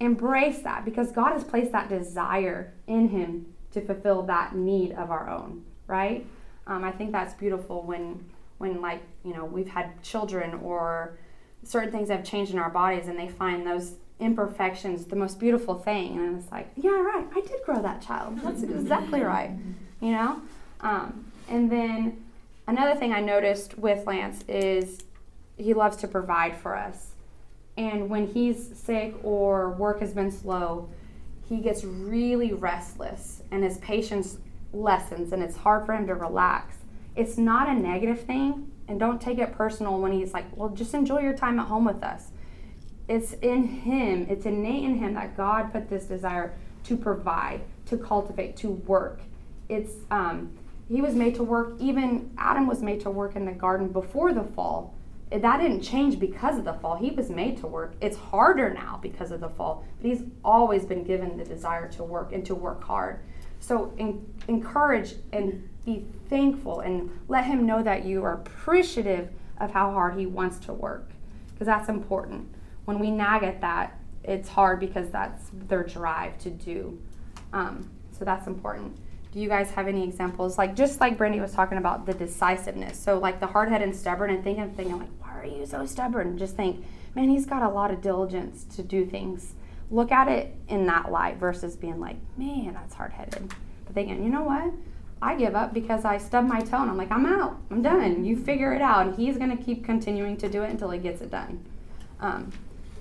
Embrace 0.00 0.60
that 0.60 0.84
because 0.84 1.12
God 1.12 1.32
has 1.32 1.44
placed 1.44 1.72
that 1.72 1.88
desire 1.88 2.74
in 2.86 3.08
him 3.08 3.46
to 3.72 3.80
fulfill 3.80 4.22
that 4.22 4.54
need 4.54 4.92
of 4.92 5.10
our 5.10 5.28
own, 5.28 5.64
right? 5.86 6.26
Um, 6.66 6.84
I 6.84 6.92
think 6.92 7.12
that's 7.12 7.34
beautiful 7.34 7.82
when 7.82 8.24
when 8.58 8.80
like 8.80 9.02
you 9.24 9.34
know 9.34 9.44
we've 9.44 9.68
had 9.68 10.02
children 10.02 10.54
or 10.62 11.18
certain 11.62 11.90
things 11.90 12.08
have 12.08 12.24
changed 12.24 12.52
in 12.52 12.58
our 12.58 12.70
bodies 12.70 13.08
and 13.08 13.18
they 13.18 13.28
find 13.28 13.66
those 13.66 13.94
imperfections 14.18 15.04
the 15.06 15.16
most 15.16 15.38
beautiful 15.38 15.74
thing. 15.74 16.18
And 16.18 16.38
it's 16.38 16.50
like 16.50 16.70
yeah 16.76 16.90
right 16.90 17.26
i 17.34 17.40
did 17.40 17.62
grow 17.64 17.82
that 17.82 18.00
child. 18.00 18.38
That's 18.42 18.62
exactly 18.64 19.20
right 19.20 19.50
you 20.00 20.12
know? 20.12 20.40
Um, 20.80 21.32
and 21.48 21.70
then 21.70 22.24
another 22.66 22.98
thing 22.98 23.12
i 23.12 23.20
noticed 23.20 23.78
with 23.78 24.06
lance 24.06 24.42
is 24.48 25.04
he 25.56 25.72
loves 25.72 25.96
to 25.98 26.08
provide 26.08 26.56
for 26.56 26.76
us 26.76 27.12
and 27.76 28.08
when 28.08 28.26
he's 28.26 28.76
sick 28.76 29.14
or 29.22 29.70
work 29.70 30.00
has 30.00 30.12
been 30.12 30.30
slow 30.30 30.88
he 31.48 31.58
gets 31.58 31.84
really 31.84 32.52
restless 32.52 33.42
and 33.50 33.62
his 33.62 33.78
patience 33.78 34.38
lessens 34.72 35.32
and 35.32 35.42
it's 35.42 35.56
hard 35.56 35.86
for 35.86 35.94
him 35.94 36.06
to 36.06 36.14
relax. 36.14 36.78
It's 37.14 37.38
not 37.38 37.68
a 37.68 37.74
negative 37.74 38.20
thing 38.20 38.70
and 38.88 39.00
don't 39.00 39.20
take 39.20 39.38
it 39.38 39.52
personal 39.52 40.00
when 40.00 40.12
he's 40.12 40.34
like 40.34 40.44
well 40.56 40.68
just 40.70 40.94
enjoy 40.94 41.20
your 41.20 41.36
time 41.36 41.58
at 41.58 41.66
home 41.66 41.84
with 41.84 42.02
us. 42.02 42.30
It's 43.08 43.34
in 43.34 43.64
him 43.64 44.26
it's 44.28 44.46
innate 44.46 44.84
in 44.84 44.96
him 44.96 45.14
that 45.14 45.36
god 45.36 45.72
put 45.72 45.88
this 45.88 46.04
desire 46.04 46.54
to 46.84 46.96
provide 46.96 47.62
to 47.86 47.96
cultivate 47.96 48.56
to 48.58 48.70
work. 48.70 49.20
It's 49.68 49.92
um, 50.10 50.56
he 50.88 51.00
was 51.00 51.14
made 51.14 51.36
to 51.36 51.44
work 51.44 51.74
even 51.78 52.30
adam 52.38 52.66
was 52.66 52.82
made 52.82 53.00
to 53.02 53.10
work 53.10 53.36
in 53.36 53.44
the 53.44 53.52
garden 53.52 53.88
before 53.88 54.32
the 54.32 54.42
fall 54.42 54.95
that 55.30 55.58
didn't 55.58 55.82
change 55.82 56.18
because 56.20 56.58
of 56.58 56.64
the 56.64 56.72
fall 56.74 56.96
he 56.96 57.10
was 57.10 57.30
made 57.30 57.56
to 57.56 57.66
work 57.66 57.94
it's 58.00 58.16
harder 58.16 58.72
now 58.72 58.98
because 59.02 59.30
of 59.30 59.40
the 59.40 59.48
fall 59.48 59.84
but 60.00 60.10
he's 60.10 60.22
always 60.44 60.84
been 60.84 61.02
given 61.02 61.36
the 61.36 61.44
desire 61.44 61.88
to 61.88 62.04
work 62.04 62.32
and 62.32 62.46
to 62.46 62.54
work 62.54 62.82
hard 62.84 63.20
so 63.58 63.92
in, 63.96 64.24
encourage 64.48 65.14
and 65.32 65.68
be 65.84 66.04
thankful 66.28 66.80
and 66.80 67.10
let 67.28 67.44
him 67.44 67.66
know 67.66 67.82
that 67.82 68.04
you 68.04 68.22
are 68.24 68.34
appreciative 68.34 69.30
of 69.58 69.72
how 69.72 69.90
hard 69.92 70.18
he 70.18 70.26
wants 70.26 70.58
to 70.66 70.72
work 70.72 71.10
because 71.56 71.66
that's 71.66 71.88
important. 71.88 72.46
When 72.84 72.98
we 72.98 73.10
nag 73.10 73.42
at 73.42 73.62
that, 73.62 73.98
it's 74.22 74.48
hard 74.48 74.78
because 74.78 75.08
that's 75.08 75.50
their 75.52 75.84
drive 75.84 76.36
to 76.38 76.50
do. 76.50 77.00
Um, 77.54 77.88
so 78.12 78.26
that's 78.26 78.46
important. 78.46 78.98
Do 79.36 79.42
you 79.42 79.50
guys 79.50 79.70
have 79.72 79.86
any 79.86 80.02
examples? 80.02 80.56
Like 80.56 80.74
just 80.74 80.98
like 80.98 81.18
Brandy 81.18 81.40
was 81.40 81.52
talking 81.52 81.76
about 81.76 82.06
the 82.06 82.14
decisiveness. 82.14 82.98
So 82.98 83.18
like 83.18 83.38
the 83.38 83.46
hard 83.46 83.68
headed 83.68 83.86
and 83.86 83.94
stubborn 83.94 84.30
and 84.30 84.42
thinking 84.42 84.70
thinking 84.70 84.98
like, 84.98 85.10
why 85.20 85.38
are 85.38 85.44
you 85.44 85.66
so 85.66 85.84
stubborn? 85.84 86.38
Just 86.38 86.56
think, 86.56 86.82
man, 87.14 87.28
he's 87.28 87.44
got 87.44 87.62
a 87.62 87.68
lot 87.68 87.90
of 87.90 88.00
diligence 88.00 88.64
to 88.76 88.82
do 88.82 89.04
things. 89.04 89.52
Look 89.90 90.10
at 90.10 90.28
it 90.28 90.56
in 90.68 90.86
that 90.86 91.12
light 91.12 91.36
versus 91.36 91.76
being 91.76 92.00
like, 92.00 92.16
man, 92.38 92.72
that's 92.72 92.94
hard 92.94 93.12
headed. 93.12 93.52
But 93.84 93.94
thinking, 93.94 94.24
you 94.24 94.30
know 94.30 94.42
what? 94.42 94.72
I 95.20 95.36
give 95.36 95.54
up 95.54 95.74
because 95.74 96.06
I 96.06 96.16
stub 96.16 96.46
my 96.46 96.60
toe 96.60 96.80
and 96.80 96.90
I'm 96.90 96.96
like, 96.96 97.10
I'm 97.12 97.26
out. 97.26 97.58
I'm 97.70 97.82
done. 97.82 98.24
You 98.24 98.38
figure 98.38 98.72
it 98.72 98.80
out. 98.80 99.06
And 99.06 99.16
he's 99.16 99.36
going 99.36 99.54
to 99.54 99.62
keep 99.62 99.84
continuing 99.84 100.38
to 100.38 100.48
do 100.48 100.62
it 100.62 100.70
until 100.70 100.88
he 100.88 100.98
gets 100.98 101.20
it 101.20 101.30
done. 101.30 101.62
Um, 102.20 102.52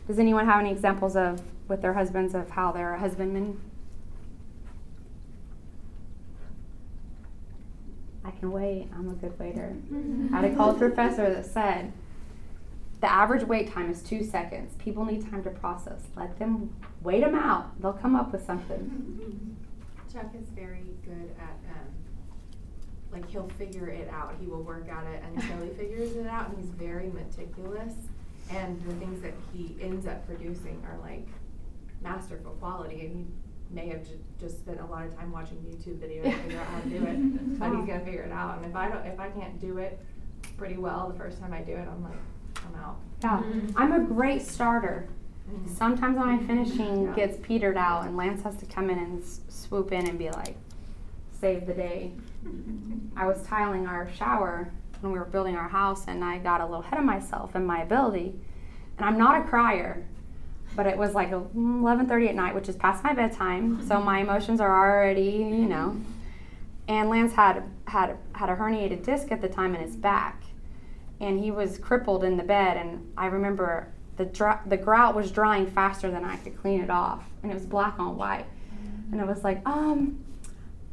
does 0.06 0.19
anyone 0.19 0.45
have 0.48 0.60
any 0.60 0.71
examples 0.71 1.15
of 1.15 1.41
with 1.69 1.82
their 1.82 1.93
husbands 1.93 2.36
of 2.36 2.50
how 2.50 2.74
they're 2.74 2.93
a 2.93 3.00
husbandman? 3.00 3.58
I 8.26 8.32
can 8.32 8.52
wait. 8.52 8.90
I'm 8.96 9.10
a 9.10 9.14
good 9.14 9.38
waiter. 9.40 9.76
I 10.34 10.42
had 10.42 10.52
a 10.52 10.56
college 10.56 10.80
professor 10.80 11.32
that 11.32 11.46
said 11.46 11.94
the 13.02 13.12
average 13.12 13.44
wait 13.44 13.72
time 13.72 13.92
is 13.92 14.02
two 14.02 14.24
seconds. 14.24 14.74
People 14.80 15.06
need 15.06 15.30
time 15.30 15.44
to 15.44 15.52
process. 15.52 16.02
Let 16.16 16.40
them 16.40 16.76
wait 17.04 17.22
them 17.22 17.36
out. 17.36 17.80
They'll 17.80 17.94
come 17.94 18.16
up 18.16 18.32
with 18.32 18.44
something. 18.44 19.56
Chuck 20.12 20.32
is 20.34 20.50
very 20.50 20.86
good 21.04 21.36
at 21.40 21.60
um, 21.72 21.88
like 23.12 23.30
he'll 23.30 23.50
figure 23.60 23.90
it 23.90 24.10
out. 24.10 24.36
He 24.40 24.48
will 24.48 24.64
work 24.64 24.90
at 24.90 25.06
it 25.06 25.24
until 25.24 25.62
he 25.68 25.70
figures 25.74 26.16
it 26.16 26.26
out, 26.26 26.50
and 26.50 26.58
he's 26.58 26.72
very 26.72 27.12
meticulous. 27.12 27.94
And 28.50 28.82
the 28.86 28.94
things 28.96 29.22
that 29.22 29.34
he 29.54 29.76
ends 29.82 30.08
up 30.08 30.26
producing 30.26 30.84
are 30.88 30.98
like 31.00 31.28
masterful 32.02 32.52
quality. 32.54 33.02
And 33.02 33.12
he 33.12 33.26
may 33.76 33.90
have 33.90 34.04
ju- 34.08 34.20
just 34.40 34.60
spent 34.60 34.80
a 34.80 34.86
lot 34.86 35.06
of 35.06 35.16
time 35.16 35.32
watching 35.32 35.58
YouTube 35.58 35.98
videos 36.00 36.24
to 36.24 36.32
figure 36.44 36.60
out 36.60 36.68
how 36.68 36.80
to 36.80 36.90
do 36.90 36.96
it, 37.06 37.60
but 37.60 37.70
he's 37.70 37.86
gonna 37.86 38.00
figure 38.06 38.22
it 38.24 38.32
out. 38.32 38.58
And 38.58 38.66
if 38.66 38.76
I 38.76 38.88
don't, 38.90 39.06
if 39.06 39.20
I 39.20 39.30
can't 39.30 39.60
do 39.60 39.78
it 39.78 40.00
pretty 40.58 40.78
well 40.78 41.10
the 41.12 41.20
first 41.20 41.40
time 41.40 41.54
I 41.54 41.62
do 41.62 41.74
it, 41.74 41.88
I'm 41.88 42.02
like, 42.04 42.14
I'm 42.58 42.82
out. 42.82 42.96
Yeah, 43.22 43.38
mm-hmm. 43.40 43.78
I'm 43.78 43.92
a 43.92 44.00
great 44.00 44.42
starter. 44.42 45.08
Mhm. 45.52 45.70
Sometimes 45.70 46.18
my 46.18 46.38
mm-hmm. 46.38 46.48
finishing 46.48 47.04
Yeah. 47.04 47.14
gets 47.14 47.38
petered 47.46 47.78
out, 47.78 48.06
and 48.06 48.18
Lance 48.18 48.42
has 48.44 48.56
to 48.58 48.66
come 48.66 48.90
in 48.90 48.98
and 48.98 49.22
s- 49.22 49.42
swoop 49.50 49.92
in 49.92 50.08
and 50.08 50.18
be 50.18 50.32
like, 50.32 50.58
save 51.32 51.68
the 51.68 51.74
day. 51.74 52.12
Mm-hmm. 52.46 53.18
I 53.20 53.28
was 53.28 53.44
tiling 53.44 53.86
our 53.86 54.10
shower 54.14 54.72
when 55.02 55.12
we 55.12 55.20
were 55.20 55.26
building 55.26 55.56
our 55.56 55.68
house, 55.68 56.06
and 56.08 56.24
I 56.24 56.38
got 56.40 56.62
a 56.62 56.66
little 56.66 56.82
ahead 56.82 56.98
of 56.98 57.06
myself 57.06 57.56
in 57.56 57.66
my 57.66 57.82
ability. 57.84 58.34
And 58.98 59.06
I'm 59.06 59.18
not 59.18 59.42
a 59.42 59.44
crier, 59.44 60.06
but 60.76 60.86
it 60.86 60.98
was 60.98 61.14
like 61.14 61.32
11:30 61.32 61.56
mm, 61.56 62.30
at 62.30 62.36
night, 62.36 62.56
which 62.56 62.70
is 62.70 62.76
past 62.76 63.04
my 63.04 63.14
bedtime, 63.14 63.86
so 63.88 63.96
mm-hmm. 63.96 64.06
my 64.06 64.20
emotions 64.20 64.60
are 64.60 64.78
already, 64.78 65.32
you 65.32 65.68
know. 65.68 65.96
Mm-hmm. 65.96 66.12
And 66.88 67.10
Lance 67.10 67.34
had 67.34 67.64
had 67.88 68.18
had 68.34 68.50
a 68.50 68.56
herniated 68.56 69.04
disc 69.04 69.32
at 69.32 69.42
the 69.42 69.50
time 69.50 69.76
in 69.76 69.82
his 69.82 69.96
back, 69.96 70.44
and 71.20 71.40
he 71.40 71.52
was 71.52 71.78
crippled 71.78 72.24
in 72.24 72.38
the 72.38 72.44
bed. 72.44 72.78
And 72.78 73.12
I 73.18 73.28
remember 73.28 73.88
the 74.18 74.26
dr- 74.26 74.70
the 74.70 74.78
grout 74.78 75.16
was 75.16 75.32
drying 75.32 75.68
faster 75.68 76.12
than 76.12 76.24
I 76.24 76.38
could 76.38 76.58
clean 76.62 76.82
it 76.82 76.90
off, 76.90 77.24
and 77.42 77.52
it 77.52 77.56
was 77.56 77.66
black 77.66 77.98
on 78.00 78.18
white. 78.18 78.46
Mm-hmm. 78.46 79.14
And 79.14 79.22
I 79.22 79.26
was 79.26 79.44
like, 79.44 79.68
um, 79.68 80.24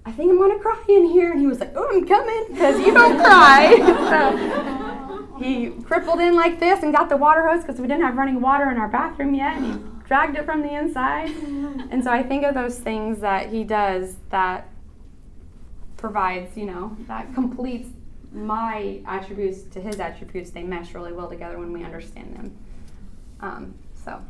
I 0.05 0.13
think 0.13 0.31
I'm 0.31 0.39
gonna 0.39 0.59
cry 0.59 0.83
in 0.89 1.07
here. 1.07 1.33
And 1.33 1.41
he 1.41 1.47
was 1.47 1.61
like, 1.61 1.73
Oh, 1.77 1.89
I'm 1.93 2.07
coming, 2.07 2.47
because 2.51 2.79
you 2.81 2.93
don't 2.95 3.19
cry. 3.25 3.77
so 4.89 4.92
he 5.39 5.71
crippled 5.71 6.21
in 6.21 6.35
like 6.35 6.61
this 6.61 6.83
and 6.83 6.93
got 6.93 7.09
the 7.09 7.17
water 7.17 7.49
hose 7.49 7.63
because 7.63 7.81
we 7.81 7.87
didn't 7.87 8.03
have 8.03 8.17
running 8.17 8.41
water 8.41 8.71
in 8.71 8.77
our 8.77 8.89
bathroom 8.89 9.35
yet, 9.35 9.57
and 9.57 9.67
he 9.67 10.07
dragged 10.07 10.37
it 10.37 10.45
from 10.45 10.63
the 10.63 10.73
inside. 10.73 11.31
And 11.91 12.03
so 12.03 12.11
I 12.11 12.23
think 12.23 12.45
of 12.45 12.55
those 12.55 12.79
things 12.79 13.21
that 13.21 13.49
he 13.49 13.65
does 13.65 14.17
that 14.31 14.69
provides, 15.97 16.57
you 16.57 16.67
know, 16.67 16.97
that 17.07 17.33
completes 17.35 17.89
my 18.33 19.01
attributes 19.07 19.63
to 19.63 19.81
his 19.81 20.01
attributes. 20.01 20.51
They 20.51 20.63
mesh 20.63 20.95
really 20.95 21.13
well 21.13 21.29
together 21.29 21.59
when 21.59 21.73
we 21.73 21.85
understand 21.85 22.35
them. 22.37 22.57
Um, 23.41 23.75
so, 24.05 24.21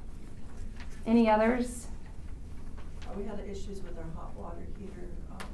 any 1.06 1.28
others? 1.28 1.86
Uh, 3.06 3.12
We 3.16 3.24
had 3.24 3.40
issues 3.40 3.82
with 3.82 3.96
our 3.98 4.04
hot 4.16 4.34
water 4.36 4.66
heater, 4.78 5.08
um, 5.30 5.46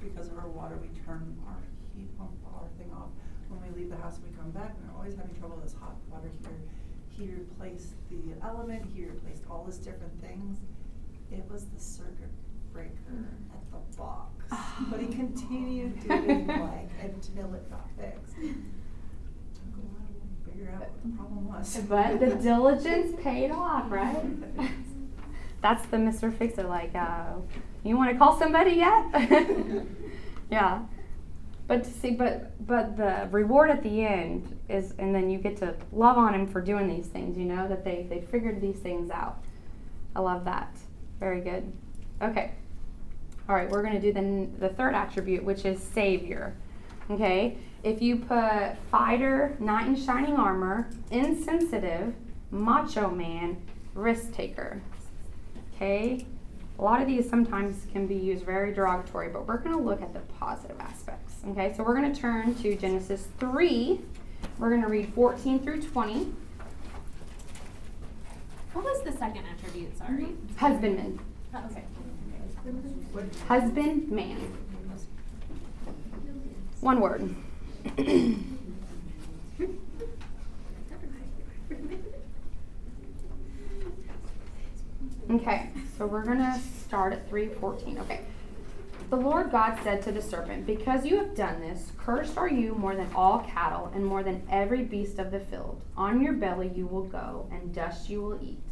because 0.00 0.28
of 0.28 0.38
our 0.38 0.48
water, 0.48 0.78
we 0.80 0.88
turn 1.04 1.36
our 1.46 1.56
heat 1.96 2.16
pump, 2.18 2.32
our 2.54 2.68
we 3.74 3.82
leave 3.82 3.90
the 3.90 3.96
house 3.96 4.16
and 4.16 4.24
we 4.30 4.36
come 4.36 4.50
back, 4.50 4.74
and 4.76 4.90
we're 4.90 4.96
always 4.96 5.14
having 5.16 5.34
trouble 5.36 5.56
with 5.56 5.64
this 5.64 5.74
hot 5.74 5.96
water 6.10 6.28
heater. 6.28 6.56
He 7.08 7.26
replaced 7.26 7.92
the 8.10 8.16
element, 8.42 8.84
he 8.94 9.04
replaced 9.04 9.44
all 9.50 9.64
these 9.64 9.78
different 9.78 10.20
things. 10.20 10.58
It 11.30 11.44
was 11.50 11.64
the 11.66 11.80
circuit 11.80 12.30
breaker 12.72 13.28
at 13.52 13.70
the 13.70 13.96
box. 13.96 14.44
But 14.90 15.00
he 15.00 15.06
continued 15.06 16.00
doing 16.08 16.46
like 16.46 16.90
until 17.02 17.54
it 17.54 17.70
got 17.70 17.88
fixed. 17.98 18.34
Took 18.34 19.76
a 19.76 19.84
while 19.84 20.08
to 20.08 20.50
figure 20.50 20.70
out 20.74 20.80
what 20.80 21.02
the 21.02 21.16
problem 21.16 21.48
was. 21.48 21.76
But 21.88 22.20
the 22.20 22.34
diligence 22.42 23.14
paid 23.22 23.50
off, 23.50 23.90
right? 23.90 24.24
That's 25.62 25.86
the 25.86 25.96
Mr. 25.96 26.36
Fixer. 26.36 26.64
Like, 26.64 26.94
uh, 26.94 27.34
you 27.84 27.96
want 27.96 28.10
to 28.10 28.18
call 28.18 28.38
somebody 28.38 28.72
yet? 28.72 29.06
yeah. 30.50 30.82
But 31.72 31.84
to 31.84 31.90
see, 31.90 32.10
but 32.10 32.66
but 32.66 32.98
the 32.98 33.28
reward 33.30 33.70
at 33.70 33.82
the 33.82 34.04
end 34.04 34.60
is, 34.68 34.92
and 34.98 35.14
then 35.14 35.30
you 35.30 35.38
get 35.38 35.56
to 35.56 35.74
love 35.90 36.18
on 36.18 36.34
him 36.34 36.46
for 36.46 36.60
doing 36.60 36.86
these 36.86 37.06
things. 37.06 37.38
You 37.38 37.46
know 37.46 37.66
that 37.66 37.82
they 37.82 38.06
they 38.10 38.20
figured 38.20 38.60
these 38.60 38.76
things 38.76 39.10
out. 39.10 39.42
I 40.14 40.20
love 40.20 40.44
that. 40.44 40.76
Very 41.18 41.40
good. 41.40 41.72
Okay. 42.20 42.50
All 43.48 43.56
right, 43.56 43.70
we're 43.70 43.80
going 43.80 43.98
to 43.98 44.00
do 44.02 44.12
the 44.12 44.66
the 44.66 44.74
third 44.74 44.94
attribute, 44.94 45.44
which 45.44 45.64
is 45.64 45.82
savior. 45.82 46.54
Okay. 47.08 47.56
If 47.82 48.02
you 48.02 48.16
put 48.16 48.76
fighter, 48.90 49.56
knight 49.58 49.86
in 49.86 49.96
shining 49.96 50.36
armor, 50.36 50.90
insensitive, 51.10 52.12
macho 52.50 53.10
man, 53.10 53.56
risk 53.94 54.30
taker. 54.34 54.82
Okay. 55.74 56.26
A 56.78 56.82
lot 56.82 57.00
of 57.00 57.06
these 57.06 57.26
sometimes 57.30 57.86
can 57.92 58.06
be 58.06 58.16
used 58.16 58.44
very 58.44 58.74
derogatory, 58.74 59.30
but 59.30 59.48
we're 59.48 59.56
going 59.56 59.74
to 59.74 59.82
look 59.82 60.02
at 60.02 60.12
the 60.12 60.20
positive 60.38 60.78
aspects. 60.78 61.21
Okay, 61.48 61.74
so 61.76 61.82
we're 61.82 61.96
going 61.96 62.12
to 62.12 62.20
turn 62.20 62.54
to 62.56 62.76
Genesis 62.76 63.26
3. 63.38 64.00
We're 64.58 64.68
going 64.70 64.82
to 64.82 64.88
read 64.88 65.12
14 65.12 65.58
through 65.60 65.82
20. 65.82 66.32
What 68.72 68.84
was 68.84 69.02
the 69.02 69.12
second 69.12 69.44
attribute? 69.52 69.96
Sorry. 69.98 70.24
Mm-hmm. 70.24 70.56
Husbandman. 70.56 71.20
Oh, 71.54 71.62
okay. 71.70 71.84
Husbandman. 73.48 74.56
One 76.80 77.00
word. 77.00 77.34
Okay, 85.30 85.70
so 85.96 86.04
we're 86.04 86.24
gonna 86.24 86.60
start 86.84 87.14
at 87.14 87.26
314. 87.30 87.98
Okay. 88.00 88.20
The 89.12 89.18
Lord 89.18 89.50
God 89.50 89.78
said 89.84 90.00
to 90.04 90.10
the 90.10 90.22
serpent, 90.22 90.64
Because 90.64 91.04
you 91.04 91.18
have 91.18 91.34
done 91.34 91.60
this, 91.60 91.92
cursed 91.98 92.38
are 92.38 92.48
you 92.48 92.74
more 92.74 92.96
than 92.96 93.12
all 93.14 93.40
cattle 93.40 93.92
and 93.94 94.02
more 94.02 94.22
than 94.22 94.42
every 94.50 94.84
beast 94.84 95.18
of 95.18 95.30
the 95.30 95.40
field. 95.40 95.82
On 95.98 96.22
your 96.22 96.32
belly 96.32 96.72
you 96.74 96.86
will 96.86 97.02
go, 97.02 97.46
and 97.52 97.74
dust 97.74 98.08
you 98.08 98.22
will 98.22 98.42
eat 98.42 98.62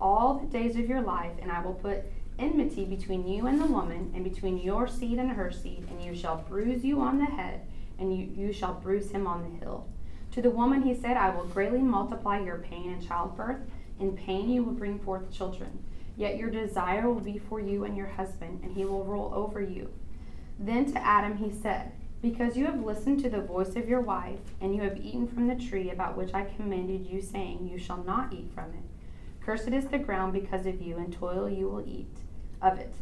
all 0.00 0.34
the 0.34 0.46
days 0.46 0.76
of 0.76 0.88
your 0.88 1.00
life, 1.00 1.32
and 1.42 1.50
I 1.50 1.60
will 1.60 1.74
put 1.74 2.04
enmity 2.38 2.84
between 2.84 3.26
you 3.26 3.48
and 3.48 3.60
the 3.60 3.66
woman, 3.66 4.12
and 4.14 4.22
between 4.22 4.58
your 4.58 4.86
seed 4.86 5.18
and 5.18 5.32
her 5.32 5.50
seed, 5.50 5.84
and 5.90 6.04
you 6.04 6.14
shall 6.14 6.44
bruise 6.48 6.84
you 6.84 7.00
on 7.00 7.18
the 7.18 7.24
head, 7.24 7.62
and 7.98 8.16
you, 8.16 8.30
you 8.32 8.52
shall 8.52 8.74
bruise 8.74 9.10
him 9.10 9.26
on 9.26 9.42
the 9.42 9.58
heel. 9.58 9.88
To 10.30 10.40
the 10.40 10.50
woman 10.50 10.82
he 10.82 10.94
said, 10.94 11.16
I 11.16 11.34
will 11.34 11.46
greatly 11.46 11.80
multiply 11.80 12.38
your 12.38 12.58
pain 12.58 12.92
in 12.92 13.04
childbirth. 13.04 13.58
In 13.98 14.16
pain 14.16 14.50
you 14.50 14.62
will 14.62 14.72
bring 14.72 15.00
forth 15.00 15.32
children. 15.32 15.82
Yet 16.16 16.36
your 16.36 16.50
desire 16.50 17.08
will 17.08 17.20
be 17.20 17.38
for 17.38 17.60
you 17.60 17.84
and 17.84 17.96
your 17.96 18.06
husband, 18.06 18.60
and 18.62 18.76
he 18.76 18.84
will 18.84 19.04
rule 19.04 19.32
over 19.34 19.60
you. 19.60 19.90
Then 20.58 20.92
to 20.92 21.06
Adam 21.06 21.38
he 21.38 21.50
said, 21.50 21.92
Because 22.20 22.56
you 22.56 22.66
have 22.66 22.84
listened 22.84 23.20
to 23.22 23.30
the 23.30 23.40
voice 23.40 23.76
of 23.76 23.88
your 23.88 24.00
wife, 24.00 24.40
and 24.60 24.74
you 24.74 24.82
have 24.82 24.98
eaten 24.98 25.26
from 25.26 25.48
the 25.48 25.54
tree 25.54 25.90
about 25.90 26.16
which 26.16 26.34
I 26.34 26.44
commanded 26.44 27.06
you, 27.06 27.22
saying, 27.22 27.68
You 27.70 27.78
shall 27.78 28.04
not 28.04 28.32
eat 28.32 28.50
from 28.54 28.70
it. 28.70 28.84
Cursed 29.40 29.68
is 29.68 29.86
the 29.86 29.98
ground 29.98 30.32
because 30.32 30.66
of 30.66 30.82
you, 30.82 30.96
and 30.98 31.12
toil 31.12 31.48
you 31.48 31.68
will 31.68 31.84
eat 31.86 32.18
of 32.60 32.78
it 32.78 32.94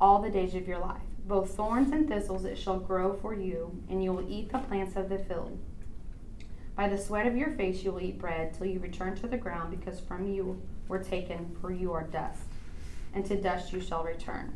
all 0.00 0.20
the 0.20 0.30
days 0.30 0.54
of 0.54 0.68
your 0.68 0.78
life. 0.78 1.00
Both 1.26 1.54
thorns 1.54 1.90
and 1.90 2.06
thistles 2.06 2.44
it 2.44 2.58
shall 2.58 2.78
grow 2.78 3.14
for 3.14 3.34
you, 3.34 3.82
and 3.88 4.04
you 4.04 4.12
will 4.12 4.30
eat 4.30 4.52
the 4.52 4.58
plants 4.58 4.96
of 4.96 5.08
the 5.08 5.18
field. 5.18 5.58
By 6.76 6.88
the 6.88 6.98
sweat 6.98 7.26
of 7.26 7.36
your 7.36 7.50
face 7.52 7.82
you 7.82 7.92
will 7.92 8.02
eat 8.02 8.18
bread 8.18 8.52
till 8.52 8.66
you 8.66 8.78
return 8.78 9.16
to 9.16 9.26
the 9.26 9.38
ground, 9.38 9.70
because 9.70 9.98
from 9.98 10.28
you 10.28 10.60
were 10.88 11.02
taken, 11.02 11.56
for 11.60 11.72
you 11.72 11.92
are 11.92 12.04
dust, 12.04 12.42
and 13.14 13.24
to 13.26 13.36
dust 13.36 13.72
you 13.72 13.80
shall 13.80 14.04
return. 14.04 14.52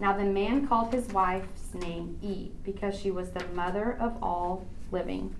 Now 0.00 0.16
the 0.16 0.24
man 0.24 0.66
called 0.66 0.92
his 0.92 1.08
wife's 1.08 1.74
name 1.74 2.18
Eve, 2.22 2.52
because 2.64 2.98
she 2.98 3.10
was 3.10 3.30
the 3.30 3.46
mother 3.54 3.96
of 4.00 4.16
all 4.22 4.66
living. 4.92 5.34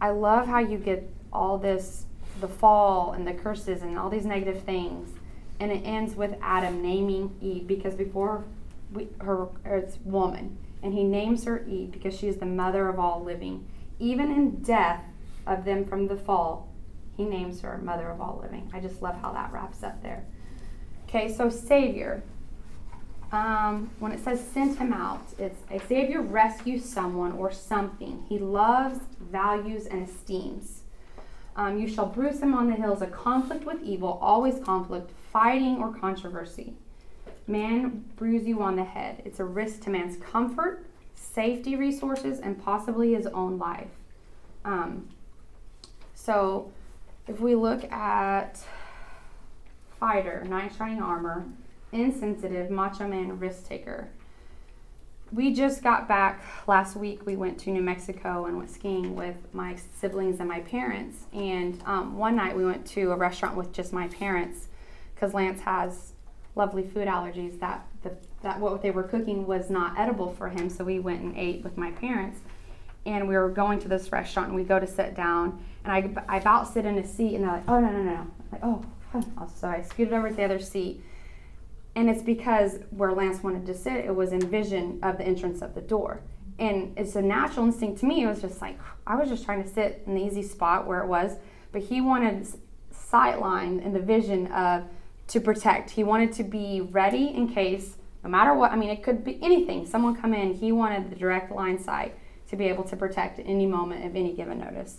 I 0.00 0.10
love 0.10 0.46
how 0.46 0.58
you 0.58 0.78
get 0.78 1.08
all 1.32 1.58
this 1.58 2.06
the 2.40 2.48
fall 2.48 3.12
and 3.12 3.26
the 3.26 3.34
curses 3.34 3.82
and 3.82 3.98
all 3.98 4.08
these 4.08 4.24
negative 4.24 4.62
things. 4.62 5.10
And 5.58 5.70
it 5.70 5.82
ends 5.84 6.14
with 6.14 6.36
Adam 6.40 6.82
naming 6.82 7.36
Eve 7.40 7.66
because 7.66 7.94
before 7.94 8.44
we, 8.92 9.08
her 9.20 9.48
it's 9.64 9.98
woman, 10.04 10.58
and 10.82 10.94
he 10.94 11.04
names 11.04 11.44
her 11.44 11.64
Eve 11.68 11.92
because 11.92 12.18
she 12.18 12.28
is 12.28 12.38
the 12.38 12.46
mother 12.46 12.88
of 12.88 12.98
all 12.98 13.22
living. 13.22 13.66
Even 13.98 14.32
in 14.32 14.62
death 14.62 15.04
of 15.46 15.64
them 15.64 15.84
from 15.84 16.08
the 16.08 16.16
fall, 16.16 16.68
he 17.16 17.24
names 17.24 17.60
her 17.60 17.78
mother 17.78 18.08
of 18.08 18.20
all 18.20 18.40
living. 18.42 18.70
I 18.72 18.80
just 18.80 19.02
love 19.02 19.16
how 19.20 19.32
that 19.32 19.52
wraps 19.52 19.82
up 19.82 20.02
there. 20.02 20.24
Okay, 21.12 21.26
so 21.26 21.50
Savior. 21.50 22.22
Um, 23.32 23.90
when 23.98 24.12
it 24.12 24.22
says 24.22 24.40
sent 24.40 24.78
him 24.78 24.92
out, 24.92 25.22
it's 25.40 25.60
a 25.68 25.80
Savior 25.80 26.20
rescues 26.20 26.84
someone 26.84 27.32
or 27.32 27.50
something 27.50 28.24
he 28.28 28.38
loves, 28.38 29.00
values, 29.18 29.86
and 29.86 30.08
esteems. 30.08 30.82
Um, 31.56 31.80
you 31.80 31.88
shall 31.88 32.06
bruise 32.06 32.40
him 32.40 32.54
on 32.54 32.68
the 32.68 32.76
hills, 32.76 33.02
a 33.02 33.08
conflict 33.08 33.64
with 33.64 33.82
evil, 33.82 34.20
always 34.22 34.62
conflict, 34.62 35.10
fighting, 35.32 35.78
or 35.78 35.92
controversy. 35.92 36.74
Man 37.48 38.04
bruise 38.14 38.46
you 38.46 38.62
on 38.62 38.76
the 38.76 38.84
head. 38.84 39.20
It's 39.24 39.40
a 39.40 39.44
risk 39.44 39.80
to 39.82 39.90
man's 39.90 40.16
comfort, 40.16 40.86
safety 41.16 41.74
resources, 41.74 42.38
and 42.38 42.62
possibly 42.62 43.14
his 43.14 43.26
own 43.26 43.58
life. 43.58 43.90
Um, 44.64 45.08
so, 46.14 46.70
if 47.26 47.40
we 47.40 47.56
look 47.56 47.90
at 47.90 48.64
fighter, 50.00 50.42
knight 50.48 50.72
shining 50.76 51.02
armor, 51.02 51.44
insensitive, 51.92 52.70
macho 52.70 53.06
man, 53.06 53.38
risk 53.38 53.68
taker. 53.68 54.08
We 55.32 55.54
just 55.54 55.82
got 55.82 56.08
back 56.08 56.42
last 56.66 56.96
week. 56.96 57.24
We 57.24 57.36
went 57.36 57.60
to 57.60 57.70
New 57.70 57.82
Mexico 57.82 58.46
and 58.46 58.56
went 58.56 58.70
skiing 58.70 59.14
with 59.14 59.36
my 59.52 59.76
siblings 59.96 60.40
and 60.40 60.48
my 60.48 60.60
parents. 60.60 61.18
And 61.32 61.80
um, 61.86 62.18
one 62.18 62.34
night 62.34 62.56
we 62.56 62.64
went 62.64 62.84
to 62.88 63.12
a 63.12 63.16
restaurant 63.16 63.56
with 63.56 63.72
just 63.72 63.92
my 63.92 64.08
parents 64.08 64.66
because 65.14 65.32
Lance 65.32 65.60
has 65.60 66.14
lovely 66.56 66.82
food 66.82 67.06
allergies. 67.06 67.60
That 67.60 67.86
the, 68.02 68.16
that 68.42 68.58
what 68.58 68.82
they 68.82 68.90
were 68.90 69.04
cooking 69.04 69.46
was 69.46 69.70
not 69.70 69.98
edible 69.98 70.32
for 70.32 70.48
him, 70.48 70.68
so 70.68 70.82
we 70.82 70.98
went 70.98 71.20
and 71.20 71.36
ate 71.36 71.62
with 71.62 71.76
my 71.76 71.92
parents. 71.92 72.40
And 73.06 73.28
we 73.28 73.36
were 73.36 73.48
going 73.48 73.78
to 73.80 73.88
this 73.88 74.10
restaurant, 74.10 74.48
and 74.48 74.56
we 74.56 74.64
go 74.64 74.80
to 74.80 74.86
sit 74.86 75.14
down, 75.14 75.64
and 75.84 75.92
I, 75.92 76.34
I 76.34 76.38
about 76.38 76.68
sit 76.68 76.84
in 76.84 76.98
a 76.98 77.06
seat, 77.06 77.34
and 77.34 77.44
they're 77.44 77.52
like, 77.52 77.68
"Oh 77.68 77.80
no 77.80 77.90
no 77.90 78.02
no!" 78.02 78.12
I'm 78.12 78.32
like, 78.52 78.64
"Oh," 78.64 78.84
so 79.56 79.68
I 79.68 79.82
scooted 79.82 80.12
over 80.12 80.28
to 80.28 80.34
the 80.34 80.44
other 80.44 80.58
seat 80.58 81.02
and 81.96 82.08
it's 82.08 82.22
because 82.22 82.78
where 82.90 83.12
Lance 83.12 83.42
wanted 83.42 83.66
to 83.66 83.74
sit, 83.74 84.04
it 84.04 84.14
was 84.14 84.32
in 84.32 84.40
vision 84.40 85.00
of 85.02 85.18
the 85.18 85.24
entrance 85.24 85.60
of 85.60 85.74
the 85.74 85.80
door. 85.80 86.20
And 86.58 86.92
it's 86.96 87.16
a 87.16 87.22
natural 87.22 87.66
instinct 87.66 88.00
to 88.00 88.06
me. 88.06 88.22
It 88.22 88.26
was 88.26 88.40
just 88.40 88.60
like, 88.60 88.78
I 89.06 89.16
was 89.16 89.28
just 89.28 89.44
trying 89.44 89.62
to 89.62 89.68
sit 89.68 90.02
in 90.06 90.14
the 90.14 90.20
easy 90.22 90.42
spot 90.42 90.86
where 90.86 91.00
it 91.00 91.08
was, 91.08 91.36
but 91.72 91.82
he 91.82 92.00
wanted 92.00 92.46
sight 92.90 93.40
line 93.40 93.80
and 93.80 93.94
the 93.94 94.00
vision 94.00 94.46
of 94.48 94.84
to 95.28 95.40
protect. 95.40 95.90
He 95.90 96.04
wanted 96.04 96.32
to 96.34 96.44
be 96.44 96.80
ready 96.80 97.28
in 97.28 97.48
case, 97.48 97.96
no 98.22 98.30
matter 98.30 98.54
what, 98.54 98.72
I 98.72 98.76
mean, 98.76 98.90
it 98.90 99.02
could 99.02 99.24
be 99.24 99.38
anything. 99.42 99.86
Someone 99.86 100.14
come 100.14 100.34
in, 100.34 100.54
he 100.54 100.70
wanted 100.70 101.10
the 101.10 101.16
direct 101.16 101.50
line 101.50 101.78
sight 101.78 102.14
to 102.50 102.56
be 102.56 102.66
able 102.66 102.84
to 102.84 102.96
protect 102.96 103.40
any 103.40 103.66
moment 103.66 104.04
of 104.04 104.14
any 104.16 104.32
given 104.32 104.58
notice. 104.58 104.98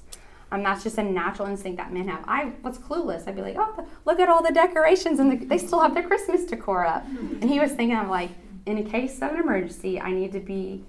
Um, 0.52 0.64
that's 0.64 0.84
just 0.84 0.98
a 0.98 1.04
natural 1.04 1.48
instinct 1.48 1.78
that 1.78 1.94
men 1.94 2.10
have. 2.10 2.26
I 2.28 2.52
was 2.62 2.78
clueless. 2.78 3.28
I'd 3.28 3.36
be 3.36 3.42
like, 3.42 3.56
oh, 3.58 3.88
look 4.06 4.20
at 4.20 4.28
all 4.28 4.44
the 4.44 4.52
decorations, 4.54 5.20
and 5.20 5.32
the, 5.32 5.46
they 5.46 5.58
still 5.58 5.80
have 5.80 5.94
their 5.94 6.04
Christmas 6.04 6.44
decor 6.44 6.86
up. 6.86 7.06
And 7.06 7.50
he 7.50 7.60
was 7.60 7.72
thinking, 7.72 7.96
I'm 7.96 8.10
like, 8.10 8.32
in 8.66 8.78
a 8.78 8.84
case 8.84 9.22
of 9.22 9.32
an 9.32 9.40
emergency, 9.40 10.00
I 10.00 10.12
need 10.12 10.34
to 10.34 10.40
be 10.40 10.84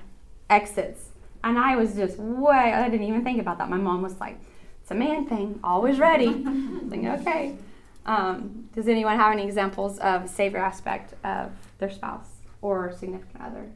exits. 0.50 1.10
And 1.44 1.58
I 1.58 1.76
was 1.76 1.94
just 1.94 2.18
way, 2.18 2.72
I 2.72 2.88
didn't 2.88 3.06
even 3.06 3.22
think 3.22 3.40
about 3.40 3.58
that. 3.58 3.70
My 3.70 3.76
mom 3.76 4.02
was 4.02 4.18
like, 4.18 4.38
it's 4.80 4.90
a 4.90 4.94
man 4.94 5.26
thing, 5.26 5.60
always 5.62 5.98
ready. 5.98 6.26
I 6.46 6.78
was 6.82 6.90
like, 6.90 7.20
okay. 7.20 7.56
Um, 8.04 8.68
does 8.74 8.88
anyone 8.88 9.16
have 9.16 9.32
any 9.32 9.44
examples 9.44 10.00
of 10.00 10.28
savior 10.28 10.58
aspect 10.58 11.14
of 11.24 11.52
their 11.78 11.90
spouse 11.90 12.28
or 12.60 12.92
significant 12.98 13.40
other? 13.40 13.66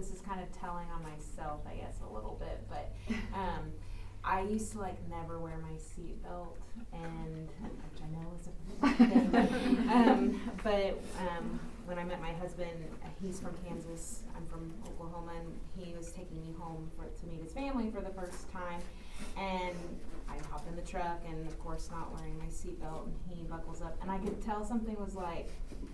this 0.00 0.10
is 0.12 0.20
kind 0.22 0.40
of 0.40 0.50
telling 0.58 0.86
on 0.90 1.02
myself, 1.02 1.60
I 1.68 1.74
guess, 1.74 1.94
a 2.08 2.14
little 2.14 2.36
bit, 2.40 2.64
but 2.70 2.90
um, 3.34 3.72
I 4.22 4.42
used 4.42 4.72
to 4.72 4.80
like 4.80 4.96
never 5.08 5.38
wear 5.38 5.56
my 5.58 5.76
seatbelt, 5.76 6.56
and 6.92 7.48
which 7.90 8.02
I 8.02 8.08
know 8.12 8.32
is 8.38 8.48
a 8.48 9.06
thing. 9.06 9.90
um, 9.90 10.40
but 10.62 11.00
um, 11.18 11.58
when 11.86 11.98
I 11.98 12.04
met 12.04 12.20
my 12.20 12.32
husband, 12.32 12.70
he's 13.22 13.40
from 13.40 13.54
Kansas. 13.66 14.22
I'm 14.36 14.46
from 14.46 14.72
Oklahoma, 14.86 15.32
and 15.38 15.58
he 15.76 15.94
was 15.94 16.12
taking 16.12 16.40
me 16.42 16.54
home 16.58 16.90
for 16.96 17.04
to 17.04 17.26
meet 17.26 17.42
his 17.42 17.52
family 17.52 17.90
for 17.90 18.00
the 18.00 18.10
first 18.10 18.50
time. 18.52 18.80
And 19.36 19.76
I 20.28 20.36
hop 20.50 20.66
in 20.68 20.76
the 20.76 20.82
truck, 20.82 21.20
and 21.26 21.46
of 21.46 21.58
course, 21.58 21.88
not 21.90 22.14
wearing 22.14 22.38
my 22.38 22.46
seatbelt, 22.46 23.06
and 23.06 23.14
he 23.28 23.42
buckles 23.44 23.80
up, 23.80 23.96
and 24.02 24.10
I 24.10 24.18
could 24.18 24.42
tell 24.42 24.64
something 24.64 24.96
was 25.00 25.14
like 25.14 25.50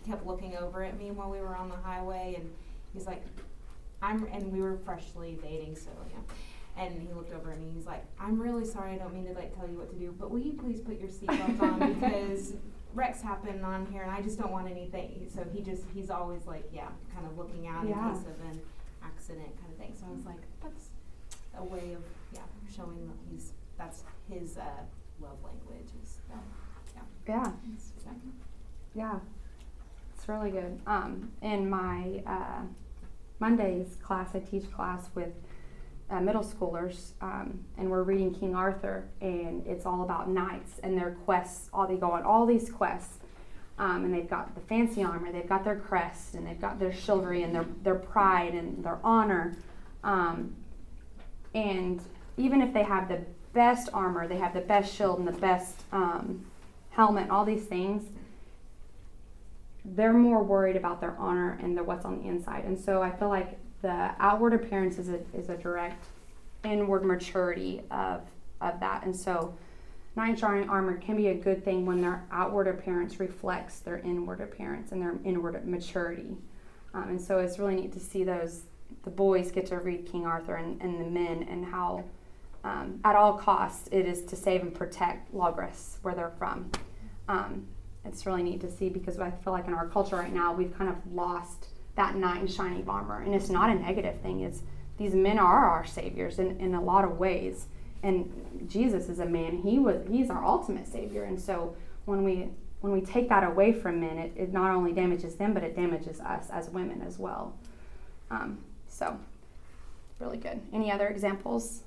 kept 0.06 0.26
looking 0.26 0.56
over 0.56 0.84
at 0.84 0.98
me 0.98 1.10
while 1.10 1.30
we 1.30 1.40
were 1.40 1.56
on 1.56 1.68
the 1.68 1.76
highway, 1.76 2.34
and 2.38 2.50
he's 2.92 3.06
like, 3.06 3.22
"I'm," 4.02 4.26
and 4.32 4.52
we 4.52 4.60
were 4.60 4.76
freshly 4.78 5.38
dating, 5.42 5.76
so 5.76 5.90
yeah. 6.10 6.18
And 6.78 7.00
he 7.00 7.12
looked 7.14 7.32
over 7.32 7.52
at 7.52 7.58
me. 7.60 7.68
He's 7.74 7.86
like, 7.86 8.04
"I'm 8.20 8.38
really 8.40 8.64
sorry. 8.64 8.92
I 8.92 8.98
don't 8.98 9.14
mean 9.14 9.26
to 9.26 9.32
like 9.32 9.56
tell 9.56 9.66
you 9.68 9.78
what 9.78 9.90
to 9.90 9.96
do, 9.96 10.14
but 10.18 10.30
will 10.30 10.40
you 10.40 10.52
please 10.52 10.80
put 10.80 10.98
your 11.00 11.08
seatbelt 11.08 11.60
on 11.62 11.94
because 12.00 12.52
wrecks 12.94 13.22
happen 13.22 13.64
on 13.64 13.86
here, 13.86 14.02
and 14.02 14.10
I 14.10 14.20
just 14.20 14.38
don't 14.38 14.52
want 14.52 14.70
anything." 14.70 15.26
So 15.34 15.44
he 15.52 15.62
just 15.62 15.84
he's 15.94 16.10
always 16.10 16.46
like, 16.46 16.68
yeah, 16.72 16.88
kind 17.14 17.26
of 17.26 17.38
looking 17.38 17.66
out 17.66 17.88
Yeah. 17.88 18.08
in 18.10 18.14
case 18.14 18.24
of 18.26 18.50
an 18.50 18.60
accident, 19.02 19.56
kind 19.60 19.72
of 19.72 19.78
thing. 19.78 19.94
So 19.98 20.06
I 20.10 20.14
was 20.14 20.26
like, 20.26 20.42
that's 20.62 20.88
a 21.58 21.64
way 21.64 21.94
of 21.94 22.02
yeah 22.34 22.40
showing 22.74 23.06
that 23.08 23.16
he's 23.30 23.52
that's 23.78 24.02
his 24.30 24.58
uh, 24.58 24.64
love 25.20 25.38
language 25.42 25.88
is 26.02 26.18
that. 26.28 26.42
Yeah, 27.28 27.50
So, 28.04 28.10
yeah. 28.94 29.18
It's 30.14 30.28
really 30.28 30.50
good. 30.52 30.78
Um, 30.86 31.32
in 31.42 31.68
my 31.68 32.22
uh, 32.26 32.62
Mondays 33.40 33.96
class, 34.02 34.30
I 34.34 34.38
teach 34.38 34.70
class 34.72 35.08
with 35.14 35.34
uh, 36.11 36.20
middle 36.20 36.44
schoolers, 36.44 37.12
um, 37.20 37.64
and 37.76 37.90
we're 37.90 38.02
reading 38.02 38.32
King 38.32 38.54
Arthur, 38.54 39.09
and 39.20 39.66
it's 39.66 39.84
all 39.84 40.02
about 40.02 40.30
knights 40.30 40.78
and 40.82 40.96
their 40.96 41.12
quests. 41.24 41.68
All 41.72 41.86
they 41.86 41.96
go 41.96 42.12
on 42.12 42.22
all 42.22 42.46
these 42.46 42.70
quests, 42.70 43.18
um, 43.78 44.04
and 44.04 44.14
they've 44.14 44.30
got 44.30 44.54
the 44.54 44.61
fancy 44.62 45.02
armor, 45.02 45.32
they've 45.32 45.48
got 45.48 45.64
their 45.64 45.76
crest, 45.76 46.34
and 46.34 46.46
they've 46.46 46.61
got 46.61 46.78
their 46.78 46.92
chivalry 46.92 47.42
and 47.42 47.54
their 47.54 47.66
their 47.82 47.96
pride 47.96 48.54
and 48.54 48.84
their 48.84 49.00
honor. 49.02 49.57
Um, 50.04 50.54
and 51.54 52.00
even 52.36 52.62
if 52.62 52.72
they 52.72 52.84
have 52.84 53.09
the 53.09 53.24
best 53.52 53.88
armor, 53.92 54.28
they 54.28 54.36
have 54.36 54.54
the 54.54 54.61
best 54.61 54.94
shield 54.94 55.18
and 55.18 55.26
the 55.26 55.32
best 55.32 55.82
um, 55.90 56.46
helmet, 56.90 57.30
all 57.30 57.44
these 57.44 57.64
things. 57.64 58.04
They're 59.84 60.12
more 60.12 60.42
worried 60.42 60.76
about 60.76 61.00
their 61.00 61.16
honor 61.16 61.59
and 61.62 61.76
the, 61.76 61.82
what's 61.82 62.04
on 62.04 62.20
the 62.20 62.28
inside, 62.28 62.64
and 62.64 62.78
so 62.78 63.02
I 63.02 63.11
feel 63.11 63.28
like 63.28 63.59
the 63.87 64.11
outward 64.18 64.53
appearance 64.53 64.99
is 64.99 65.09
a, 65.11 65.20
is 65.32 65.49
a 65.49 65.57
direct 65.57 66.07
inward 66.64 67.05
maturity 67.05 67.82
of 67.93 68.22
of 68.61 68.80
that, 68.80 69.05
and 69.05 69.14
so 69.14 69.55
in 70.16 70.34
shining 70.34 70.68
armor 70.68 70.97
can 70.97 71.16
be 71.16 71.28
a 71.28 71.34
good 71.34 71.64
thing 71.64 71.87
when 71.87 72.01
their 72.01 72.24
outward 72.32 72.66
appearance 72.66 73.20
reflects 73.20 73.78
their 73.80 73.99
inward 73.99 74.41
appearance 74.41 74.91
and 74.91 75.01
their 75.01 75.14
inward 75.24 75.64
maturity, 75.68 76.37
um, 76.95 77.11
and 77.11 77.20
so 77.20 77.39
it's 77.39 77.61
really 77.61 77.76
neat 77.76 77.93
to 77.93 78.01
see 78.01 78.24
those 78.24 78.62
the 79.05 79.11
boys 79.11 79.53
get 79.53 79.66
to 79.66 79.76
read 79.78 80.05
King 80.11 80.26
Arthur 80.26 80.57
and, 80.57 80.82
and 80.82 81.01
the 81.01 81.09
men 81.09 81.47
and 81.49 81.64
how 81.64 82.03
um, 82.64 82.99
at 83.05 83.14
all 83.14 83.34
costs 83.34 83.89
it 83.93 84.05
is 84.05 84.22
to 84.24 84.34
save 84.34 84.62
and 84.62 84.74
protect 84.74 85.32
Logos 85.32 85.99
where 86.03 86.14
they're 86.14 86.32
from. 86.39 86.70
Um, 87.28 87.68
it's 88.05 88.26
really 88.26 88.43
neat 88.43 88.61
to 88.62 88.70
see 88.70 88.89
because 88.89 89.20
I 89.20 89.30
feel 89.30 89.53
like 89.53 89.68
in 89.68 89.74
our 89.74 89.87
culture 89.87 90.16
right 90.16 90.32
now 90.32 90.53
we've 90.53 90.76
kind 90.76 90.91
of 90.91 90.97
lost 91.12 91.68
that 91.97 92.16
knight 92.16 92.42
in 92.42 92.47
shining 92.47 92.88
armor, 92.88 93.22
and 93.22 93.34
it's 93.34 93.49
not 93.49 93.70
a 93.70 93.74
negative 93.74 94.20
thing. 94.20 94.40
It's 94.40 94.62
these 94.99 95.14
men 95.14 95.38
are 95.38 95.68
our 95.68 95.84
saviors 95.84 96.38
in, 96.38 96.59
in 96.61 96.74
a 96.74 96.82
lot 96.82 97.05
of 97.05 97.18
ways, 97.18 97.66
and 98.03 98.66
Jesus 98.68 99.09
is 99.09 99.18
a 99.18 99.26
man. 99.26 99.59
He 99.59 99.78
was 99.78 100.07
he's 100.11 100.30
our 100.30 100.44
ultimate 100.44 100.86
savior, 100.86 101.24
and 101.24 101.40
so 101.40 101.74
when 102.05 102.22
we 102.22 102.49
when 102.80 102.92
we 102.92 103.01
take 103.01 103.28
that 103.28 103.42
away 103.42 103.72
from 103.72 104.01
men, 104.01 104.18
it, 104.18 104.32
it 104.36 104.53
not 104.53 104.70
only 104.70 104.92
damages 104.92 105.34
them, 105.36 105.55
but 105.55 105.62
it 105.62 105.74
damages 105.74 106.20
us 106.20 106.49
as 106.51 106.70
women 106.70 107.03
as 107.03 107.18
well. 107.18 107.55
Um, 108.30 108.59
so, 108.88 109.18
really 110.20 110.36
good. 110.36 110.61
Any 110.72 110.90
other 110.92 111.09
examples? 111.09 111.82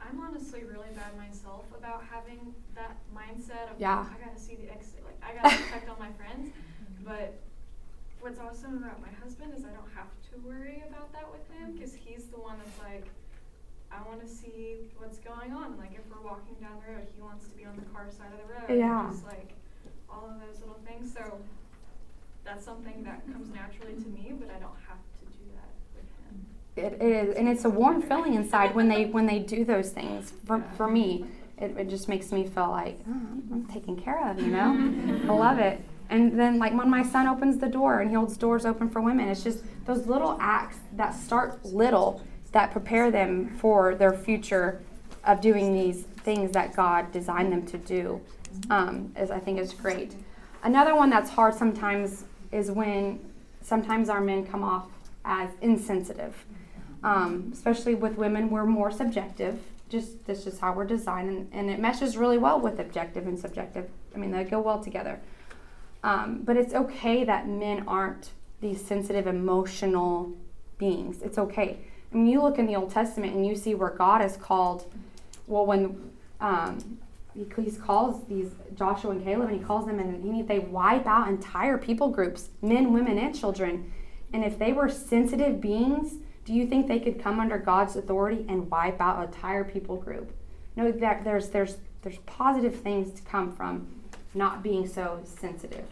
I'm 0.00 0.20
honestly 0.20 0.62
really 0.64 0.88
bad 0.94 1.16
myself 1.16 1.64
about 1.76 2.02
having 2.10 2.54
that 2.74 2.96
mindset 3.14 3.70
of 3.72 3.80
Yeah. 3.80 4.06
I 4.08 4.24
gotta 4.24 4.38
see 4.38 4.54
the 4.54 4.70
exit, 4.70 5.02
like 5.04 5.20
I 5.22 5.34
gotta 5.34 5.62
protect 5.62 5.88
all 5.88 5.96
my 5.98 6.12
friends. 6.12 6.50
But 7.04 7.34
what's 8.20 8.40
awesome 8.40 8.78
about 8.78 9.00
my 9.00 9.12
husband 9.22 9.52
is 9.56 9.64
I 9.64 9.70
don't 9.70 9.92
have 9.94 10.10
to 10.30 10.34
worry 10.46 10.82
about 10.88 11.12
that 11.12 11.30
with 11.30 11.46
him 11.50 11.70
mm-hmm. 11.70 11.78
because 11.78 11.94
he's 11.94 12.26
the 12.26 12.38
one 12.38 12.56
that's 12.58 12.78
like, 12.78 13.06
I 13.90 14.02
want 14.06 14.20
to 14.20 14.28
see 14.28 14.90
what's 14.98 15.18
going 15.18 15.52
on. 15.52 15.78
Like 15.78 15.92
if 15.94 16.04
we're 16.10 16.22
walking 16.22 16.56
down 16.60 16.82
the 16.84 16.92
road, 16.92 17.06
he 17.14 17.22
wants 17.22 17.46
to 17.48 17.56
be 17.56 17.64
on 17.64 17.76
the 17.76 17.86
car 17.94 18.06
side 18.10 18.32
of 18.32 18.40
the 18.42 18.48
road. 18.52 18.78
Yeah. 18.78 19.08
Just 19.10 19.24
like 19.24 19.50
all 20.10 20.28
of 20.28 20.40
those 20.40 20.60
little 20.60 20.80
things. 20.86 21.12
So 21.12 21.40
that's 22.44 22.64
something 22.64 23.02
that 23.04 23.24
comes 23.32 23.52
naturally 23.54 23.94
to 23.94 24.08
me, 24.08 24.34
but 24.38 24.50
I 24.50 24.58
don't 24.58 24.78
have 24.88 24.98
to 25.20 25.24
do 25.36 25.44
that 25.56 25.70
with 25.94 26.08
him. 26.24 27.00
It, 27.00 27.02
it 27.02 27.28
is, 27.28 27.36
and 27.36 27.48
it's 27.48 27.64
a 27.64 27.70
warm 27.70 28.02
feeling 28.02 28.34
inside 28.34 28.74
when 28.74 28.88
they 28.88 29.06
when 29.06 29.26
they 29.26 29.38
do 29.38 29.64
those 29.64 29.90
things. 29.90 30.32
For 30.46 30.62
for 30.76 30.88
me, 30.88 31.24
it, 31.58 31.76
it 31.76 31.88
just 31.88 32.08
makes 32.08 32.32
me 32.32 32.46
feel 32.46 32.70
like 32.70 32.98
oh, 33.08 33.12
I'm 33.52 33.66
taken 33.72 33.96
care 33.96 34.28
of. 34.28 34.40
You 34.40 34.48
know, 34.48 35.28
I 35.32 35.36
love 35.36 35.58
it. 35.58 35.80
And 36.10 36.38
then 36.38 36.58
like 36.58 36.72
when 36.72 36.88
my 36.88 37.02
son 37.02 37.26
opens 37.26 37.58
the 37.58 37.68
door 37.68 38.00
and 38.00 38.10
he 38.10 38.16
holds 38.16 38.36
doors 38.36 38.64
open 38.64 38.88
for 38.88 39.00
women, 39.00 39.28
it's 39.28 39.44
just 39.44 39.64
those 39.84 40.06
little 40.06 40.36
acts 40.40 40.78
that 40.94 41.14
start 41.14 41.64
little 41.64 42.22
that 42.52 42.72
prepare 42.72 43.10
them 43.10 43.54
for 43.58 43.94
their 43.94 44.12
future 44.12 44.80
of 45.24 45.40
doing 45.40 45.74
these 45.74 46.04
things 46.24 46.52
that 46.52 46.74
God 46.74 47.12
designed 47.12 47.52
them 47.52 47.66
to 47.66 47.78
do. 47.78 48.20
Um, 48.70 49.12
is 49.18 49.30
I 49.30 49.38
think 49.38 49.58
is 49.58 49.74
great. 49.74 50.14
Another 50.62 50.94
one 50.94 51.10
that's 51.10 51.30
hard 51.30 51.54
sometimes 51.54 52.24
is 52.50 52.70
when 52.70 53.20
sometimes 53.60 54.08
our 54.08 54.20
men 54.20 54.46
come 54.46 54.64
off 54.64 54.86
as 55.24 55.50
insensitive 55.60 56.34
um, 57.02 57.50
especially 57.52 57.94
with 57.94 58.16
women, 58.16 58.50
we're 58.50 58.66
more 58.66 58.90
subjective. 58.90 59.60
Just 59.88 60.26
this 60.26 60.46
is 60.46 60.58
how 60.58 60.72
we're 60.72 60.84
designed, 60.84 61.28
and, 61.28 61.48
and 61.52 61.70
it 61.70 61.78
meshes 61.78 62.16
really 62.16 62.38
well 62.38 62.60
with 62.60 62.78
objective 62.78 63.26
and 63.26 63.38
subjective. 63.38 63.88
I 64.14 64.18
mean, 64.18 64.30
they 64.30 64.44
go 64.44 64.60
well 64.60 64.82
together. 64.82 65.20
Um, 66.02 66.42
but 66.44 66.56
it's 66.56 66.74
okay 66.74 67.24
that 67.24 67.48
men 67.48 67.84
aren't 67.86 68.30
these 68.60 68.84
sensitive, 68.84 69.26
emotional 69.26 70.32
beings. 70.78 71.22
It's 71.22 71.38
okay. 71.38 71.78
I 72.12 72.16
mean, 72.16 72.26
you 72.26 72.42
look 72.42 72.58
in 72.58 72.66
the 72.66 72.76
Old 72.76 72.90
Testament 72.90 73.34
and 73.34 73.46
you 73.46 73.54
see 73.56 73.74
where 73.74 73.90
God 73.90 74.24
is 74.24 74.36
called. 74.36 74.92
Well, 75.46 75.66
when 75.66 76.10
um, 76.40 76.98
he, 77.34 77.46
he 77.62 77.70
calls 77.72 78.26
these 78.28 78.50
Joshua 78.74 79.12
and 79.12 79.22
Caleb, 79.22 79.50
and 79.50 79.58
he 79.58 79.64
calls 79.64 79.86
them, 79.86 79.98
and 79.98 80.34
he, 80.34 80.42
they 80.42 80.58
wipe 80.58 81.06
out 81.06 81.28
entire 81.28 81.78
people 81.78 82.08
groups, 82.08 82.48
men, 82.62 82.92
women, 82.92 83.18
and 83.18 83.38
children. 83.38 83.92
And 84.32 84.44
if 84.44 84.58
they 84.58 84.72
were 84.72 84.88
sensitive 84.88 85.60
beings, 85.60 86.14
do 86.44 86.52
you 86.52 86.66
think 86.66 86.86
they 86.86 86.98
could 86.98 87.20
come 87.20 87.40
under 87.40 87.58
God's 87.58 87.96
authority 87.96 88.44
and 88.48 88.70
wipe 88.70 89.00
out 89.00 89.18
an 89.18 89.24
entire 89.24 89.64
people 89.64 89.96
group? 89.96 90.32
No, 90.76 90.90
that 90.90 91.24
there's 91.24 91.50
there's 91.50 91.76
there's 92.02 92.18
positive 92.18 92.76
things 92.80 93.12
to 93.12 93.22
come 93.22 93.52
from 93.52 93.86
not 94.38 94.62
being 94.62 94.86
so 94.86 95.20
sensitive. 95.24 95.84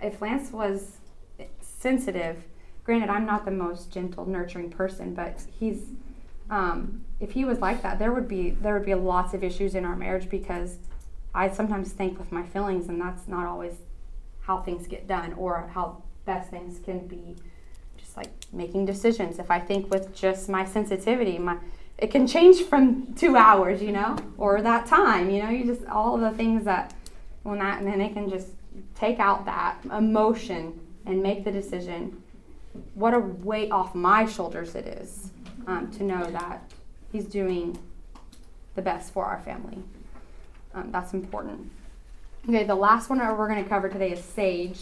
If 0.00 0.22
Lance 0.22 0.52
was 0.52 0.98
sensitive, 1.60 2.44
granted 2.84 3.10
I'm 3.10 3.26
not 3.26 3.44
the 3.44 3.50
most 3.50 3.90
gentle, 3.90 4.24
nurturing 4.24 4.70
person, 4.70 5.14
but 5.14 5.42
he's 5.58 5.86
um, 6.50 7.04
if 7.20 7.32
he 7.32 7.44
was 7.44 7.58
like 7.58 7.82
that, 7.82 7.98
there 7.98 8.12
would 8.12 8.28
be 8.28 8.50
there 8.50 8.74
would 8.74 8.86
be 8.86 8.94
lots 8.94 9.34
of 9.34 9.44
issues 9.44 9.74
in 9.74 9.84
our 9.84 9.96
marriage 9.96 10.30
because 10.30 10.78
I 11.34 11.50
sometimes 11.50 11.92
think 11.92 12.18
with 12.18 12.32
my 12.32 12.42
feelings, 12.42 12.88
and 12.88 13.00
that's 13.00 13.28
not 13.28 13.46
always 13.46 13.74
how 14.40 14.58
things 14.62 14.86
get 14.86 15.06
done 15.06 15.34
or 15.34 15.70
how 15.74 16.02
best 16.24 16.50
things 16.50 16.78
can 16.78 17.06
be 17.06 17.36
just 17.98 18.16
like 18.16 18.30
making 18.52 18.86
decisions. 18.86 19.38
If 19.38 19.50
I 19.50 19.60
think 19.60 19.90
with 19.90 20.14
just 20.14 20.48
my 20.48 20.64
sensitivity, 20.64 21.38
my 21.38 21.58
it 21.98 22.10
can 22.10 22.26
change 22.26 22.62
from 22.62 23.14
two 23.16 23.36
hours, 23.36 23.82
you 23.82 23.92
know, 23.92 24.16
or 24.38 24.62
that 24.62 24.86
time, 24.86 25.30
you 25.30 25.42
know, 25.42 25.50
you 25.50 25.64
just 25.66 25.86
all 25.86 26.16
the 26.16 26.30
things 26.30 26.64
that 26.64 26.94
when 27.48 27.60
and 27.60 27.86
then 27.86 28.00
it 28.00 28.12
can 28.12 28.28
just 28.28 28.48
take 28.94 29.18
out 29.18 29.44
that 29.46 29.78
emotion 29.92 30.78
and 31.06 31.22
make 31.22 31.44
the 31.44 31.50
decision. 31.50 32.22
What 32.94 33.14
a 33.14 33.18
weight 33.18 33.72
off 33.72 33.94
my 33.94 34.26
shoulders 34.26 34.74
it 34.74 34.86
is 34.86 35.30
um, 35.66 35.90
to 35.92 36.04
know 36.04 36.24
that 36.30 36.62
he's 37.10 37.24
doing 37.24 37.78
the 38.74 38.82
best 38.82 39.12
for 39.12 39.24
our 39.24 39.40
family. 39.40 39.78
Um, 40.74 40.92
that's 40.92 41.14
important. 41.14 41.70
Okay, 42.48 42.64
the 42.64 42.74
last 42.74 43.10
one 43.10 43.18
we're 43.18 43.48
going 43.48 43.62
to 43.62 43.68
cover 43.68 43.88
today 43.88 44.12
is 44.12 44.22
sage. 44.22 44.80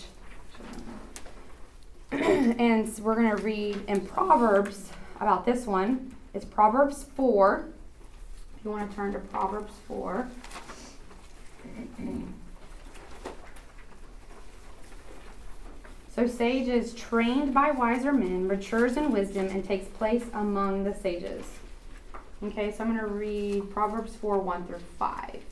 and 2.12 2.98
we're 2.98 3.14
going 3.14 3.34
to 3.34 3.42
read 3.42 3.82
in 3.88 4.00
Proverbs 4.00 4.90
about 5.20 5.46
this 5.46 5.66
one. 5.66 6.14
It's 6.34 6.44
Proverbs 6.44 7.06
4. 7.16 7.68
If 8.58 8.64
you 8.64 8.70
want 8.70 8.90
to 8.90 8.96
turn 8.96 9.12
to 9.12 9.18
Proverbs 9.18 9.72
4. 9.88 10.28
So, 16.16 16.26
sage 16.26 16.66
is 16.68 16.94
trained 16.94 17.52
by 17.52 17.72
wiser 17.72 18.10
men, 18.10 18.48
matures 18.48 18.96
in 18.96 19.12
wisdom, 19.12 19.48
and 19.48 19.62
takes 19.62 19.86
place 19.86 20.24
among 20.32 20.84
the 20.84 20.94
sages. 20.94 21.44
Okay, 22.42 22.72
so 22.72 22.84
I'm 22.84 22.96
going 22.96 23.00
to 23.00 23.14
read 23.14 23.70
Proverbs 23.70 24.16
4 24.16 24.38
1 24.38 24.66
through 24.66 24.78
5. 24.98 25.42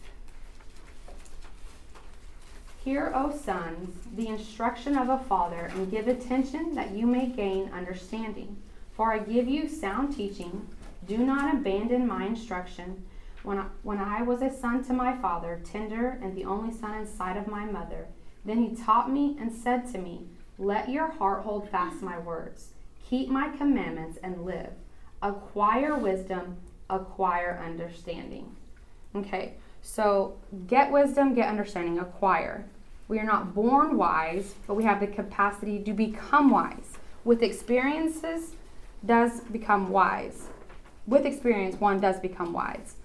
Hear, 2.83 3.13
O 3.15 3.37
sons, 3.37 3.95
the 4.17 4.29
instruction 4.29 4.97
of 4.97 5.11
a 5.11 5.19
father, 5.19 5.71
and 5.75 5.91
give 5.91 6.09
attention 6.09 6.75
that 6.75 6.93
you 6.93 7.07
may 7.07 7.27
gain 7.27 7.71
understanding. 7.71 8.57
For 8.97 9.13
I 9.13 9.19
give 9.19 9.47
you 9.47 9.69
sound 9.69 10.17
teaching. 10.17 10.67
Do 11.07 11.19
not 11.19 11.55
abandon 11.55 12.07
my 12.07 12.25
instruction. 12.25 13.05
When 13.43 13.59
I, 13.59 13.67
when 13.83 13.99
I 13.99 14.23
was 14.23 14.41
a 14.41 14.51
son 14.51 14.83
to 14.85 14.95
my 14.95 15.15
father, 15.19 15.61
tender 15.63 16.19
and 16.23 16.35
the 16.35 16.47
only 16.47 16.75
son 16.75 16.95
in 16.95 17.07
sight 17.07 17.37
of 17.37 17.49
my 17.49 17.67
mother, 17.67 18.07
then 18.47 18.63
he 18.63 18.75
taught 18.75 19.11
me 19.11 19.37
and 19.39 19.53
said 19.53 19.93
to 19.93 19.99
me, 19.99 20.27
Let 20.59 20.89
your 20.89 21.09
heart 21.09 21.43
hold 21.43 21.69
fast 21.69 22.03
my 22.03 22.19
words. 22.19 22.69
Keep 23.09 23.29
my 23.29 23.49
commandments 23.49 24.19
and 24.23 24.45
live. 24.45 24.73
Acquire 25.21 25.97
wisdom, 25.97 26.57
acquire 26.89 27.61
understanding. 27.65 28.55
Okay, 29.17 29.55
so 29.83 30.37
get 30.67 30.93
wisdom, 30.93 31.35
get 31.35 31.49
understanding, 31.49 31.99
acquire. 31.99 32.65
We 33.09 33.19
are 33.19 33.25
not 33.25 33.55
born 33.55 33.97
wise, 33.97 34.55
but 34.67 34.75
we 34.75 34.85
have 34.85 35.01
the 35.01 35.07
capacity 35.07 35.83
to 35.85 35.93
become 35.93 36.51
wise. 36.51 36.99
With 37.25 37.43
experiences, 37.43 38.55
does 39.05 39.41
become 39.41 39.91
wise. 39.91 40.49
With 41.07 41.27
experience, 41.27 41.81
one 41.81 42.01
does 42.01 42.19
become 42.19 42.53
wise. 42.53 42.97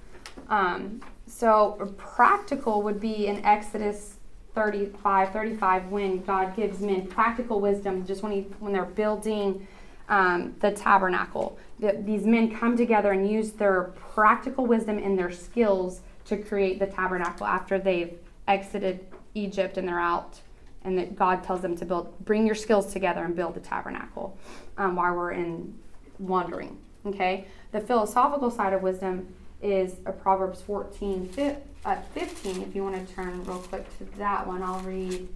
Um, 0.47 1.01
so 1.27 1.93
practical 1.97 2.81
would 2.83 2.99
be 2.99 3.27
in 3.27 3.43
Exodus 3.45 4.15
35, 4.59 5.31
35 5.31 5.87
when 5.87 6.21
God 6.23 6.53
gives 6.53 6.81
men 6.81 7.07
practical 7.07 7.61
wisdom, 7.61 8.05
just 8.05 8.21
when 8.21 8.33
he 8.33 8.41
when 8.59 8.73
they're 8.73 8.83
building 8.83 9.65
um, 10.09 10.53
the 10.59 10.71
tabernacle. 10.71 11.57
The, 11.79 11.97
these 12.03 12.25
men 12.25 12.53
come 12.53 12.75
together 12.75 13.13
and 13.13 13.29
use 13.29 13.51
their 13.51 13.93
practical 14.13 14.65
wisdom 14.65 14.97
and 14.97 15.17
their 15.17 15.31
skills 15.31 16.01
to 16.25 16.35
create 16.35 16.77
the 16.77 16.87
tabernacle 16.87 17.47
after 17.47 17.79
they've 17.79 18.19
exited 18.49 18.99
Egypt 19.33 19.77
and 19.77 19.87
they're 19.87 19.97
out, 19.97 20.41
and 20.83 20.97
that 20.97 21.15
God 21.15 21.41
tells 21.41 21.61
them 21.61 21.77
to 21.77 21.85
build, 21.85 22.13
bring 22.25 22.45
your 22.45 22.55
skills 22.55 22.91
together 22.91 23.23
and 23.23 23.37
build 23.37 23.53
the 23.53 23.61
tabernacle 23.61 24.37
um, 24.77 24.97
while 24.97 25.15
we're 25.15 25.31
in 25.31 25.73
wandering. 26.17 26.77
Okay, 27.05 27.45
the 27.71 27.79
philosophical 27.79 28.51
side 28.51 28.73
of 28.73 28.81
wisdom 28.81 29.33
is 29.61 29.95
a 30.05 30.11
Proverbs 30.11 30.61
14, 30.61 31.57
uh, 31.85 31.95
15. 32.13 32.61
If 32.61 32.75
you 32.75 32.83
want 32.83 33.07
to 33.07 33.13
turn 33.13 33.43
real 33.43 33.59
quick 33.59 33.85
to 33.97 34.05
that 34.17 34.47
one, 34.47 34.63
I'll 34.63 34.79
read. 34.81 35.27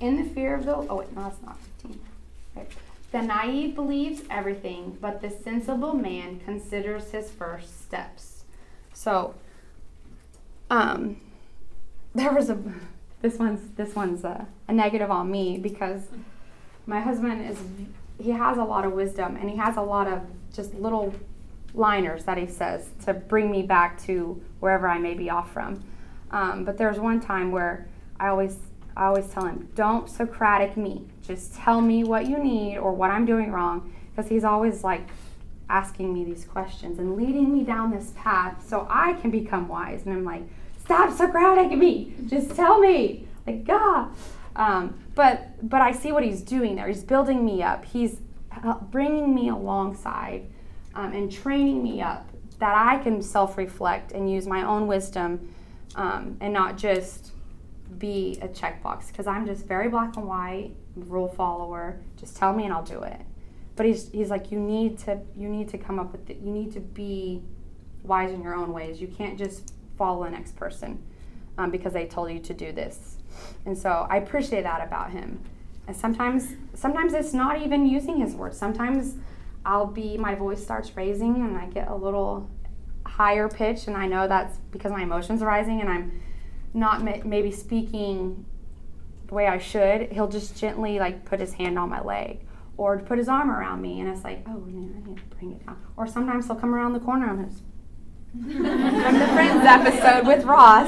In 0.00 0.16
the 0.16 0.24
fear 0.34 0.54
of 0.54 0.64
the 0.64 0.74
oh 0.74 0.96
wait, 0.96 1.14
no, 1.14 1.24
that's 1.24 1.42
not 1.42 1.58
15. 1.82 2.00
Okay. 2.56 2.66
The 3.12 3.22
naive 3.22 3.74
believes 3.74 4.22
everything, 4.30 4.96
but 5.00 5.20
the 5.20 5.30
sensible 5.30 5.94
man 5.94 6.40
considers 6.40 7.10
his 7.10 7.30
first 7.30 7.82
steps. 7.82 8.44
So, 8.94 9.34
um, 10.70 11.20
there 12.14 12.32
was 12.32 12.48
a 12.48 12.58
this 13.20 13.38
one's 13.38 13.60
this 13.76 13.94
one's 13.94 14.24
a, 14.24 14.46
a 14.68 14.72
negative 14.72 15.10
on 15.10 15.30
me 15.30 15.58
because 15.58 16.02
my 16.86 17.00
husband 17.00 17.50
is 17.50 17.58
he 18.18 18.30
has 18.30 18.56
a 18.56 18.64
lot 18.64 18.84
of 18.84 18.92
wisdom 18.92 19.36
and 19.36 19.50
he 19.50 19.56
has 19.56 19.76
a 19.76 19.82
lot 19.82 20.06
of 20.06 20.22
just 20.52 20.74
little 20.74 21.14
liners 21.74 22.24
that 22.24 22.36
he 22.36 22.46
says 22.46 22.90
to 23.04 23.14
bring 23.14 23.50
me 23.50 23.62
back 23.62 24.02
to 24.02 24.42
wherever 24.60 24.88
I 24.88 24.98
may 24.98 25.14
be 25.14 25.30
off 25.30 25.52
from. 25.52 25.82
Um, 26.30 26.64
but 26.64 26.78
there's 26.78 26.98
one 26.98 27.20
time 27.20 27.50
where 27.50 27.88
I 28.18 28.28
always 28.28 28.58
I 28.96 29.06
always 29.06 29.28
tell 29.28 29.46
him, 29.46 29.68
"Don't 29.74 30.08
Socratic 30.08 30.76
me. 30.76 31.06
Just 31.22 31.54
tell 31.54 31.80
me 31.80 32.04
what 32.04 32.26
you 32.26 32.38
need 32.38 32.76
or 32.76 32.92
what 32.92 33.10
I'm 33.10 33.24
doing 33.24 33.52
wrong," 33.52 33.92
because 34.10 34.28
he's 34.30 34.44
always 34.44 34.84
like 34.84 35.08
asking 35.68 36.12
me 36.12 36.24
these 36.24 36.44
questions 36.44 36.98
and 36.98 37.16
leading 37.16 37.52
me 37.52 37.62
down 37.62 37.92
this 37.92 38.12
path 38.16 38.66
so 38.68 38.86
I 38.90 39.14
can 39.14 39.30
become 39.30 39.68
wise. 39.68 40.04
And 40.04 40.14
I'm 40.14 40.24
like, 40.24 40.42
"Stop 40.78 41.16
Socratic 41.16 41.76
me. 41.76 42.14
Just 42.26 42.54
tell 42.54 42.80
me." 42.80 43.26
Like 43.46 43.64
God. 43.64 44.10
Um, 44.56 44.98
but 45.14 45.68
but 45.68 45.80
I 45.80 45.92
see 45.92 46.12
what 46.12 46.24
he's 46.24 46.42
doing 46.42 46.74
there. 46.76 46.88
He's 46.88 47.04
building 47.04 47.44
me 47.44 47.62
up. 47.62 47.84
He's 47.84 48.18
bringing 48.90 49.34
me 49.34 49.48
alongside 49.48 50.46
um, 50.94 51.12
and 51.12 51.30
training 51.30 51.82
me 51.82 52.02
up 52.02 52.28
that 52.58 52.74
I 52.74 52.98
can 52.98 53.22
self-reflect 53.22 54.12
and 54.12 54.30
use 54.30 54.46
my 54.46 54.62
own 54.62 54.86
wisdom 54.86 55.52
um, 55.94 56.36
and 56.40 56.52
not 56.52 56.76
just 56.76 57.32
be 57.98 58.38
a 58.42 58.48
checkbox 58.48 59.08
because 59.08 59.26
I'm 59.26 59.46
just 59.46 59.66
very 59.66 59.88
black 59.88 60.16
and 60.16 60.26
white 60.26 60.72
rule 60.94 61.28
follower. 61.28 62.00
Just 62.16 62.36
tell 62.36 62.52
me 62.52 62.64
and 62.64 62.72
I'll 62.72 62.84
do 62.84 63.02
it. 63.02 63.20
But 63.76 63.86
he's 63.86 64.10
he's 64.12 64.30
like 64.30 64.52
you 64.52 64.58
need 64.58 64.98
to 65.00 65.20
you 65.36 65.48
need 65.48 65.68
to 65.70 65.78
come 65.78 65.98
up 65.98 66.12
with 66.12 66.28
it. 66.28 66.38
You 66.38 66.50
need 66.50 66.72
to 66.72 66.80
be 66.80 67.42
wise 68.02 68.30
in 68.32 68.42
your 68.42 68.54
own 68.54 68.72
ways. 68.72 69.00
You 69.00 69.08
can't 69.08 69.38
just 69.38 69.72
follow 69.96 70.24
the 70.24 70.30
next 70.30 70.56
person 70.56 71.02
um, 71.58 71.70
because 71.70 71.92
they 71.92 72.06
told 72.06 72.30
you 72.30 72.40
to 72.40 72.54
do 72.54 72.72
this. 72.72 73.16
And 73.64 73.76
so 73.76 74.06
I 74.10 74.16
appreciate 74.18 74.62
that 74.62 74.86
about 74.86 75.10
him. 75.10 75.40
And 75.90 75.98
sometimes 75.98 76.54
sometimes 76.74 77.14
it's 77.14 77.34
not 77.34 77.60
even 77.62 77.84
using 77.84 78.20
his 78.20 78.36
words. 78.36 78.56
Sometimes 78.56 79.16
I'll 79.66 79.88
be 79.88 80.16
my 80.16 80.36
voice 80.36 80.62
starts 80.62 80.96
raising 80.96 81.34
and 81.34 81.56
I 81.56 81.66
get 81.66 81.88
a 81.88 81.96
little 81.96 82.48
higher 83.04 83.48
pitch 83.48 83.88
and 83.88 83.96
I 83.96 84.06
know 84.06 84.28
that's 84.28 84.58
because 84.70 84.92
my 84.92 85.02
emotions 85.02 85.42
are 85.42 85.48
rising 85.48 85.80
and 85.80 85.90
I'm 85.90 86.22
not 86.74 87.02
ma- 87.02 87.24
maybe 87.24 87.50
speaking 87.50 88.44
the 89.26 89.34
way 89.34 89.48
I 89.48 89.58
should. 89.58 90.12
He'll 90.12 90.28
just 90.28 90.56
gently 90.56 91.00
like 91.00 91.24
put 91.24 91.40
his 91.40 91.54
hand 91.54 91.76
on 91.76 91.88
my 91.88 92.00
leg 92.00 92.46
or 92.76 93.00
put 93.00 93.18
his 93.18 93.28
arm 93.28 93.50
around 93.50 93.82
me 93.82 93.98
and 93.98 94.08
it's 94.08 94.22
like, 94.22 94.44
"Oh, 94.46 94.60
man, 94.60 94.94
I 94.96 95.08
need 95.08 95.16
to 95.16 95.36
bring 95.36 95.50
it 95.50 95.66
down." 95.66 95.76
Or 95.96 96.06
sometimes 96.06 96.46
he'll 96.46 96.54
come 96.54 96.72
around 96.72 96.92
the 96.92 97.00
corner 97.00 97.28
and 97.30 97.50
it's 97.50 97.62
from 98.44 99.18
the 99.18 99.26
Friends 99.34 99.66
episode 99.66 100.24
with 100.24 100.44
Ross. 100.44 100.86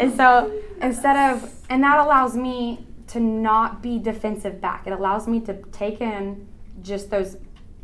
And 0.00 0.12
so 0.12 0.60
instead 0.82 1.30
of, 1.30 1.54
and 1.68 1.84
that 1.84 2.00
allows 2.04 2.34
me 2.36 2.84
to 3.10 3.18
not 3.18 3.82
be 3.82 3.98
defensive 3.98 4.60
back. 4.60 4.86
It 4.86 4.92
allows 4.92 5.26
me 5.26 5.40
to 5.40 5.54
take 5.72 6.00
in 6.00 6.46
just 6.80 7.10
those, 7.10 7.36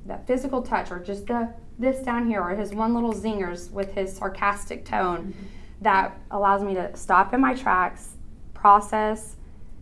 that 0.06 0.24
physical 0.24 0.62
touch 0.62 0.92
or 0.92 1.00
just 1.00 1.26
the, 1.26 1.52
this 1.80 2.00
down 2.04 2.28
here 2.28 2.40
or 2.40 2.54
his 2.54 2.72
one 2.72 2.94
little 2.94 3.12
zingers 3.12 3.70
with 3.72 3.92
his 3.92 4.14
sarcastic 4.14 4.84
tone 4.84 5.18
mm-hmm. 5.18 5.46
that 5.80 6.16
allows 6.30 6.62
me 6.62 6.74
to 6.74 6.96
stop 6.96 7.34
in 7.34 7.40
my 7.40 7.54
tracks, 7.54 8.10
process, 8.54 9.34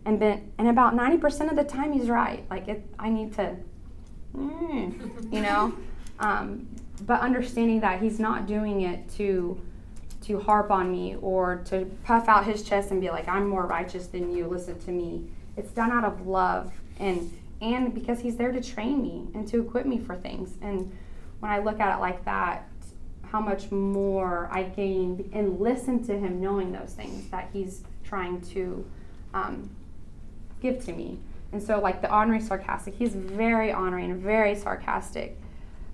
and 0.05 0.19
then, 0.19 0.51
and 0.57 0.67
about 0.67 0.95
90% 0.95 1.51
of 1.51 1.55
the 1.55 1.63
time 1.63 1.93
he's 1.93 2.09
right. 2.09 2.43
Like 2.49 2.67
it, 2.67 2.83
I 2.97 3.09
need 3.11 3.33
to, 3.35 3.55
mm, 4.35 5.31
you 5.31 5.41
know, 5.41 5.75
um, 6.19 6.67
but 7.01 7.21
understanding 7.21 7.81
that 7.81 8.01
he's 8.01 8.19
not 8.19 8.47
doing 8.47 8.81
it 8.81 9.07
to 9.17 9.61
to 10.21 10.39
harp 10.39 10.71
on 10.71 10.91
me 10.91 11.15
or 11.21 11.61
to 11.65 11.85
puff 12.03 12.27
out 12.27 12.45
his 12.45 12.63
chest 12.63 12.89
and 12.89 12.99
be 12.99 13.11
like 13.11 13.27
i'm 13.27 13.47
more 13.47 13.67
righteous 13.67 14.07
than 14.07 14.35
you 14.35 14.47
listen 14.47 14.79
to 14.79 14.89
me 14.89 15.23
it's 15.57 15.71
done 15.71 15.91
out 15.91 16.03
of 16.03 16.27
love 16.27 16.73
and 16.99 17.31
and 17.61 17.93
because 17.93 18.19
he's 18.19 18.35
there 18.35 18.51
to 18.51 18.61
train 18.61 19.01
me 19.01 19.27
and 19.33 19.47
to 19.47 19.61
equip 19.61 19.85
me 19.85 19.97
for 19.97 20.15
things. 20.15 20.55
And 20.61 20.91
when 21.39 21.51
i 21.51 21.59
look 21.59 21.79
at 21.79 21.95
it 21.95 21.99
like 21.99 22.23
that 22.25 22.67
how 23.29 23.39
much 23.41 23.69
more 23.71 24.47
i 24.51 24.63
gain 24.63 25.29
and 25.33 25.59
listen 25.59 26.03
to 26.05 26.17
him 26.17 26.39
knowing 26.39 26.71
those 26.71 26.93
things 26.93 27.29
that 27.29 27.49
he's 27.51 27.83
trying 28.03 28.39
to 28.39 28.85
um, 29.33 29.69
give 30.61 30.83
to 30.85 30.93
me. 30.93 31.19
And 31.51 31.61
so 31.61 31.79
like 31.79 32.01
the 32.01 32.09
honorary 32.09 32.41
sarcastic. 32.41 32.95
He's 32.95 33.13
very 33.13 33.71
honoring 33.71 34.11
and 34.11 34.21
very 34.21 34.55
sarcastic 34.55 35.37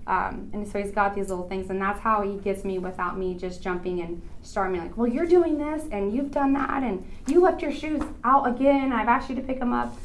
um, 0.06 0.50
and 0.52 0.66
so 0.66 0.82
he's 0.82 0.92
got 0.92 1.14
these 1.14 1.28
little 1.28 1.48
things, 1.48 1.70
and 1.70 1.80
that's 1.80 2.00
how 2.00 2.22
he 2.22 2.36
gets 2.38 2.64
me 2.64 2.78
without 2.78 3.18
me 3.18 3.34
just 3.34 3.62
jumping 3.62 4.00
and 4.00 4.20
starting 4.42 4.80
like, 4.80 4.96
well, 4.96 5.06
you're 5.06 5.26
doing 5.26 5.58
this, 5.58 5.84
and 5.92 6.14
you've 6.14 6.30
done 6.30 6.52
that, 6.54 6.82
and 6.82 7.04
you 7.26 7.40
left 7.40 7.62
your 7.62 7.72
shoes 7.72 8.02
out 8.24 8.46
again. 8.46 8.92
I've 8.92 9.08
asked 9.08 9.28
you 9.28 9.36
to 9.36 9.42
pick 9.42 9.58
them 9.58 9.72
up. 9.72 9.96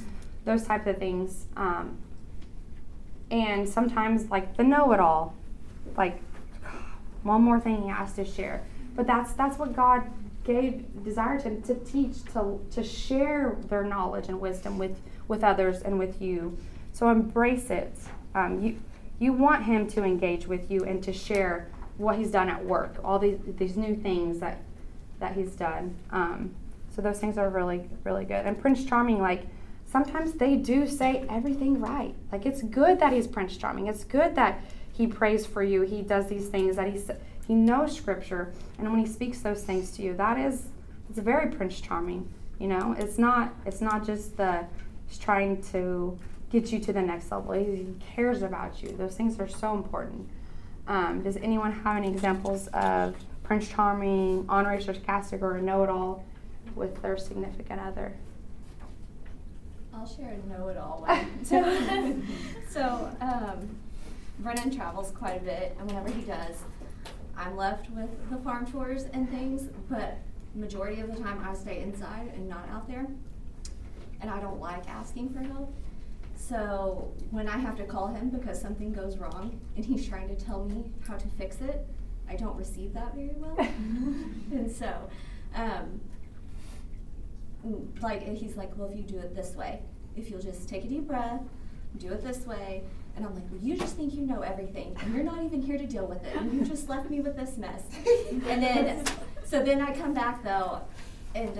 Those 0.45 0.63
types 0.63 0.87
of 0.87 0.97
things. 0.97 1.45
Um, 1.57 1.97
and 3.31 3.67
sometimes 3.67 4.31
like 4.31 4.55
the 4.55 4.63
know-it-all, 4.63 5.35
like 5.97 6.21
one 7.23 7.41
more 7.41 7.59
thing 7.59 7.81
he 7.81 7.89
has 7.89 8.13
to 8.13 8.23
share. 8.23 8.61
But 8.95 9.07
that's 9.07 9.33
that's 9.33 9.59
what 9.59 9.75
God 9.75 10.03
gave 10.45 11.03
desire 11.03 11.37
him 11.37 11.61
to 11.63 11.75
teach, 11.75 12.23
to 12.31 12.65
to 12.71 12.81
share 12.81 13.57
their 13.67 13.83
knowledge 13.83 14.29
and 14.29 14.39
wisdom 14.39 14.77
with 14.77 14.97
with 15.27 15.43
others 15.43 15.81
and 15.81 15.99
with 15.99 16.21
you. 16.21 16.57
So 16.93 17.09
embrace 17.09 17.69
it. 17.69 17.93
Um, 18.33 18.63
you 18.63 18.79
you 19.19 19.33
want 19.33 19.63
him 19.63 19.87
to 19.87 20.03
engage 20.03 20.47
with 20.47 20.69
you 20.69 20.83
and 20.83 21.03
to 21.03 21.13
share 21.13 21.69
what 21.97 22.17
he's 22.17 22.31
done 22.31 22.49
at 22.49 22.63
work, 22.63 22.97
all 23.03 23.19
these 23.19 23.39
these 23.57 23.75
new 23.77 23.95
things 23.95 24.39
that 24.39 24.61
that 25.19 25.33
he's 25.33 25.51
done. 25.51 25.95
Um, 26.11 26.53
so 26.89 27.01
those 27.01 27.19
things 27.19 27.37
are 27.37 27.49
really 27.49 27.89
really 28.03 28.25
good. 28.25 28.45
And 28.45 28.59
Prince 28.59 28.85
Charming, 28.85 29.19
like 29.19 29.47
sometimes 29.85 30.33
they 30.33 30.55
do 30.55 30.87
say 30.87 31.25
everything 31.29 31.79
right. 31.79 32.13
Like 32.31 32.45
it's 32.45 32.61
good 32.61 32.99
that 32.99 33.13
he's 33.13 33.27
Prince 33.27 33.57
Charming. 33.57 33.87
It's 33.87 34.03
good 34.03 34.35
that 34.35 34.61
he 34.91 35.07
prays 35.07 35.45
for 35.45 35.63
you. 35.63 35.81
He 35.81 36.01
does 36.01 36.27
these 36.27 36.47
things 36.47 36.75
that 36.75 36.93
he 36.93 37.01
he 37.47 37.55
knows 37.55 37.95
Scripture, 37.95 38.53
and 38.77 38.89
when 38.91 38.99
he 38.99 39.07
speaks 39.07 39.39
those 39.39 39.63
things 39.63 39.91
to 39.91 40.01
you, 40.01 40.13
that 40.15 40.37
is 40.37 40.67
it's 41.09 41.19
very 41.19 41.49
Prince 41.49 41.81
Charming. 41.81 42.27
You 42.59 42.67
know, 42.67 42.95
it's 42.97 43.17
not 43.17 43.55
it's 43.65 43.81
not 43.81 44.05
just 44.05 44.37
the 44.37 44.65
he's 45.07 45.17
trying 45.17 45.61
to 45.71 46.17
get 46.49 46.71
you 46.71 46.79
to 46.79 46.93
the 46.93 47.01
next 47.01 47.31
level. 47.31 47.53
He 47.53 47.87
cares 48.15 48.41
about 48.41 48.81
you. 48.81 48.89
Those 48.89 49.15
things 49.15 49.39
are 49.39 49.47
so 49.47 49.73
important. 49.73 50.29
Um, 50.87 51.21
does 51.21 51.37
anyone 51.37 51.71
have 51.71 51.97
any 51.97 52.09
examples 52.09 52.67
of 52.67 53.15
Prince 53.43 53.67
Charming, 53.67 54.45
honorary 54.47 54.81
sarcastic, 54.81 55.41
or 55.41 55.57
a 55.57 55.61
know-it-all 55.61 56.23
with 56.75 57.01
their 57.01 57.17
significant 57.17 57.81
other? 57.81 58.13
I'll 59.93 60.07
share 60.07 60.33
a 60.33 60.49
know-it-all 60.49 61.03
one. 61.05 61.45
so, 61.45 62.21
so 62.69 63.11
um, 63.19 63.69
Brennan 64.39 64.75
travels 64.75 65.11
quite 65.11 65.41
a 65.41 65.43
bit, 65.43 65.75
and 65.79 65.89
whenever 65.89 66.11
he 66.11 66.21
does, 66.21 66.63
I'm 67.35 67.57
left 67.57 67.89
with 67.91 68.09
the 68.29 68.37
farm 68.37 68.69
tours 68.71 69.05
and 69.13 69.29
things. 69.29 69.69
But 69.89 70.19
majority 70.55 71.01
of 71.01 71.13
the 71.13 71.21
time, 71.21 71.43
I 71.45 71.53
stay 71.53 71.81
inside 71.81 72.31
and 72.35 72.47
not 72.47 72.67
out 72.69 72.87
there, 72.87 73.07
and 74.21 74.29
I 74.29 74.39
don't 74.39 74.59
like 74.59 74.87
asking 74.87 75.29
for 75.33 75.39
help. 75.39 75.73
So 76.37 77.11
when 77.31 77.49
I 77.49 77.57
have 77.57 77.75
to 77.77 77.83
call 77.83 78.07
him 78.07 78.29
because 78.29 78.61
something 78.61 78.93
goes 78.93 79.17
wrong 79.17 79.59
and 79.75 79.83
he's 79.83 80.07
trying 80.07 80.27
to 80.29 80.45
tell 80.45 80.63
me 80.63 80.91
how 81.07 81.17
to 81.17 81.27
fix 81.29 81.61
it, 81.61 81.85
I 82.29 82.35
don't 82.35 82.55
receive 82.55 82.93
that 82.93 83.15
very 83.15 83.35
well. 83.35 83.57
and 84.51 84.71
so, 84.71 85.09
um, 85.55 85.99
like 88.01 88.23
he's 88.37 88.55
like, 88.55 88.71
well, 88.77 88.89
if 88.89 88.97
you 88.97 89.03
do 89.03 89.17
it 89.17 89.35
this 89.35 89.55
way, 89.55 89.81
if 90.15 90.29
you'll 90.29 90.41
just 90.41 90.69
take 90.69 90.85
a 90.85 90.87
deep 90.87 91.07
breath, 91.07 91.41
do 91.97 92.11
it 92.11 92.23
this 92.23 92.45
way, 92.45 92.83
and 93.15 93.25
I'm 93.25 93.33
like, 93.33 93.43
well, 93.49 93.61
you 93.61 93.75
just 93.75 93.95
think 93.95 94.13
you 94.13 94.21
know 94.21 94.41
everything, 94.41 94.95
and 95.01 95.13
you're 95.13 95.23
not 95.23 95.43
even 95.43 95.61
here 95.61 95.77
to 95.77 95.85
deal 95.85 96.05
with 96.05 96.23
it, 96.23 96.35
and 96.35 96.53
you 96.53 96.65
just 96.65 96.87
left 96.87 97.09
me 97.09 97.19
with 97.19 97.35
this 97.35 97.57
mess. 97.57 97.81
and 98.47 98.61
then, 98.61 99.03
so 99.43 99.63
then 99.63 99.81
I 99.81 99.93
come 99.93 100.13
back 100.13 100.43
though, 100.43 100.81
and 101.33 101.59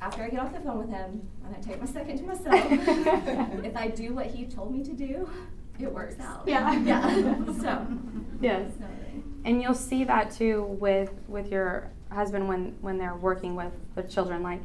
after 0.00 0.22
I 0.22 0.28
get 0.28 0.40
off 0.40 0.52
the 0.52 0.60
phone 0.60 0.78
with 0.78 0.90
him, 0.90 1.28
and 1.44 1.54
I 1.54 1.60
take 1.60 1.80
my 1.80 1.86
second 1.86 2.18
to 2.18 2.24
myself, 2.24 2.54
if 3.64 3.76
I 3.76 3.88
do 3.88 4.14
what 4.14 4.26
he 4.26 4.46
told 4.46 4.74
me 4.74 4.82
to 4.84 4.92
do, 4.92 5.28
it 5.78 5.92
works 5.92 6.18
out. 6.20 6.44
Yeah. 6.46 6.78
Yeah. 6.80 7.44
so. 7.60 7.86
Yes. 8.40 8.72
So, 8.78 8.84
And 9.44 9.62
you'll 9.62 9.74
see 9.74 10.04
that 10.04 10.30
too 10.30 10.62
with 10.80 11.10
with 11.28 11.50
your 11.50 11.90
husband 12.10 12.48
when 12.48 12.76
when 12.80 12.98
they're 12.98 13.16
working 13.16 13.54
with 13.54 13.72
the 13.94 14.02
children. 14.02 14.42
Like 14.42 14.60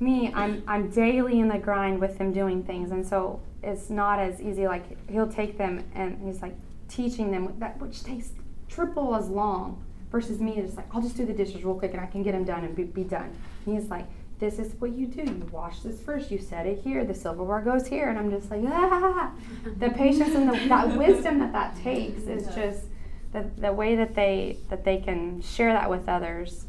me, 0.00 0.32
I'm 0.34 0.62
I'm 0.66 0.90
daily 0.90 1.40
in 1.40 1.48
the 1.48 1.58
grind 1.58 2.00
with 2.00 2.18
them 2.18 2.32
doing 2.32 2.62
things, 2.62 2.90
and 2.90 3.06
so 3.06 3.40
it's 3.62 3.90
not 3.90 4.18
as 4.18 4.40
easy. 4.40 4.66
Like 4.66 5.08
he'll 5.10 5.30
take 5.30 5.58
them 5.58 5.84
and 5.94 6.18
he's 6.24 6.42
like 6.42 6.54
teaching 6.88 7.30
them 7.30 7.54
that 7.58 7.80
which 7.80 8.02
takes 8.02 8.32
triple 8.68 9.14
as 9.14 9.28
long 9.28 9.82
versus 10.10 10.40
me 10.40 10.56
just 10.56 10.76
like 10.76 10.86
I'll 10.94 11.02
just 11.02 11.16
do 11.16 11.26
the 11.26 11.32
dishes 11.32 11.62
real 11.64 11.74
quick 11.74 11.92
and 11.92 12.00
I 12.00 12.06
can 12.06 12.22
get 12.22 12.32
them 12.32 12.44
done 12.44 12.64
and 12.64 12.74
be, 12.74 12.84
be 12.84 13.04
done. 13.04 13.36
And 13.66 13.78
he's 13.78 13.90
like 13.90 14.06
this 14.38 14.58
is 14.58 14.72
what 14.80 14.92
you 14.92 15.06
do. 15.06 15.22
You 15.22 15.48
wash 15.50 15.80
this 15.80 16.00
first. 16.00 16.30
You 16.30 16.38
set 16.38 16.66
it 16.66 16.78
here. 16.80 17.04
The 17.04 17.14
silverware 17.14 17.60
goes 17.60 17.86
here, 17.86 18.08
and 18.08 18.18
I'm 18.18 18.30
just 18.30 18.50
like, 18.50 18.60
ah. 18.66 19.32
The 19.78 19.90
patience 19.90 20.34
and 20.34 20.48
the, 20.48 20.68
that 20.68 20.96
wisdom 21.04 21.38
that 21.40 21.52
that 21.52 21.76
takes 21.82 22.22
is 22.22 22.46
just 22.54 22.84
the, 23.32 23.44
the 23.58 23.72
way 23.72 23.96
that 23.96 24.14
they 24.14 24.58
that 24.70 24.84
they 24.84 24.98
can 24.98 25.40
share 25.42 25.72
that 25.72 25.90
with 25.90 26.08
others 26.08 26.66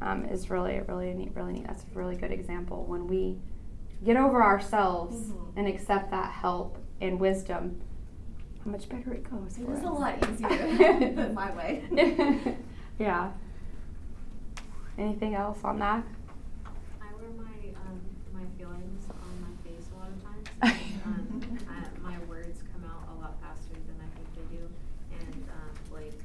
um, 0.00 0.24
is 0.26 0.48
really 0.50 0.80
really 0.86 1.12
neat. 1.12 1.32
Really 1.34 1.52
neat. 1.54 1.66
That's 1.66 1.82
a 1.82 1.98
really 1.98 2.16
good 2.16 2.30
example 2.32 2.84
when 2.84 3.06
we 3.08 3.36
get 4.04 4.16
over 4.16 4.42
ourselves 4.42 5.16
Mhm. 5.16 5.52
and 5.56 5.68
accept 5.68 6.10
that 6.10 6.30
help 6.30 6.78
and 7.00 7.18
wisdom. 7.20 7.80
How 8.64 8.70
much 8.70 8.88
better 8.88 9.12
it 9.12 9.28
goes. 9.28 9.58
It 9.58 9.68
was 9.68 9.82
a 9.82 9.90
lot 9.90 10.16
easier 10.30 11.30
my 11.34 11.50
way. 11.56 12.56
yeah. 12.98 13.30
Anything 14.98 15.34
else 15.34 15.58
on 15.64 15.78
that? 15.80 16.04
I 17.00 17.06
wear 17.18 17.30
my 17.36 17.56
um, 17.80 18.00
my 18.32 18.44
feelings 18.58 19.04
on 19.10 19.34
my 19.40 19.54
face 19.64 19.86
a 19.94 19.98
lot 19.98 20.10
of 20.12 20.22
times. 20.22 20.48
um, 21.06 21.58
I, 21.68 22.10
my 22.10 22.18
words 22.28 22.62
come 22.72 22.84
out 22.90 23.08
a 23.16 23.20
lot 23.20 23.34
faster 23.40 23.74
than 23.74 23.96
I 23.98 24.08
think 24.14 24.28
they 24.36 24.56
do, 24.56 24.62
and 25.18 25.34
um, 25.48 25.70
Blake 25.90 26.18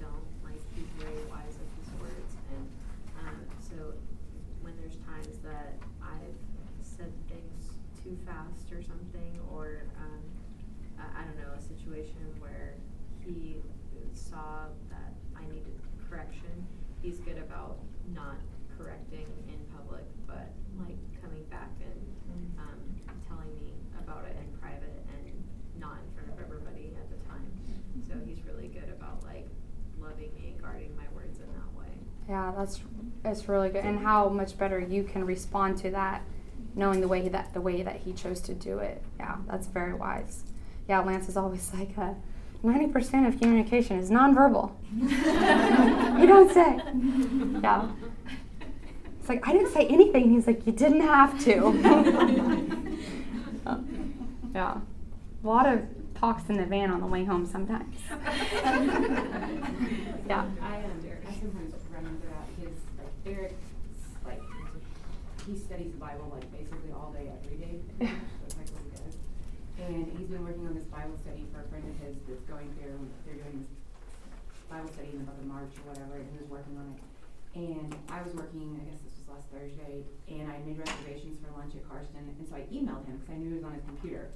don't 0.00 0.24
like 0.42 0.58
he's 0.74 0.88
very 0.98 1.20
wise 1.30 1.54
with 1.60 1.70
his 1.84 1.90
words, 2.00 2.30
and 2.56 2.66
um, 3.28 3.36
so 3.60 3.76
when 4.62 4.72
there's 4.80 4.96
times 5.04 5.38
that 5.44 5.74
I've 6.02 6.38
said 6.82 7.12
things 7.28 7.76
too 8.02 8.16
fast 8.26 8.72
or 8.72 8.82
something, 8.82 9.38
or 9.52 9.84
um, 10.00 10.22
I, 10.98 11.20
I 11.20 11.24
don't 11.28 11.36
know 11.36 11.52
a 11.52 11.60
situation 11.60 12.24
where 12.40 12.72
he 13.20 13.60
saw 14.14 14.72
that 14.88 15.12
I 15.36 15.44
needed 15.52 15.76
correction, 16.08 16.66
he's 17.02 17.18
good 17.20 17.38
about 17.38 17.76
not 18.14 18.36
correcting 18.76 19.26
in 19.48 19.58
public, 19.74 20.04
but 20.26 20.52
like 20.78 20.98
coming 21.22 21.42
back 21.50 21.70
and 21.80 21.98
um, 22.60 22.78
telling 23.26 23.48
me 23.56 23.72
about 23.98 24.24
it 24.28 24.36
in 24.36 24.46
private 24.60 24.92
and 25.08 25.24
not 25.80 25.98
in 26.04 26.08
front 26.14 26.28
of 26.30 26.38
everybody 26.44 26.92
at 27.00 27.08
the 27.08 27.16
time. 27.26 27.46
So 28.06 28.14
he's 28.26 28.44
really 28.44 28.68
good 28.68 28.90
about 28.92 29.24
like 29.24 29.46
loving 29.98 30.30
me 30.36 30.52
and 30.52 30.60
guarding 30.62 30.94
my 30.96 31.08
words 31.16 31.38
in 31.40 31.48
that 31.56 31.70
way. 31.74 31.90
Yeah, 32.44 32.52
that's 32.58 32.80
it's 33.24 33.48
really 33.48 33.70
good, 33.70 33.86
and 33.86 34.00
how 34.00 34.28
much 34.28 34.58
better 34.58 34.78
you 34.78 35.02
can 35.02 35.24
respond 35.24 35.78
to 35.78 35.90
that, 35.92 36.20
knowing 36.74 37.00
the 37.00 37.08
way 37.08 37.30
that 37.30 37.54
the 37.54 37.60
way 37.62 37.82
that 37.82 37.96
he 37.96 38.12
chose 38.12 38.38
to 38.42 38.52
do 38.52 38.80
it. 38.80 39.02
Yeah, 39.18 39.36
that's 39.48 39.66
very 39.66 39.94
wise. 39.94 40.44
Yeah, 40.86 41.00
Lance 41.00 41.26
is 41.30 41.38
always 41.38 41.72
like, 41.74 41.96
uh, 41.96 42.12
ninety 42.62 42.88
percent 42.88 43.26
of 43.26 43.40
communication 43.40 43.98
is 43.98 44.10
nonverbal. 44.10 44.72
you 46.20 46.26
don't 46.26 46.52
say. 46.52 46.78
Yeah. 47.62 47.88
It's 49.20 49.30
like 49.30 49.48
I 49.48 49.52
didn't 49.52 49.72
say 49.72 49.86
anything. 49.86 50.30
He's 50.30 50.46
like, 50.46 50.66
you 50.66 50.72
didn't 50.72 51.00
have 51.00 51.42
to. 51.44 51.72
yeah, 54.54 54.76
a 55.42 55.46
lot 55.46 55.66
of 55.66 55.80
talks 56.14 56.50
in 56.50 56.58
the 56.58 56.66
van 56.66 56.90
on 56.90 57.00
the 57.00 57.06
way 57.06 57.24
home 57.24 57.46
sometimes. 57.46 57.96
yeah. 60.28 60.44
I 60.60 60.76
um, 60.76 61.00
I 61.26 61.32
sometimes 61.32 61.72
run 61.94 62.06
into 62.06 62.26
that 62.26 62.46
because 62.56 62.78
like 62.98 63.13
Eric's 63.26 63.54
like 64.24 64.40
he 65.46 65.56
studies 65.56 65.92
the 65.92 66.00
Bible 66.00 66.28
like 66.32 66.44
basically 66.52 66.92
all 66.92 67.12
day 67.12 67.28
every 67.28 67.56
day. 67.56 67.76
That's 68.00 68.56
like 68.56 68.68
what 68.72 68.84
he 68.84 68.90
does. 68.96 69.16
And 69.80 70.08
he's 70.16 70.28
been 70.28 70.44
working 70.44 70.64
on 70.68 70.74
this 70.74 70.88
Bible 70.88 71.16
study 71.24 71.44
for 71.52 71.60
a 71.60 71.66
friend 71.68 71.84
of 71.84 71.96
his 72.00 72.16
that's 72.28 72.44
going 72.48 72.68
through. 72.80 72.96
They're 73.26 73.40
doing 73.40 73.66
this 73.66 74.62
Bible 74.70 74.88
study 74.92 75.12
in 75.12 75.18
the 75.20 75.28
book 75.28 75.36
of 75.36 75.48
March 75.48 75.72
or 75.84 75.92
whatever, 75.92 76.16
and 76.20 76.28
he 76.32 76.38
was 76.40 76.48
working 76.48 76.76
on 76.80 76.96
it. 76.96 77.00
And 77.54 77.90
I 78.08 78.22
was 78.22 78.34
working, 78.34 78.80
I 78.80 78.88
guess 78.88 78.98
this 79.02 79.14
was 79.14 79.26
last 79.30 79.46
Thursday, 79.52 80.02
and 80.26 80.48
I 80.50 80.58
made 80.66 80.78
reservations 80.78 81.38
for 81.38 81.52
lunch 81.54 81.74
at 81.76 81.86
Karsten, 81.86 82.22
and 82.22 82.46
so 82.46 82.54
I 82.56 82.66
emailed 82.72 83.06
him 83.06 83.20
because 83.20 83.30
I 83.30 83.38
knew 83.38 83.50
he 83.52 83.58
was 83.60 83.66
on 83.66 83.74
his 83.78 83.84
computer. 83.84 84.30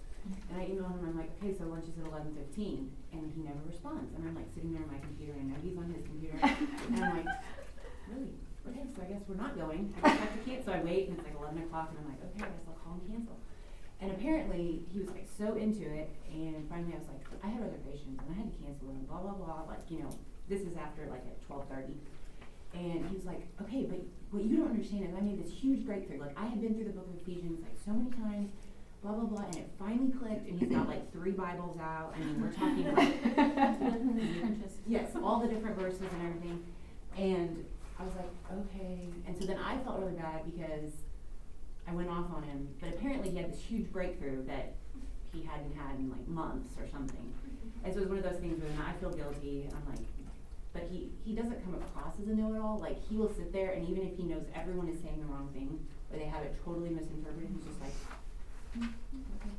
And 0.51 0.61
I 0.61 0.67
emailed 0.71 0.99
him, 0.99 1.07
I'm 1.07 1.19
like, 1.19 1.31
okay, 1.39 1.55
so 1.55 1.67
lunch 1.67 1.87
is 1.89 1.97
at 1.99 2.07
eleven 2.07 2.35
fifteen, 2.35 2.91
and 3.15 3.31
he 3.33 3.43
never 3.43 3.59
responds. 3.67 4.11
And 4.15 4.27
I'm 4.27 4.35
like 4.35 4.51
sitting 4.55 4.75
there 4.75 4.83
on 4.85 4.91
my 4.91 5.03
computer, 5.03 5.35
and 5.35 5.51
I 5.51 5.57
know 5.57 5.61
he's 5.63 5.79
on 5.79 5.89
his 5.91 6.05
computer, 6.05 6.39
and 6.43 6.95
I'm 6.99 7.15
like, 7.23 7.31
really? 8.11 8.35
Okay, 8.69 8.85
so 8.95 9.03
I 9.03 9.07
guess 9.07 9.23
we're 9.29 9.41
not 9.41 9.57
going. 9.57 9.95
I 10.03 10.09
have 10.09 10.33
to 10.33 10.39
cancel. 10.45 10.73
So 10.73 10.79
I 10.79 10.83
wait, 10.83 11.09
and 11.09 11.19
it's 11.19 11.27
like 11.27 11.37
eleven 11.39 11.63
o'clock, 11.65 11.89
and 11.91 11.99
I'm 12.05 12.09
like, 12.13 12.21
okay, 12.21 12.45
I 12.45 12.53
guess 12.53 12.69
I'll 12.69 12.81
call 12.85 13.01
and 13.01 13.09
cancel. 13.09 13.37
And 14.01 14.13
apparently, 14.13 14.85
he 14.93 15.01
was 15.01 15.09
like 15.09 15.27
so 15.27 15.57
into 15.57 15.83
it, 15.83 16.11
and 16.31 16.69
finally 16.69 16.93
I 16.95 16.99
was 16.99 17.09
like, 17.09 17.25
I 17.43 17.49
had 17.49 17.61
reservations, 17.63 18.21
and 18.21 18.29
I 18.31 18.37
had 18.45 18.53
to 18.53 18.57
cancel 18.63 18.89
them, 18.89 19.07
blah 19.09 19.21
blah 19.21 19.33
blah. 19.33 19.65
Like, 19.67 19.89
you 19.89 20.01
know, 20.01 20.11
this 20.49 20.61
is 20.63 20.77
after 20.77 21.07
like 21.07 21.25
at 21.25 21.41
twelve 21.47 21.65
thirty. 21.69 21.97
And 22.75 23.09
he 23.09 23.17
was 23.17 23.25
like, 23.25 23.49
okay, 23.63 23.87
but 23.89 23.99
what 24.31 24.45
you 24.45 24.59
don't 24.59 24.69
understand 24.69 25.09
is 25.09 25.15
I 25.17 25.21
made 25.21 25.43
this 25.43 25.51
huge 25.51 25.87
breakthrough. 25.87 26.21
Like, 26.21 26.39
I 26.39 26.45
had 26.45 26.61
been 26.61 26.75
through 26.75 26.85
the 26.85 26.93
book 26.93 27.09
of 27.09 27.17
Ephesians 27.23 27.63
like 27.63 27.73
so 27.83 27.93
many 27.93 28.11
times, 28.11 28.51
blah, 29.03 29.13
blah, 29.13 29.25
blah, 29.25 29.47
and 29.47 29.57
it 29.57 29.71
finally 29.79 30.13
clicked, 30.13 30.47
and 30.47 30.61
he's 30.61 30.69
got 30.69 30.87
like 30.87 31.11
three 31.11 31.33
Bibles 31.33 31.79
out. 31.81 32.13
I 32.15 32.19
mean, 32.21 32.43
we're 32.43 32.53
talking 32.53 32.85
like, 32.95 33.15
yes, 34.87 35.17
all 35.25 35.41
the 35.41 35.49
different 35.49 35.79
verses 35.79 36.03
and 36.03 36.29
everything. 36.29 36.63
And 37.17 37.65
I 37.99 38.05
was 38.05 38.15
like, 38.15 38.31
okay. 38.53 39.09
And 39.27 39.37
so 39.37 39.45
then 39.47 39.59
I 39.59 39.77
felt 39.79 39.99
really 39.99 40.13
bad 40.13 40.45
because 40.45 40.93
I 41.87 41.93
went 41.93 42.09
off 42.09 42.27
on 42.35 42.43
him, 42.45 42.69
but 42.81 42.91
apparently 42.91 43.31
he 43.31 43.37
had 43.39 43.53
this 43.53 43.61
huge 43.61 43.91
breakthrough 43.91 44.45
that 44.47 44.75
he 45.33 45.43
hadn't 45.43 45.75
had 45.75 45.99
in 45.99 46.11
like 46.11 46.27
months 46.29 46.75
or 46.79 46.87
something. 46.91 47.33
And 47.85 47.93
so 47.93 48.01
it 48.01 48.03
was 48.03 48.09
one 48.11 48.19
of 48.19 48.25
those 48.25 48.41
things 48.41 48.63
where 48.63 48.71
I 48.87 48.93
feel 49.01 49.11
guilty, 49.11 49.69
I'm 49.73 49.93
like, 49.93 50.05
but 50.73 50.83
he, 50.91 51.11
he 51.25 51.35
doesn't 51.35 51.65
come 51.65 51.75
across 51.75 52.15
as 52.23 52.29
a 52.29 52.35
know-it-all. 52.35 52.79
Like 52.79 52.99
he 53.09 53.17
will 53.17 53.33
sit 53.35 53.53
there, 53.53 53.71
and 53.71 53.89
even 53.89 54.07
if 54.07 54.17
he 54.17 54.23
knows 54.25 54.45
everyone 54.55 54.89
is 54.89 55.01
saying 55.01 55.19
the 55.19 55.27
wrong 55.27 55.49
thing, 55.53 55.79
or 56.13 56.19
they 56.19 56.27
have 56.27 56.43
it 56.43 56.55
totally 56.65 56.91
misinterpreted, 56.91 57.49
he's 57.55 57.65
just 57.65 57.81
like, 57.81 57.93
"Mm, 58.79 58.89
okay, 59.41 59.51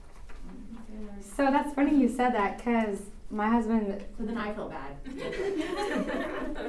mm, 0.47 0.77
okay, 0.79 1.05
Lord." 1.05 1.23
So 1.23 1.51
that's 1.51 1.73
funny 1.73 1.95
you 1.99 2.07
said 2.07 2.33
that 2.35 2.57
because 2.57 2.99
my 3.31 3.47
husband 3.49 4.03
So 4.17 4.25
then 4.25 4.37
I 4.37 4.53
felt 4.53 4.71
bad. 4.71 4.97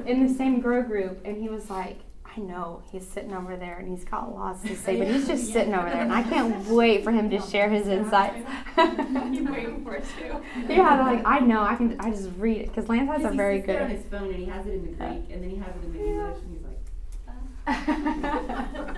in 0.06 0.26
the 0.26 0.32
same 0.34 0.60
grow 0.60 0.82
group, 0.82 1.20
and 1.24 1.36
he 1.36 1.48
was 1.48 1.70
like, 1.70 1.98
I 2.24 2.38
know 2.40 2.82
he's 2.92 3.04
sitting 3.08 3.32
over 3.34 3.56
there 3.56 3.78
and 3.78 3.88
he's 3.88 4.04
got 4.04 4.32
lots 4.32 4.62
to 4.62 4.76
say, 4.76 4.96
but 4.96 5.08
he's 5.08 5.26
just 5.26 5.52
sitting 5.52 5.74
over 5.74 5.90
there, 5.90 6.02
and 6.02 6.12
I 6.12 6.22
can't 6.22 6.64
wait 6.68 7.02
for 7.02 7.10
him 7.10 7.28
to 7.30 7.40
share 7.40 7.68
his 7.68 7.88
insights. 7.88 8.36
Keep 8.76 9.50
waiting 9.50 9.82
for 9.84 9.96
it 9.96 10.04
too. 10.16 10.40
yeah, 10.68 10.96
they're 10.96 11.16
like 11.16 11.26
I 11.26 11.40
know 11.40 11.62
I 11.62 11.74
can. 11.74 11.96
I 11.98 12.10
just 12.10 12.30
read 12.38 12.58
it 12.58 12.66
because 12.68 12.88
Lance 12.88 13.10
has 13.10 13.24
a 13.24 13.30
very 13.34 13.60
there 13.62 13.82
on 13.82 13.88
good. 13.88 13.96
his 13.96 14.06
phone, 14.06 14.28
and 14.28 14.36
he 14.36 14.44
has 14.44 14.64
it 14.66 14.74
in 14.74 14.82
the 14.84 14.88
Greek, 14.90 15.30
and 15.30 15.42
then 15.42 15.50
he 15.50 15.56
has 15.56 15.74
it 15.74 15.84
in 15.84 15.92
the 15.92 15.98
English, 16.06 16.38
and 16.42 16.50
he's 16.56 16.64
like, 16.64 17.86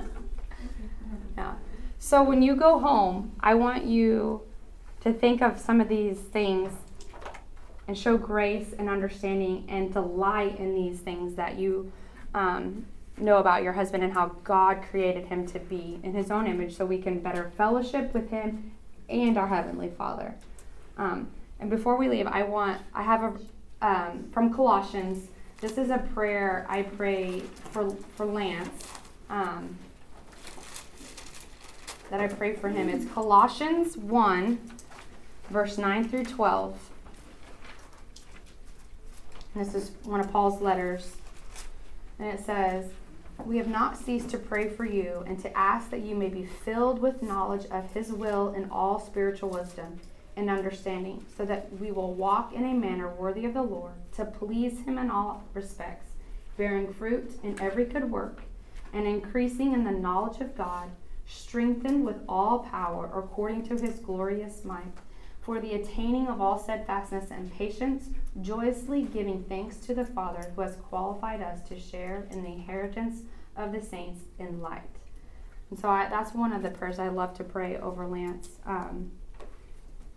yeah. 1.39 1.55
So 1.99 2.23
when 2.23 2.43
you 2.43 2.55
go 2.57 2.79
home, 2.81 3.33
I 3.41 3.55
want 3.55 3.85
you 3.87 4.43
to 5.01 5.13
think 5.13 5.41
of 5.41 5.59
some 5.59 5.81
of 5.81 5.89
these 5.89 6.19
things 6.19 6.73
and 7.89 7.99
show 7.99 8.17
grace 8.17 8.75
and 8.79 8.89
understanding 8.89 9.65
and 9.69 9.93
delight 9.93 10.59
in 10.59 10.75
these 10.75 11.01
things 11.01 11.35
that 11.35 11.59
you 11.59 11.93
um, 12.35 12.87
know 13.19 13.39
about 13.39 13.63
your 13.63 13.73
husband 13.73 14.03
and 14.03 14.13
how 14.13 14.29
God 14.45 14.83
created 14.91 15.27
him 15.27 15.47
to 15.49 15.59
be 15.59 16.01
in 16.03 16.15
his 16.15 16.31
own 16.31 16.47
image 16.47 16.77
so 16.77 16.87
we 16.87 16.99
can 16.99 17.21
better 17.21 17.53
fellowship 17.57 18.15
with 18.15 18.31
him 18.31 18.73
and 19.09 19.37
our 19.37 19.49
heavenly 19.49 19.91
father. 19.91 20.35
Um, 20.97 21.29
and 21.61 21.69
before 21.71 21.97
we 21.97 22.09
leave, 22.09 22.27
I 22.27 22.43
want, 22.43 22.81
I 22.95 23.03
have 23.03 23.23
a, 23.23 23.87
um, 23.87 24.31
from 24.33 24.53
Colossians, 24.55 25.29
this 25.61 25.79
is 25.79 25.91
a 25.91 25.99
prayer 26.15 26.67
I 26.69 26.83
pray 26.83 27.41
for, 27.71 27.91
for 28.17 28.27
Lance. 28.27 28.87
Um, 29.29 29.77
that 32.13 32.21
I 32.21 32.29
pray 32.29 32.55
for 32.55 32.69
him. 32.69 32.91
It's 32.91 33.07
Colossians 33.07 33.97
1, 33.97 34.59
verse 35.49 35.79
9 35.79 36.09
through 36.11 36.25
12. 36.25 36.92
And 39.55 39.65
this 39.65 39.75
is 39.75 39.93
one 40.05 40.21
of 40.21 40.31
Paul's 40.31 40.61
letters. 40.61 41.17
And 42.19 42.29
it 42.29 42.45
says, 42.45 42.91
We 43.45 43.59
have 43.59 43.69
not 43.69 43.99
ceased 43.99 44.31
to 44.31 44.39
pray 44.39 44.69
for 44.69 44.85
you 44.85 45.25
and 45.27 45.39
to 45.41 45.57
ask 45.57 45.91
that 45.91 46.01
you 46.01 46.15
may 46.15 46.29
be 46.29 46.47
filled 46.47 47.01
with 47.01 47.23
knowledge 47.23 47.67
of 47.71 47.93
his 47.93 48.13
will 48.13 48.53
in 48.55 48.71
all 48.71 48.99
spiritual 48.99 49.51
wisdom 49.51 50.01
and 50.37 50.49
understanding, 50.49 51.25
so 51.37 51.45
that 51.45 51.71
we 51.79 51.91
will 51.91 52.15
walk 52.15 52.55
in 52.55 52.65
a 52.65 52.75
manner 52.75 53.09
worthy 53.09 53.45
of 53.45 53.53
the 53.53 53.63
Lord, 53.63 53.93
to 54.17 54.25
please 54.25 54.81
him 54.81 54.97
in 54.97 55.11
all 55.11 55.45
respects, 55.53 56.13
bearing 56.57 56.93
fruit 56.95 57.39
in 57.43 57.61
every 57.61 57.85
good 57.85 58.11
work, 58.11 58.41
and 58.95 59.07
increasing 59.07 59.73
in 59.75 59.85
the 59.85 59.91
knowledge 59.91 60.41
of 60.41 60.57
God 60.57 60.91
strengthened 61.27 62.05
with 62.05 62.17
all 62.29 62.61
power 62.61 63.11
according 63.15 63.67
to 63.69 63.77
his 63.77 63.99
glorious 63.99 64.65
might, 64.65 64.95
for 65.41 65.61
the 65.61 65.75
attaining 65.75 66.29
of 66.29 66.41
all 66.41 66.59
steadfastness 66.59 67.31
and 67.31 67.53
patience, 67.53 68.09
joyously 68.41 69.03
giving 69.03 69.45
thanks 69.45 69.77
to 69.77 69.95
the 69.95 70.05
Father 70.05 70.51
who 70.55 70.63
has 70.63 70.77
qualified 70.77 71.43
us 71.43 71.61
to 71.69 71.79
share 71.79 72.27
in 72.31 72.43
the 72.43 72.49
inheritance 72.49 73.23
of 73.57 73.73
the 73.73 73.81
saints 73.81 74.23
in 74.39 74.61
light. 74.61 74.83
And 75.71 75.79
so 75.79 75.89
I, 75.89 76.09
that's 76.09 76.35
one 76.35 76.53
of 76.53 76.63
the 76.63 76.71
prayers 76.71 76.99
I 76.99 77.09
love 77.09 77.35
to 77.35 77.45
pray 77.45 77.77
over 77.77 78.07
Lance. 78.07 78.49
Um, 78.67 79.11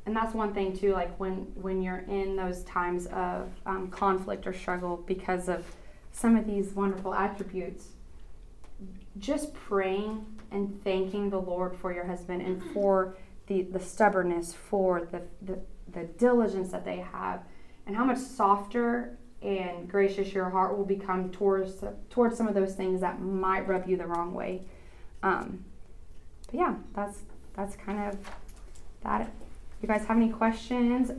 and 0.06 0.16
that's 0.16 0.34
one 0.34 0.54
thing 0.54 0.78
too, 0.78 0.94
like 0.94 1.18
when 1.20 1.48
when 1.56 1.82
you're 1.82 2.06
in 2.08 2.36
those 2.36 2.64
times 2.64 3.08
of 3.08 3.50
um, 3.66 3.90
conflict 3.90 4.46
or 4.46 4.54
struggle 4.54 5.04
because 5.08 5.50
of 5.50 5.66
some 6.12 6.36
of 6.38 6.46
these 6.46 6.74
wonderful 6.74 7.14
attributes, 7.14 7.88
just 9.18 9.54
praying 9.54 10.26
and 10.52 10.82
thanking 10.84 11.30
the 11.30 11.40
Lord 11.40 11.76
for 11.76 11.94
your 11.94 12.06
husband 12.06 12.42
and 12.42 12.64
for 12.74 13.18
the, 13.48 13.64
the 13.64 13.80
stubbornness, 13.80 14.54
for 14.54 15.08
the, 15.12 15.22
the, 15.42 15.60
the 15.92 16.06
diligence 16.18 16.72
that 16.72 16.86
they 16.86 16.98
have, 16.98 17.44
and 17.88 17.96
how 17.96 18.04
much 18.04 18.18
softer 18.18 19.18
and 19.42 19.88
gracious 19.90 20.34
your 20.34 20.50
heart 20.50 20.78
will 20.78 20.86
become 20.86 21.32
towards 21.32 21.84
towards 22.10 22.38
some 22.38 22.48
of 22.48 22.56
those 22.56 22.74
things 22.74 23.02
that 23.02 23.22
might 23.22 23.68
rub 23.68 23.88
you 23.88 23.96
the 23.96 24.08
wrong 24.08 24.34
way. 24.34 24.62
Um, 25.22 25.64
but 26.48 26.56
yeah, 26.56 26.76
that's 26.96 27.20
that's 27.54 27.76
kind 27.76 28.00
of 28.00 28.18
that. 29.04 29.32
You 29.82 29.88
guys 29.88 30.06
have 30.06 30.18
any 30.18 30.30
questions? 30.30 31.12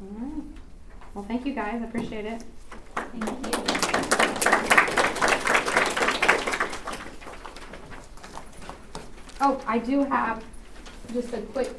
Right. 0.00 0.42
Well, 1.14 1.24
thank 1.24 1.44
you 1.44 1.52
guys. 1.52 1.82
I 1.82 1.84
appreciate 1.84 2.24
it. 2.24 2.42
Thank 2.94 3.24
you. 3.24 3.50
Oh, 9.42 9.58
I 9.66 9.78
do 9.78 10.04
have 10.04 10.44
just 11.12 11.34
a 11.34 11.40
quick 11.40 11.70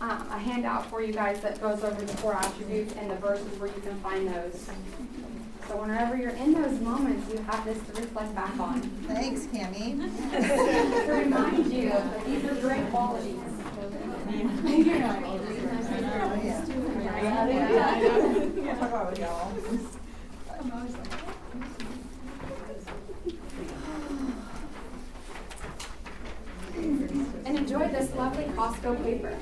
um, 0.00 0.26
a 0.30 0.38
handout 0.38 0.88
for 0.88 1.02
you 1.02 1.12
guys 1.12 1.40
that 1.40 1.60
goes 1.60 1.84
over 1.84 2.00
the 2.00 2.16
four 2.18 2.34
attributes 2.34 2.94
and 2.94 3.10
the 3.10 3.16
verses 3.16 3.58
where 3.58 3.68
you 3.68 3.80
can 3.82 3.98
find 4.00 4.28
those. 4.28 4.68
So 5.68 5.76
whenever 5.76 6.16
you're 6.16 6.30
in 6.30 6.54
those 6.54 6.80
moments, 6.80 7.30
you 7.30 7.38
have 7.42 7.64
this 7.64 7.78
to 7.78 8.00
reflect 8.00 8.34
back 8.34 8.58
on. 8.58 8.80
Thanks, 9.06 9.44
Cammy. 9.46 9.98
to 11.06 11.12
remind 11.12 11.72
you 11.72 11.90
that 11.90 12.24
these 12.24 12.44
are 12.44 12.54
great 12.56 12.90
qualities. 12.90 13.36
And 27.44 27.58
enjoy 27.58 27.88
this 27.88 28.09
lovely 28.20 28.44
Costco 28.44 29.02
paper. 29.02 29.34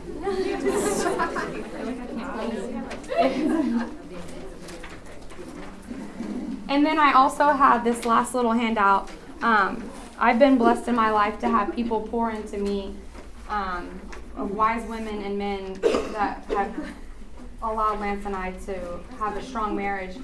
and 6.69 6.87
then 6.87 7.01
I 7.01 7.13
also 7.13 7.49
have 7.49 7.83
this 7.83 8.05
last 8.05 8.35
little 8.37 8.53
handout. 8.53 9.11
Um, 9.43 9.91
I've 10.21 10.39
been 10.39 10.59
blessed 10.59 10.87
in 10.87 10.95
my 10.95 11.11
life 11.11 11.41
to 11.41 11.49
have 11.49 11.75
people 11.75 12.03
pour 12.03 12.31
into 12.31 12.57
me, 12.57 12.95
um, 13.49 14.01
wise 14.37 14.89
women 14.89 15.23
and 15.25 15.37
men 15.37 15.75
that 16.13 16.45
have 16.49 16.73
allowed 17.61 17.99
Lance 17.99 18.27
and 18.27 18.37
I 18.37 18.53
to 18.67 19.01
have 19.19 19.37
a 19.37 19.43
strong 19.43 19.75
marriage. 19.75 20.17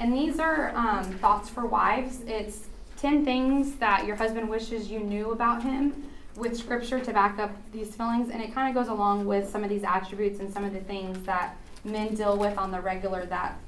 And 0.00 0.12
these 0.12 0.40
are 0.40 0.74
um, 0.74 1.04
thoughts 1.18 1.48
for 1.48 1.64
wives. 1.64 2.22
It's 2.26 2.66
10 2.96 3.24
things 3.24 3.76
that 3.76 4.04
your 4.04 4.16
husband 4.16 4.48
wishes 4.48 4.90
you 4.90 4.98
knew 4.98 5.30
about 5.30 5.62
him 5.62 6.10
with 6.36 6.56
scripture 6.56 7.00
to 7.00 7.12
back 7.12 7.38
up 7.38 7.50
these 7.72 7.94
feelings. 7.94 8.30
And 8.30 8.42
it 8.42 8.54
kind 8.54 8.68
of 8.68 8.74
goes 8.82 8.90
along 8.90 9.26
with 9.26 9.48
some 9.48 9.64
of 9.64 9.70
these 9.70 9.84
attributes 9.84 10.40
and 10.40 10.52
some 10.52 10.64
of 10.64 10.72
the 10.72 10.80
things 10.80 11.24
that 11.26 11.56
men 11.84 12.14
deal 12.14 12.36
with 12.36 12.56
on 12.58 12.70
the 12.70 12.80
regular 12.80 13.26
that. 13.26 13.58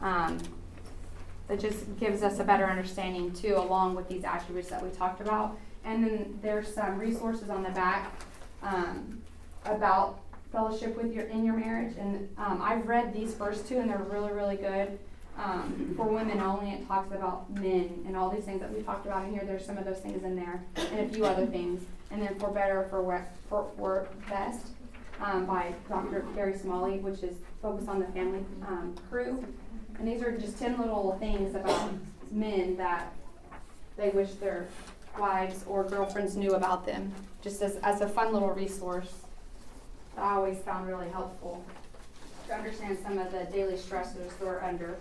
Um, 0.00 0.38
that 1.50 1.58
just 1.58 1.98
gives 1.98 2.22
us 2.22 2.38
a 2.38 2.44
better 2.44 2.64
understanding 2.64 3.32
too, 3.32 3.56
along 3.56 3.96
with 3.96 4.08
these 4.08 4.22
attributes 4.22 4.70
that 4.70 4.80
we 4.80 4.88
talked 4.90 5.20
about. 5.20 5.58
And 5.84 6.04
then 6.04 6.38
there's 6.40 6.72
some 6.72 6.96
resources 6.96 7.50
on 7.50 7.64
the 7.64 7.70
back 7.70 8.12
um, 8.62 9.20
about 9.64 10.20
fellowship 10.52 10.96
with 10.96 11.12
your 11.12 11.24
in 11.24 11.44
your 11.44 11.56
marriage. 11.56 11.96
And 11.98 12.28
um, 12.38 12.60
I've 12.62 12.86
read 12.86 13.12
these 13.12 13.34
first 13.34 13.66
two, 13.66 13.78
and 13.78 13.90
they're 13.90 13.98
really, 13.98 14.32
really 14.32 14.56
good. 14.56 14.96
Um, 15.38 15.94
for 15.96 16.06
women 16.06 16.38
only, 16.40 16.70
it 16.70 16.86
talks 16.86 17.12
about 17.12 17.50
men 17.50 18.04
and 18.06 18.16
all 18.16 18.30
these 18.30 18.44
things 18.44 18.60
that 18.60 18.72
we 18.72 18.82
talked 18.82 19.06
about 19.06 19.24
in 19.24 19.32
here. 19.32 19.42
There's 19.44 19.64
some 19.64 19.76
of 19.76 19.84
those 19.84 19.98
things 19.98 20.22
in 20.22 20.36
there, 20.36 20.62
and 20.76 21.00
a 21.00 21.12
few 21.12 21.24
other 21.24 21.46
things. 21.46 21.82
And 22.10 22.22
then 22.22 22.38
for 22.38 22.50
better, 22.50 22.86
for 22.90 23.02
what, 23.02 23.22
for, 23.48 23.70
for 23.76 24.08
best, 24.28 24.66
um, 25.20 25.46
by 25.46 25.74
Dr. 25.88 26.26
Gary 26.34 26.56
Smalley, 26.56 26.98
which 26.98 27.22
is 27.22 27.36
focused 27.62 27.88
on 27.88 28.00
the 28.00 28.06
family 28.06 28.44
um, 28.66 28.94
crew. 29.08 29.44
And 29.98 30.08
these 30.08 30.22
are 30.22 30.36
just 30.36 30.58
10 30.58 30.78
little 30.78 31.16
things 31.18 31.54
about 31.54 31.92
men 32.30 32.76
that 32.76 33.12
they 33.96 34.10
wish 34.10 34.32
their 34.34 34.66
wives 35.18 35.64
or 35.66 35.84
girlfriends 35.84 36.36
knew 36.36 36.54
about 36.54 36.86
them, 36.86 37.12
just 37.42 37.60
as, 37.62 37.76
as 37.82 38.00
a 38.00 38.08
fun 38.08 38.32
little 38.32 38.50
resource 38.50 39.12
that 40.14 40.24
I 40.24 40.34
always 40.34 40.58
found 40.58 40.86
really 40.86 41.08
helpful 41.10 41.62
to 42.48 42.54
understand 42.54 42.98
some 43.02 43.18
of 43.18 43.30
the 43.30 43.44
daily 43.52 43.74
stressors 43.74 44.30
they're 44.40 44.64
under. 44.64 44.96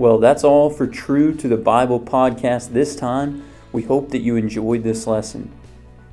Well, 0.00 0.18
that's 0.18 0.44
all 0.44 0.70
for 0.70 0.86
True 0.86 1.34
to 1.34 1.46
the 1.46 1.58
Bible 1.58 2.00
podcast 2.00 2.72
this 2.72 2.96
time. 2.96 3.42
We 3.70 3.82
hope 3.82 4.08
that 4.12 4.22
you 4.22 4.34
enjoyed 4.34 4.82
this 4.82 5.06
lesson. 5.06 5.52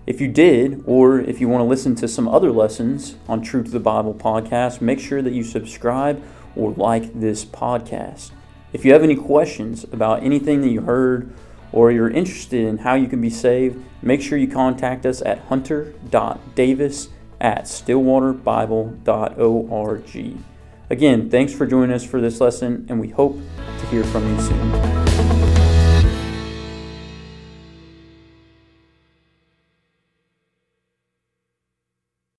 If 0.05 0.19
you 0.19 0.27
did, 0.27 0.83
or 0.85 1.21
if 1.21 1.39
you 1.39 1.47
want 1.47 1.61
to 1.61 1.65
listen 1.65 1.95
to 1.95 2.09
some 2.09 2.27
other 2.27 2.51
lessons 2.51 3.15
on 3.29 3.41
True 3.41 3.63
to 3.63 3.71
the 3.71 3.79
Bible 3.79 4.13
podcast, 4.13 4.81
make 4.81 4.99
sure 4.99 5.21
that 5.21 5.31
you 5.31 5.41
subscribe 5.41 6.21
or 6.53 6.73
like 6.73 7.17
this 7.17 7.45
podcast. 7.45 8.31
If 8.73 8.83
you 8.83 8.91
have 8.91 9.03
any 9.03 9.15
questions 9.15 9.85
about 9.85 10.21
anything 10.21 10.59
that 10.63 10.69
you 10.69 10.81
heard 10.81 11.31
or 11.71 11.89
you're 11.89 12.09
interested 12.09 12.65
in 12.65 12.79
how 12.79 12.95
you 12.95 13.07
can 13.07 13.21
be 13.21 13.29
saved, 13.29 13.81
make 14.01 14.21
sure 14.21 14.37
you 14.37 14.49
contact 14.49 15.05
us 15.05 15.21
at 15.21 15.39
hunter.davis 15.45 17.07
at 17.39 17.63
stillwaterbible.org. 17.63 20.56
Again, 20.89 21.29
thanks 21.29 21.51
for 21.53 21.65
joining 21.65 21.93
us 21.93 22.05
for 22.05 22.21
this 22.21 22.39
lesson, 22.39 22.85
and 22.87 22.99
we 23.01 23.09
hope 23.09 23.37
to 23.57 23.85
hear 23.87 24.05
from 24.05 24.25
you 24.33 24.41
soon. 24.41 25.26